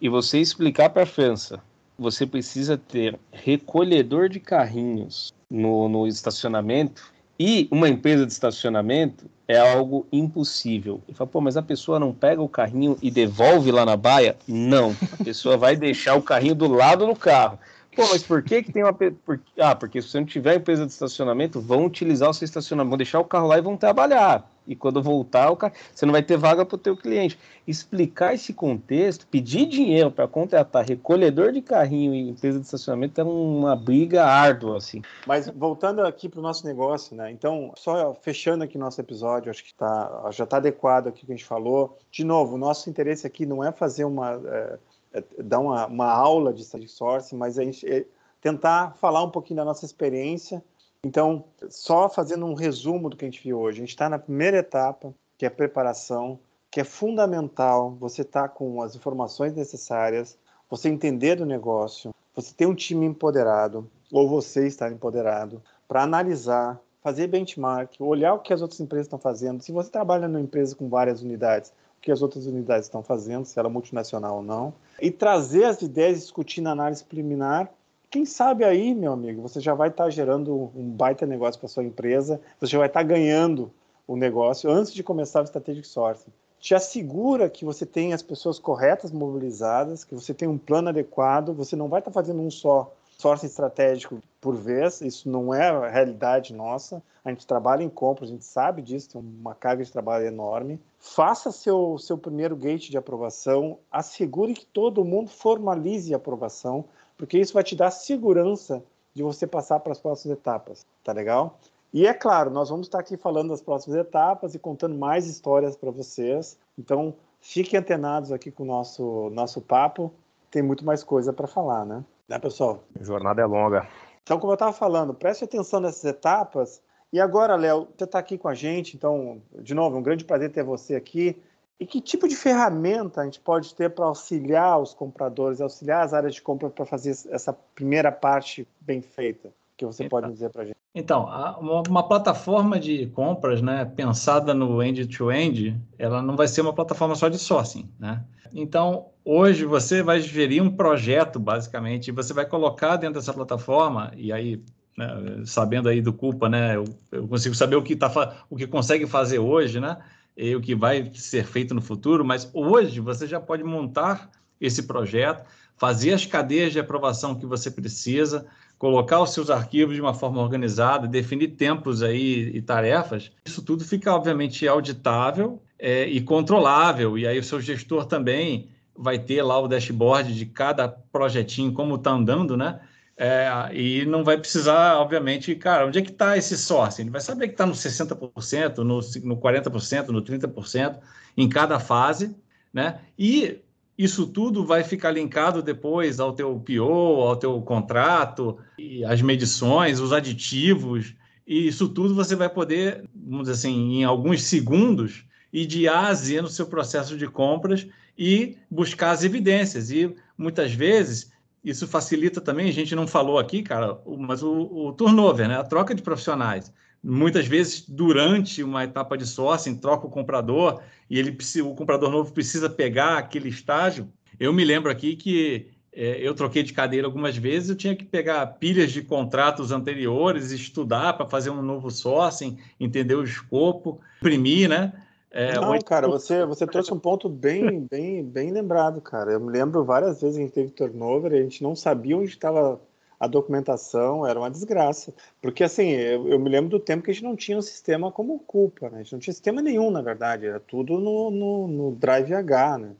E 0.00 0.08
você 0.08 0.38
explicar 0.38 0.90
para 0.90 1.04
a 1.04 1.06
França, 1.06 1.62
você 1.98 2.26
precisa 2.26 2.76
ter 2.76 3.18
recolhedor 3.32 4.28
de 4.28 4.40
carrinhos 4.40 5.32
no, 5.50 5.88
no 5.88 6.06
estacionamento 6.06 7.12
e 7.38 7.68
uma 7.70 7.88
empresa 7.88 8.26
de 8.26 8.32
estacionamento 8.32 9.26
é 9.46 9.58
algo 9.58 10.06
impossível. 10.10 11.00
E 11.08 11.14
fala, 11.14 11.28
pô, 11.28 11.40
mas 11.40 11.56
a 11.56 11.62
pessoa 11.62 12.00
não 12.00 12.12
pega 12.12 12.42
o 12.42 12.48
carrinho 12.48 12.96
e 13.02 13.10
devolve 13.10 13.70
lá 13.70 13.84
na 13.84 13.96
baia? 13.96 14.36
Não. 14.48 14.96
A 15.12 15.24
pessoa 15.24 15.56
vai 15.56 15.76
deixar 15.76 16.14
o 16.14 16.22
carrinho 16.22 16.54
do 16.54 16.66
lado 16.66 17.06
do 17.06 17.14
carro. 17.14 17.58
Pô, 17.94 18.02
mas 18.10 18.22
por 18.22 18.42
que, 18.42 18.62
que 18.62 18.72
tem 18.72 18.82
uma. 18.82 18.92
Por... 18.92 19.40
Ah, 19.58 19.74
porque 19.74 20.02
se 20.02 20.08
você 20.08 20.20
não 20.20 20.26
tiver 20.26 20.56
empresa 20.56 20.84
de 20.84 20.92
estacionamento, 20.92 21.60
vão 21.60 21.86
utilizar 21.86 22.28
o 22.28 22.34
seu 22.34 22.44
estacionamento, 22.44 22.90
vão 22.90 22.98
deixar 22.98 23.20
o 23.20 23.24
carro 23.24 23.46
lá 23.46 23.56
e 23.56 23.62
vão 23.62 23.76
trabalhar. 23.76 24.46
E 24.66 24.74
quando 24.74 25.02
voltar, 25.02 25.50
o 25.50 25.56
carro... 25.56 25.74
você 25.94 26.04
não 26.04 26.12
vai 26.12 26.22
ter 26.22 26.36
vaga 26.36 26.64
para 26.64 26.74
o 26.74 26.78
teu 26.78 26.96
cliente. 26.96 27.38
Explicar 27.66 28.34
esse 28.34 28.52
contexto, 28.52 29.26
pedir 29.26 29.66
dinheiro 29.66 30.10
para 30.10 30.26
contratar 30.28 30.84
recolhedor 30.84 31.52
de 31.52 31.62
carrinho 31.62 32.14
e 32.14 32.28
empresa 32.28 32.58
de 32.58 32.64
estacionamento 32.64 33.20
é 33.20 33.24
uma 33.24 33.74
briga 33.76 34.24
árdua, 34.24 34.76
assim. 34.76 35.02
Mas 35.26 35.48
voltando 35.48 36.00
aqui 36.00 36.28
para 36.28 36.40
o 36.40 36.42
nosso 36.42 36.66
negócio, 36.66 37.16
né? 37.16 37.30
Então, 37.30 37.72
só 37.76 38.14
fechando 38.14 38.64
aqui 38.64 38.78
nosso 38.78 39.00
episódio, 39.00 39.50
acho 39.50 39.64
que 39.64 39.74
tá, 39.74 40.28
já 40.30 40.44
está 40.44 40.58
adequado 40.58 41.08
aqui 41.08 41.22
o 41.22 41.26
que 41.26 41.32
a 41.32 41.36
gente 41.36 41.46
falou. 41.46 41.98
De 42.10 42.24
novo, 42.24 42.54
o 42.54 42.58
nosso 42.58 42.88
interesse 42.90 43.26
aqui 43.26 43.46
não 43.46 43.62
é 43.62 43.72
fazer 43.72 44.04
uma. 44.04 44.32
É 44.32 44.78
é, 45.16 45.24
dar 45.42 45.60
uma, 45.60 45.86
uma 45.86 46.10
aula 46.10 46.52
de 46.52 46.62
source, 46.88 47.34
mas 47.34 47.58
a 47.58 47.64
gente 47.64 47.88
é 47.90 48.04
tentar 48.40 48.94
falar 48.98 49.22
um 49.24 49.30
pouquinho 49.30 49.56
da 49.56 49.64
nossa 49.64 49.86
experiência. 49.86 50.62
Então, 51.06 51.44
só 51.70 52.08
fazendo 52.08 52.44
um 52.46 52.54
resumo 52.54 53.08
do 53.08 53.16
que 53.16 53.24
a 53.24 53.28
gente 53.28 53.40
viu 53.40 53.60
hoje, 53.60 53.78
a 53.78 53.82
gente 53.82 53.90
está 53.90 54.08
na 54.08 54.18
primeira 54.18 54.56
etapa, 54.56 55.14
que 55.38 55.44
é 55.44 55.48
a 55.48 55.52
preparação, 55.52 56.36
que 56.68 56.80
é 56.80 56.84
fundamental 56.84 57.92
você 57.92 58.22
estar 58.22 58.42
tá 58.42 58.48
com 58.48 58.82
as 58.82 58.96
informações 58.96 59.54
necessárias, 59.54 60.36
você 60.68 60.88
entender 60.88 61.36
do 61.36 61.46
negócio, 61.46 62.12
você 62.34 62.52
ter 62.52 62.66
um 62.66 62.74
time 62.74 63.06
empoderado, 63.06 63.88
ou 64.12 64.28
você 64.28 64.66
estar 64.66 64.90
empoderado, 64.90 65.62
para 65.86 66.02
analisar, 66.02 66.80
fazer 67.00 67.28
benchmark, 67.28 68.00
olhar 68.00 68.34
o 68.34 68.40
que 68.40 68.52
as 68.52 68.60
outras 68.60 68.80
empresas 68.80 69.06
estão 69.06 69.18
fazendo. 69.20 69.62
Se 69.62 69.70
você 69.70 69.88
trabalha 69.88 70.26
numa 70.26 70.40
empresa 70.40 70.74
com 70.74 70.88
várias 70.88 71.22
unidades, 71.22 71.72
que 72.02 72.10
as 72.10 72.20
outras 72.20 72.46
unidades 72.46 72.86
estão 72.86 73.00
fazendo, 73.00 73.44
se 73.44 73.56
ela 73.60 73.68
é 73.68 73.72
multinacional 73.72 74.38
ou 74.38 74.42
não, 74.42 74.74
e 75.00 75.08
trazer 75.08 75.66
as 75.66 75.80
ideias, 75.82 76.18
discutir 76.18 76.62
na 76.62 76.72
análise 76.72 77.04
preliminar. 77.04 77.70
Quem 78.10 78.24
sabe 78.24 78.64
aí, 78.64 78.94
meu 78.94 79.12
amigo, 79.12 79.42
você 79.42 79.60
já 79.60 79.74
vai 79.74 79.88
estar 79.88 80.08
gerando 80.10 80.70
um 80.74 80.90
baita 80.90 81.26
negócio 81.26 81.58
para 81.58 81.68
sua 81.68 81.84
empresa, 81.84 82.40
você 82.58 82.70
já 82.70 82.78
vai 82.78 82.86
estar 82.86 83.02
ganhando 83.02 83.70
o 84.06 84.16
negócio 84.16 84.70
antes 84.70 84.94
de 84.94 85.02
começar 85.02 85.40
o 85.40 85.44
strategic 85.44 85.86
sourcing. 85.86 86.30
Te 86.60 86.74
assegura 86.74 87.50
que 87.50 87.64
você 87.64 87.84
tem 87.84 88.12
as 88.12 88.22
pessoas 88.22 88.58
corretas 88.58 89.10
mobilizadas, 89.10 90.04
que 90.04 90.14
você 90.14 90.32
tem 90.32 90.48
um 90.48 90.56
plano 90.56 90.88
adequado, 90.88 91.52
você 91.52 91.76
não 91.76 91.88
vai 91.88 92.00
estar 92.00 92.10
fazendo 92.10 92.40
um 92.40 92.50
só 92.50 92.92
sourcing 93.18 93.46
estratégico 93.46 94.22
por 94.40 94.54
vez, 94.54 95.00
isso 95.00 95.28
não 95.28 95.52
é 95.52 95.68
a 95.68 95.88
realidade 95.88 96.54
nossa. 96.54 97.02
A 97.24 97.30
gente 97.30 97.46
trabalha 97.46 97.82
em 97.82 97.88
compras, 97.88 98.30
a 98.30 98.32
gente 98.32 98.44
sabe 98.44 98.80
disso, 98.80 99.10
tem 99.10 99.20
uma 99.20 99.54
carga 99.54 99.84
de 99.84 99.90
trabalho 99.90 100.26
enorme. 100.26 100.80
Faça 101.00 101.50
seu, 101.50 101.98
seu 101.98 102.16
primeiro 102.16 102.54
gate 102.54 102.88
de 102.88 102.96
aprovação, 102.96 103.78
assegure 103.90 104.54
que 104.54 104.64
todo 104.64 105.04
mundo 105.04 105.28
formalize 105.28 106.14
a 106.14 106.16
aprovação, 106.16 106.84
porque 107.16 107.38
isso 107.38 107.54
vai 107.54 107.62
te 107.62 107.74
dar 107.74 107.90
segurança 107.90 108.82
de 109.14 109.22
você 109.22 109.46
passar 109.46 109.80
para 109.80 109.92
as 109.92 109.98
próximas 109.98 110.38
etapas, 110.38 110.86
tá 111.02 111.12
legal? 111.12 111.58
E 111.92 112.06
é 112.06 112.12
claro, 112.12 112.50
nós 112.50 112.68
vamos 112.68 112.86
estar 112.86 112.98
aqui 112.98 113.16
falando 113.16 113.48
das 113.48 113.62
próximas 113.62 113.98
etapas 113.98 114.54
e 114.54 114.58
contando 114.58 114.94
mais 114.94 115.26
histórias 115.26 115.76
para 115.76 115.90
vocês. 115.90 116.58
Então, 116.78 117.14
fiquem 117.40 117.78
antenados 117.78 118.32
aqui 118.32 118.50
com 118.50 118.64
o 118.64 118.66
nosso, 118.66 119.30
nosso 119.30 119.60
papo. 119.62 120.12
Tem 120.50 120.62
muito 120.62 120.84
mais 120.84 121.02
coisa 121.02 121.32
para 121.32 121.46
falar, 121.46 121.86
né? 121.86 122.04
Né, 122.28 122.38
pessoal? 122.38 122.82
A 123.00 123.02
jornada 123.02 123.40
é 123.40 123.46
longa. 123.46 123.88
Então, 124.22 124.38
como 124.38 124.52
eu 124.52 124.56
estava 124.56 124.72
falando, 124.72 125.14
preste 125.14 125.44
atenção 125.44 125.80
nessas 125.80 126.04
etapas. 126.04 126.82
E 127.12 127.20
agora, 127.20 127.54
Léo, 127.54 127.88
você 127.96 128.04
está 128.04 128.18
aqui 128.18 128.36
com 128.36 128.48
a 128.48 128.54
gente, 128.54 128.96
então, 128.96 129.40
de 129.60 129.72
novo, 129.74 129.96
é 129.96 129.98
um 129.98 130.02
grande 130.02 130.24
prazer 130.24 130.50
ter 130.50 130.64
você 130.64 130.96
aqui. 130.96 131.40
E 131.78 131.86
que 131.86 132.00
tipo 132.00 132.26
de 132.26 132.34
ferramenta 132.34 133.20
a 133.20 133.24
gente 133.24 133.40
pode 133.40 133.74
ter 133.74 133.90
para 133.90 134.06
auxiliar 134.06 134.80
os 134.80 134.94
compradores, 134.94 135.60
auxiliar 135.60 136.04
as 136.04 136.14
áreas 136.14 136.34
de 136.34 136.42
compra 136.42 136.70
para 136.70 136.86
fazer 136.86 137.10
essa 137.30 137.52
primeira 137.52 138.10
parte 138.10 138.66
bem 138.80 139.02
feita? 139.02 139.52
que 139.76 139.84
você 139.84 140.04
então, 140.04 140.20
pode 140.20 140.32
dizer 140.32 140.50
para 140.50 140.62
a 140.62 140.64
gente? 140.64 140.76
Então, 140.94 141.24
uma, 141.24 141.82
uma, 141.86 142.08
plataforma 142.08 142.80
de 142.80 143.06
compras, 143.08 143.60
né, 143.60 143.84
pensada 143.84 144.54
no 144.54 144.82
end-to-end, 144.82 145.70
-end, 145.70 145.80
ela 145.98 146.22
não 146.22 146.34
vai 146.34 146.48
ser 146.48 146.62
uma 146.62 146.72
plataforma 146.72 147.14
só 147.14 147.28
de 147.28 147.38
sourcing, 147.38 147.88
né? 147.98 148.24
Então, 148.54 149.08
hoje 149.22 149.66
você 149.66 150.02
vai 150.02 150.20
gerir 150.20 150.62
um 150.62 150.74
projeto, 150.74 151.38
basicamente, 151.38 152.08
e 152.08 152.12
você 152.12 152.32
vai 152.32 152.46
colocar 152.46 152.96
dentro 152.96 153.20
dessa 153.20 153.34
plataforma, 153.34 154.10
e 154.16 154.32
aí, 154.32 154.62
né, 154.96 155.42
sabendo 155.44 155.90
aí 155.90 156.00
do 156.00 156.14
culpa, 156.14 156.48
né, 156.48 156.76
eu, 156.76 156.84
eu 157.12 157.28
consigo 157.28 157.54
saber 157.54 157.76
o 157.76 157.82
que, 157.82 157.94
tá, 157.94 158.10
o 158.48 158.56
que 158.56 158.66
consegue 158.66 159.06
fazer 159.06 159.38
hoje, 159.38 159.78
né, 159.78 159.98
e 160.36 160.54
o 160.54 160.60
que 160.60 160.74
vai 160.74 161.10
ser 161.14 161.44
feito 161.44 161.74
no 161.74 161.80
futuro, 161.80 162.24
mas 162.24 162.50
hoje 162.52 163.00
você 163.00 163.26
já 163.26 163.40
pode 163.40 163.64
montar 163.64 164.30
esse 164.60 164.82
projeto, 164.82 165.44
fazer 165.76 166.12
as 166.12 166.26
cadeias 166.26 166.72
de 166.72 166.78
aprovação 166.78 167.34
que 167.34 167.46
você 167.46 167.70
precisa, 167.70 168.46
colocar 168.78 169.20
os 169.20 169.32
seus 169.32 169.48
arquivos 169.48 169.94
de 169.94 170.00
uma 170.00 170.14
forma 170.14 170.42
organizada, 170.42 171.06
definir 171.06 171.48
tempos 171.48 172.02
aí 172.02 172.50
e 172.54 172.60
tarefas, 172.60 173.32
isso 173.44 173.62
tudo 173.62 173.84
fica, 173.84 174.14
obviamente, 174.14 174.66
auditável 174.68 175.62
é, 175.78 176.06
e 176.06 176.20
controlável. 176.20 177.16
E 177.16 177.26
aí 177.26 177.38
o 177.38 177.44
seu 177.44 177.60
gestor 177.60 178.04
também 178.04 178.68
vai 178.94 179.18
ter 179.18 179.42
lá 179.42 179.58
o 179.58 179.68
dashboard 179.68 180.34
de 180.34 180.46
cada 180.46 180.88
projetinho, 180.88 181.72
como 181.72 181.96
está 181.96 182.10
andando, 182.10 182.56
né? 182.56 182.80
É, 183.18 183.48
e 183.72 184.04
não 184.04 184.22
vai 184.22 184.36
precisar, 184.36 184.98
obviamente, 184.98 185.54
cara, 185.54 185.86
onde 185.86 185.98
é 185.98 186.02
que 186.02 186.10
está 186.10 186.36
esse 186.36 186.56
sócio? 186.56 187.00
Ele 187.00 187.10
vai 187.10 187.20
saber 187.20 187.48
que 187.48 187.54
está 187.54 187.64
no 187.64 187.72
60%, 187.72 188.78
no, 188.78 188.84
no 188.84 189.36
40%, 189.38 190.08
no 190.08 190.22
30%, 190.22 190.98
em 191.36 191.48
cada 191.48 191.80
fase, 191.80 192.36
né? 192.72 193.00
E 193.18 193.58
isso 193.96 194.26
tudo 194.26 194.66
vai 194.66 194.84
ficar 194.84 195.10
linkado 195.12 195.62
depois 195.62 196.20
ao 196.20 196.34
teu 196.34 196.60
PO, 196.60 197.22
ao 197.22 197.36
teu 197.36 197.60
contrato, 197.62 198.58
e 198.78 199.02
as 199.02 199.22
medições, 199.22 199.98
os 199.98 200.12
aditivos, 200.12 201.14
e 201.46 201.68
isso 201.68 201.88
tudo 201.88 202.14
você 202.14 202.36
vai 202.36 202.50
poder, 202.50 203.08
vamos 203.14 203.48
dizer 203.48 203.52
assim, 203.52 203.94
em 203.94 204.04
alguns 204.04 204.42
segundos, 204.42 205.24
ir 205.50 205.64
de 205.64 205.88
A 205.88 206.08
a 206.08 206.14
Z 206.14 206.42
no 206.42 206.48
seu 206.48 206.66
processo 206.66 207.16
de 207.16 207.26
compras 207.26 207.86
e 208.18 208.58
buscar 208.70 209.12
as 209.12 209.24
evidências. 209.24 209.90
E 209.90 210.14
muitas 210.36 210.72
vezes 210.72 211.30
isso 211.68 211.86
facilita 211.86 212.40
também, 212.40 212.68
a 212.68 212.72
gente 212.72 212.94
não 212.94 213.06
falou 213.06 213.38
aqui, 213.38 213.62
cara, 213.62 214.00
mas 214.18 214.42
o, 214.42 214.52
o 214.52 214.92
turnover, 214.92 215.48
né? 215.48 215.58
a 215.58 215.64
troca 215.64 215.94
de 215.94 216.00
profissionais 216.00 216.72
muitas 217.02 217.46
vezes 217.46 217.84
durante 217.88 218.62
uma 218.62 218.82
etapa 218.82 219.16
de 219.16 219.26
sourcing, 219.26 219.76
troca 219.76 220.06
o 220.06 220.10
comprador 220.10 220.82
e 221.08 221.18
ele 221.18 221.36
o 221.62 221.74
comprador 221.74 222.10
novo 222.10 222.32
precisa 222.32 222.68
pegar 222.68 223.18
aquele 223.18 223.48
estágio. 223.48 224.10
Eu 224.40 224.52
me 224.52 224.64
lembro 224.64 224.90
aqui 224.90 225.14
que 225.14 225.68
é, 225.92 226.18
eu 226.20 226.34
troquei 226.34 226.62
de 226.64 226.72
cadeira 226.72 227.06
algumas 227.06 227.36
vezes, 227.36 227.70
eu 227.70 227.76
tinha 227.76 227.94
que 227.94 228.04
pegar 228.04 228.44
pilhas 228.58 228.90
de 228.90 229.02
contratos 229.02 229.70
anteriores, 229.70 230.50
estudar 230.50 231.14
para 231.14 231.26
fazer 231.26 231.50
um 231.50 231.62
novo 231.62 231.90
sourcing, 231.90 232.58
entender 232.78 233.14
o 233.14 233.22
escopo, 233.22 234.00
imprimir, 234.18 234.68
né? 234.68 234.92
É, 235.30 235.54
Não, 235.54 235.78
cara, 235.80 236.08
você, 236.08 236.44
você 236.44 236.66
trouxe 236.66 236.92
um 236.94 236.98
ponto 236.98 237.28
bem, 237.28 237.86
bem, 237.90 238.24
bem 238.24 238.50
lembrado, 238.50 239.00
cara. 239.00 239.32
Eu 239.32 239.40
me 239.40 239.52
lembro 239.52 239.84
várias 239.84 240.20
vezes 240.20 240.36
que 240.36 240.42
a 240.42 240.46
gente 240.46 240.54
teve 240.54 240.70
turnover, 240.70 241.32
a 241.32 241.42
gente 241.42 241.62
não 241.62 241.76
sabia 241.76 242.16
onde 242.16 242.30
estava 242.30 242.80
a 243.18 243.26
documentação 243.26 244.26
era 244.26 244.38
uma 244.38 244.50
desgraça. 244.50 245.12
Porque, 245.40 245.64
assim, 245.64 245.90
eu, 245.90 246.28
eu, 246.28 246.38
me 246.38 246.50
lembro 246.50 246.70
do 246.70 246.80
tempo 246.80 247.02
que 247.02 247.10
a 247.10 247.14
gente 247.14 247.24
não 247.24 247.34
tinha 247.34 247.56
um 247.56 247.62
sistema 247.62 248.12
como 248.12 248.38
culpa, 248.38 248.90
né? 248.90 248.98
A 248.98 249.02
gente 249.02 249.12
não 249.12 249.18
tinha 249.18 249.32
sistema 249.32 249.62
nenhum, 249.62 249.90
na 249.90 250.02
verdade, 250.02 250.46
era 250.46 250.60
tudo 250.60 250.98
no, 250.98 251.30
no, 251.30 251.68
no 251.68 251.92
Drive 251.96 252.32
H, 252.32 252.78
né? 252.78 252.92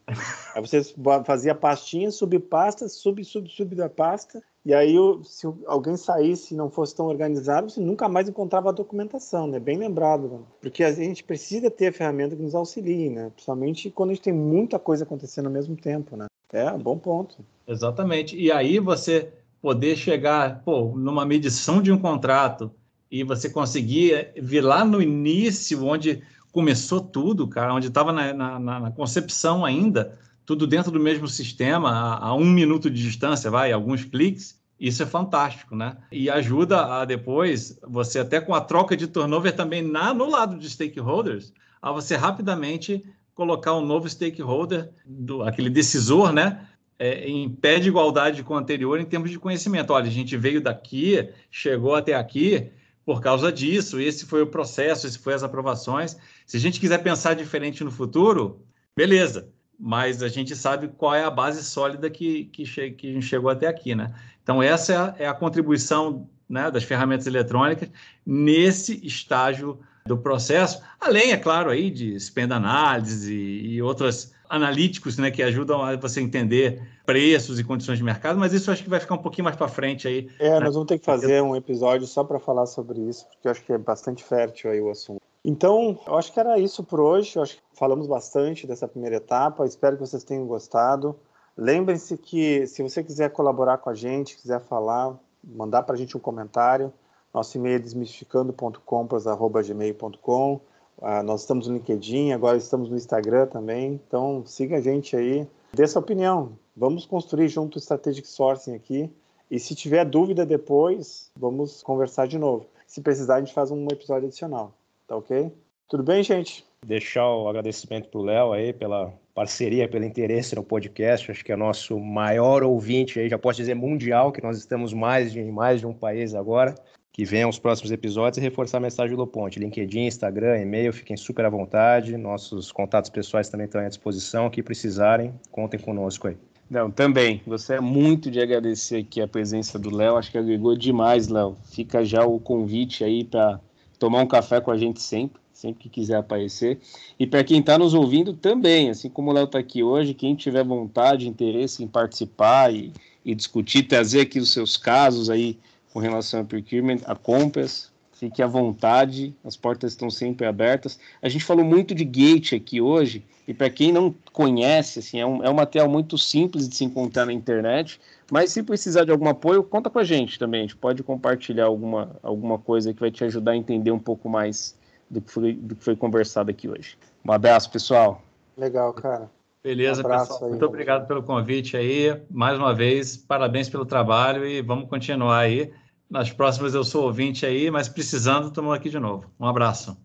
Aí 0.55 0.61
você 0.61 0.83
fazia 1.24 1.55
pastinha, 1.55 2.11
subpasta, 2.11 2.89
sub, 2.89 3.22
sub, 3.24 3.49
sub 3.51 3.74
da 3.74 3.89
pasta, 3.89 4.43
E 4.66 4.74
aí, 4.74 4.96
se 5.22 5.46
alguém 5.64 5.96
saísse 5.96 6.52
e 6.52 6.56
não 6.56 6.68
fosse 6.68 6.92
tão 6.92 7.06
organizado, 7.06 7.70
você 7.70 7.80
nunca 7.80 8.08
mais 8.08 8.28
encontrava 8.28 8.70
a 8.70 8.72
documentação, 8.72 9.46
né? 9.46 9.60
Bem 9.60 9.78
lembrado, 9.78 10.26
né? 10.26 10.38
porque 10.60 10.82
a 10.82 10.90
gente 10.90 11.22
precisa 11.22 11.70
ter 11.70 11.86
a 11.86 11.92
ferramenta 11.92 12.34
que 12.34 12.42
nos 12.42 12.52
auxilie, 12.52 13.08
né? 13.08 13.30
Principalmente 13.30 13.90
quando 13.90 14.10
a 14.10 14.14
gente 14.14 14.24
tem 14.24 14.32
muita 14.32 14.76
coisa 14.76 15.04
acontecendo 15.04 15.46
ao 15.46 15.52
mesmo 15.52 15.76
tempo, 15.76 16.16
né? 16.16 16.26
É, 16.52 16.68
bom 16.76 16.98
ponto. 16.98 17.36
Exatamente. 17.64 18.36
E 18.36 18.50
aí 18.50 18.80
você 18.80 19.32
poder 19.62 19.94
chegar, 19.94 20.62
pô, 20.64 20.92
numa 20.96 21.24
medição 21.24 21.80
de 21.80 21.92
um 21.92 21.98
contrato 21.98 22.68
e 23.08 23.22
você 23.22 23.48
conseguir 23.48 24.32
vir 24.36 24.62
lá 24.62 24.84
no 24.84 25.00
início, 25.00 25.86
onde 25.86 26.24
começou 26.50 27.00
tudo, 27.00 27.46
cara, 27.46 27.72
onde 27.72 27.86
estava 27.86 28.12
na, 28.12 28.32
na, 28.32 28.58
na, 28.58 28.90
concepção 28.90 29.64
ainda, 29.64 30.18
tudo 30.47 30.66
dentro 30.66 30.92
do 30.92 31.01
mesmo 31.01 31.26
sistema, 31.26 31.90
a, 31.90 32.28
a, 32.28 32.34
um 32.34 32.47
minuto 32.47 32.88
de 32.88 33.03
distância, 33.03 33.51
vai, 33.51 33.72
alguns 33.72 34.05
cliques, 34.05 34.59
isso 34.78 35.03
é 35.03 35.07
fantástico, 35.07 35.74
né? 35.74 35.97
E 36.12 36.30
ajuda 36.30 37.01
a 37.01 37.05
depois, 37.05 37.78
você 37.82 38.20
até 38.20 38.40
com 38.40 38.55
a 38.55 38.61
troca 38.61 38.97
de 38.97 39.09
turnover 39.09 39.55
também 39.55 39.82
na, 39.82 40.14
no 40.14 40.30
lado 40.30 40.57
de 40.57 40.70
stakeholders, 40.70 41.53
a 41.82 41.90
você 41.90 42.14
rapidamente 42.14 43.05
colocar 43.34 43.74
um 43.74 43.84
novo 43.84 44.09
stakeholder, 44.09 44.90
do, 45.05 45.42
aquele 45.42 45.68
decisor, 45.68 46.32
né? 46.32 46.66
É, 46.99 47.28
em 47.28 47.51
pé 47.51 47.78
de 47.78 47.88
igualdade 47.88 48.42
com 48.42 48.55
o 48.55 48.57
anterior 48.57 48.99
em 48.99 49.05
termos 49.05 49.30
de 49.30 49.38
conhecimento. 49.38 49.92
Olha, 49.92 50.07
a 50.07 50.11
gente 50.11 50.34
veio 50.36 50.62
daqui, 50.62 51.28
chegou 51.51 51.94
até 51.94 52.14
aqui 52.14 52.70
por 53.05 53.20
causa 53.20 53.53
disso, 53.53 54.01
esse 54.01 54.24
foi 54.24 54.42
o 54.42 54.47
processo, 54.47 55.07
esse 55.07 55.18
foi 55.18 55.34
as 55.34 55.42
aprovações. 55.42 56.16
Se 56.47 56.57
a 56.57 56.61
gente 56.61 56.80
quiser 56.80 56.99
pensar 57.03 57.34
diferente 57.34 57.84
no 57.84 57.90
futuro, 57.90 58.64
beleza, 58.97 59.53
mas 59.79 60.22
a 60.22 60.29
gente 60.29 60.55
sabe 60.57 60.89
qual 60.89 61.14
é 61.14 61.24
a 61.24 61.31
base 61.31 61.62
sólida 61.64 62.09
que, 62.09 62.45
que, 62.47 62.64
che 62.64 62.91
que 62.91 63.11
a 63.11 63.12
gente 63.12 63.27
chegou 63.27 63.51
até 63.51 63.66
aqui, 63.66 63.95
né? 63.95 64.12
Então, 64.43 64.62
essa 64.62 64.93
é 64.93 64.97
a, 64.97 65.14
é 65.20 65.29
a 65.29 65.35
contribuição 65.35 66.29
né, 66.49 66.70
das 66.70 66.85
ferramentas 66.85 67.27
eletrônicas 67.27 67.89
nesse 68.24 69.05
estágio 69.05 69.81
do 70.07 70.16
processo, 70.16 70.81
além, 71.01 71.33
é 71.33 71.37
claro, 71.37 71.68
aí 71.68 71.91
de 71.91 72.18
spend 72.20 72.53
análise 72.53 73.35
e, 73.35 73.74
e 73.74 73.83
outros 73.83 74.33
analíticos 74.49 75.18
né, 75.18 75.31
que 75.31 75.43
ajudam 75.43 75.83
a 75.83 75.97
você 75.97 76.20
entender 76.20 76.81
preços 77.05 77.59
e 77.59 77.64
condições 77.64 77.99
de 77.99 78.05
mercado, 78.05 78.39
mas 78.39 78.53
isso 78.53 78.70
acho 78.70 78.83
que 78.83 78.89
vai 78.89 79.01
ficar 79.01 79.14
um 79.14 79.22
pouquinho 79.22 79.45
mais 79.45 79.57
para 79.57 79.68
frente 79.68 80.07
aí. 80.07 80.29
É, 80.39 80.51
né? 80.51 80.61
nós 80.61 80.74
vamos 80.74 80.89
ter 80.89 80.99
que 80.99 81.05
fazer 81.05 81.43
um 81.43 81.57
episódio 81.57 82.07
só 82.07 82.22
para 82.22 82.39
falar 82.39 82.66
sobre 82.66 83.01
isso, 83.01 83.27
porque 83.27 83.49
acho 83.49 83.64
que 83.64 83.72
é 83.72 83.79
bastante 83.79 84.22
fértil 84.22 84.70
aí 84.70 84.81
o 84.81 84.91
assunto. 84.91 85.20
Então, 85.49 85.97
eu 86.05 86.16
acho 86.16 86.32
que 86.32 86.40
era 86.40 86.59
isso 86.59 86.82
por 86.82 86.99
hoje. 86.99 87.36
Eu 87.36 87.44
acho 87.44 87.57
que 87.57 87.62
falamos 87.72 88.09
bastante 88.09 88.66
dessa 88.66 88.88
primeira 88.88 89.14
etapa. 89.14 89.64
Espero 89.64 89.97
que 89.97 90.01
vocês 90.01 90.24
tenham 90.24 90.44
gostado. 90.44 91.14
Lembrem-se 91.57 92.18
que 92.18 92.66
se 92.66 92.82
você 92.82 93.05
quiser 93.05 93.30
colaborar 93.30 93.78
com 93.78 93.88
a 93.88 93.94
gente, 93.94 94.36
quiser 94.36 94.61
falar, 94.61 95.16
mandar 95.44 95.84
para 95.84 95.94
a 95.94 95.97
gente 95.97 96.16
um 96.16 96.20
comentário, 96.20 96.92
nosso 97.32 97.57
e-mail 97.57 97.76
é 97.76 97.78
desmistificando.compras.gmail.com. 97.78 100.61
Ah, 101.01 101.22
nós 101.22 101.42
estamos 101.42 101.68
no 101.68 101.74
LinkedIn, 101.74 102.32
agora 102.32 102.57
estamos 102.57 102.90
no 102.90 102.97
Instagram 102.97 103.47
também. 103.47 104.01
Então, 104.05 104.42
siga 104.44 104.78
a 104.78 104.80
gente 104.80 105.16
aí, 105.16 105.47
dê 105.72 105.86
sua 105.86 106.03
opinião. 106.03 106.59
Vamos 106.76 107.07
construir 107.07 107.49
junto 107.49 107.76
o 107.76 107.78
Strategic 107.78 108.26
Sourcing 108.26 108.74
aqui. 108.74 109.09
E 109.49 109.61
se 109.61 109.76
tiver 109.76 110.05
dúvida 110.05 110.44
depois, 110.44 111.30
vamos 111.38 111.84
conversar 111.84 112.26
de 112.26 112.36
novo. 112.36 112.66
Se 112.84 113.01
precisar, 113.01 113.36
a 113.36 113.38
gente 113.38 113.55
faz 113.55 113.70
um 113.70 113.86
episódio 113.86 114.26
adicional. 114.26 114.74
Tá 115.07 115.16
ok? 115.16 115.52
Tudo 115.88 116.02
bem, 116.02 116.22
gente? 116.22 116.64
Deixar 116.84 117.28
o 117.30 117.48
agradecimento 117.48 118.09
para 118.09 118.20
o 118.20 118.24
Léo 118.24 118.52
aí 118.52 118.72
pela 118.72 119.12
parceria, 119.34 119.88
pelo 119.88 120.04
interesse 120.04 120.54
no 120.57 120.64
podcast. 120.64 121.30
Acho 121.30 121.44
que 121.44 121.52
é 121.52 121.57
nosso 121.57 121.98
maior 121.98 122.62
ouvinte 122.62 123.20
aí, 123.20 123.28
já 123.28 123.38
posso 123.38 123.59
dizer 123.59 123.74
mundial, 123.74 124.32
que 124.32 124.42
nós 124.42 124.59
estamos 124.59 124.92
mais 124.92 125.32
de, 125.32 125.40
em 125.40 125.52
mais 125.52 125.80
de 125.80 125.86
um 125.86 125.92
país 125.92 126.34
agora 126.34 126.74
que 127.16 127.24
venham 127.24 127.48
os 127.48 127.59
próximos 127.59 127.90
episódios 127.90 128.36
e 128.36 128.42
reforçar 128.42 128.76
a 128.76 128.80
mensagem 128.80 129.16
do 129.16 129.26
Ponte. 129.26 129.59
LinkedIn, 129.59 130.00
Instagram, 130.00 130.61
e-mail, 130.61 130.92
fiquem 130.92 131.16
super 131.16 131.46
à 131.46 131.48
vontade. 131.48 132.14
Nossos 132.14 132.70
contatos 132.70 133.09
pessoais 133.09 133.48
também 133.48 133.64
estão 133.64 133.80
à 133.80 133.88
disposição. 133.88 134.50
Que 134.50 134.62
precisarem, 134.62 135.32
contem 135.50 135.80
conosco 135.80 136.28
aí. 136.28 136.36
Não, 136.68 136.90
também. 136.90 137.40
Você 137.46 137.76
é 137.76 137.80
muito 137.80 138.30
de 138.30 138.38
agradecer 138.38 138.96
aqui 138.96 139.22
a 139.22 139.26
presença 139.26 139.78
do 139.78 139.88
Léo. 139.88 140.18
Acho 140.18 140.30
que 140.30 140.36
agregou 140.36 140.76
demais, 140.76 141.28
Léo. 141.28 141.57
Fica 141.64 142.04
já 142.04 142.22
o 142.22 142.38
convite 142.38 143.02
aí 143.02 143.24
para 143.24 143.59
tomar 143.99 144.22
um 144.22 144.26
café 144.26 144.61
com 144.61 144.70
a 144.70 144.76
gente 144.76 145.01
sempre, 145.01 145.40
sempre 145.53 145.82
que 145.82 145.88
quiser 145.88 146.16
aparecer. 146.16 146.78
E 147.18 147.26
para 147.26 147.44
quem 147.44 147.61
está 147.61 147.78
nos 147.78 147.94
ouvindo 147.94 148.34
também, 148.34 148.90
assim 148.90 149.09
como 149.09 149.30
o 149.30 149.32
Léo 149.34 149.44
está 149.44 149.59
aqui 149.59 149.82
hoje, 149.82 150.14
quem 150.14 150.34
tiver 150.34 150.64
vontade, 150.64 151.28
interesse 151.28 151.82
em 151.82 151.88
participar 151.88 152.72
e, 152.72 152.92
e 153.24 153.34
discutir, 153.34 153.84
trazer 153.84 154.20
aqui 154.20 154.38
os 154.38 154.53
seus 154.53 154.76
casos 154.76 155.30
aí 155.30 155.59
com 155.92 155.99
relação 155.99 156.40
a 156.40 156.44
procurement, 156.44 156.99
a 157.07 157.14
compras, 157.14 157.90
fique 158.18 158.42
à 158.42 158.46
vontade, 158.46 159.34
as 159.44 159.56
portas 159.56 159.92
estão 159.92 160.10
sempre 160.10 160.46
abertas. 160.46 160.98
A 161.20 161.28
gente 161.28 161.44
falou 161.44 161.64
muito 161.64 161.94
de 161.94 162.04
gate 162.04 162.54
aqui 162.54 162.80
hoje, 162.80 163.24
e 163.46 163.54
para 163.54 163.70
quem 163.70 163.92
não 163.92 164.14
conhece, 164.32 164.98
assim, 164.98 165.20
é 165.20 165.26
um, 165.26 165.44
é 165.44 165.50
um 165.50 165.54
material 165.54 165.88
muito 165.88 166.18
simples 166.18 166.68
de 166.68 166.74
se 166.74 166.84
encontrar 166.84 167.26
na 167.26 167.32
internet, 167.32 168.00
mas 168.30 168.50
se 168.50 168.62
precisar 168.62 169.04
de 169.04 169.12
algum 169.12 169.28
apoio, 169.28 169.62
conta 169.62 169.88
com 169.88 169.98
a 169.98 170.04
gente 170.04 170.38
também. 170.38 170.60
A 170.60 170.62
gente 170.64 170.76
pode 170.76 171.02
compartilhar 171.02 171.66
alguma, 171.66 172.16
alguma 172.22 172.58
coisa 172.58 172.92
que 172.92 173.00
vai 173.00 173.10
te 173.10 173.22
ajudar 173.22 173.52
a 173.52 173.56
entender 173.56 173.92
um 173.92 173.98
pouco 173.98 174.28
mais 174.28 174.76
do 175.08 175.20
que 175.20 175.30
foi, 175.30 175.52
do 175.52 175.76
que 175.76 175.84
foi 175.84 175.94
conversado 175.94 176.50
aqui 176.50 176.68
hoje. 176.68 176.98
Um 177.24 177.30
abraço, 177.30 177.70
pessoal. 177.70 178.22
Legal, 178.56 178.92
cara. 178.94 179.30
Beleza, 179.62 180.00
um 180.00 180.08
pessoal. 180.08 180.44
Aí, 180.44 180.50
Muito 180.50 180.64
obrigado 180.64 181.06
pelo 181.06 181.22
convite 181.22 181.76
aí. 181.76 182.20
Mais 182.30 182.58
uma 182.58 182.74
vez, 182.74 183.16
parabéns 183.16 183.68
pelo 183.68 183.84
trabalho 183.84 184.46
e 184.46 184.62
vamos 184.62 184.88
continuar 184.88 185.40
aí. 185.40 185.70
Nas 186.09 186.32
próximas 186.32 186.74
eu 186.74 186.84
sou 186.84 187.04
ouvinte 187.04 187.44
aí, 187.44 187.70
mas 187.70 187.88
precisando, 187.88 188.48
estamos 188.48 188.72
aqui 188.72 188.88
de 188.88 188.98
novo. 188.98 189.30
Um 189.38 189.46
abraço. 189.46 189.96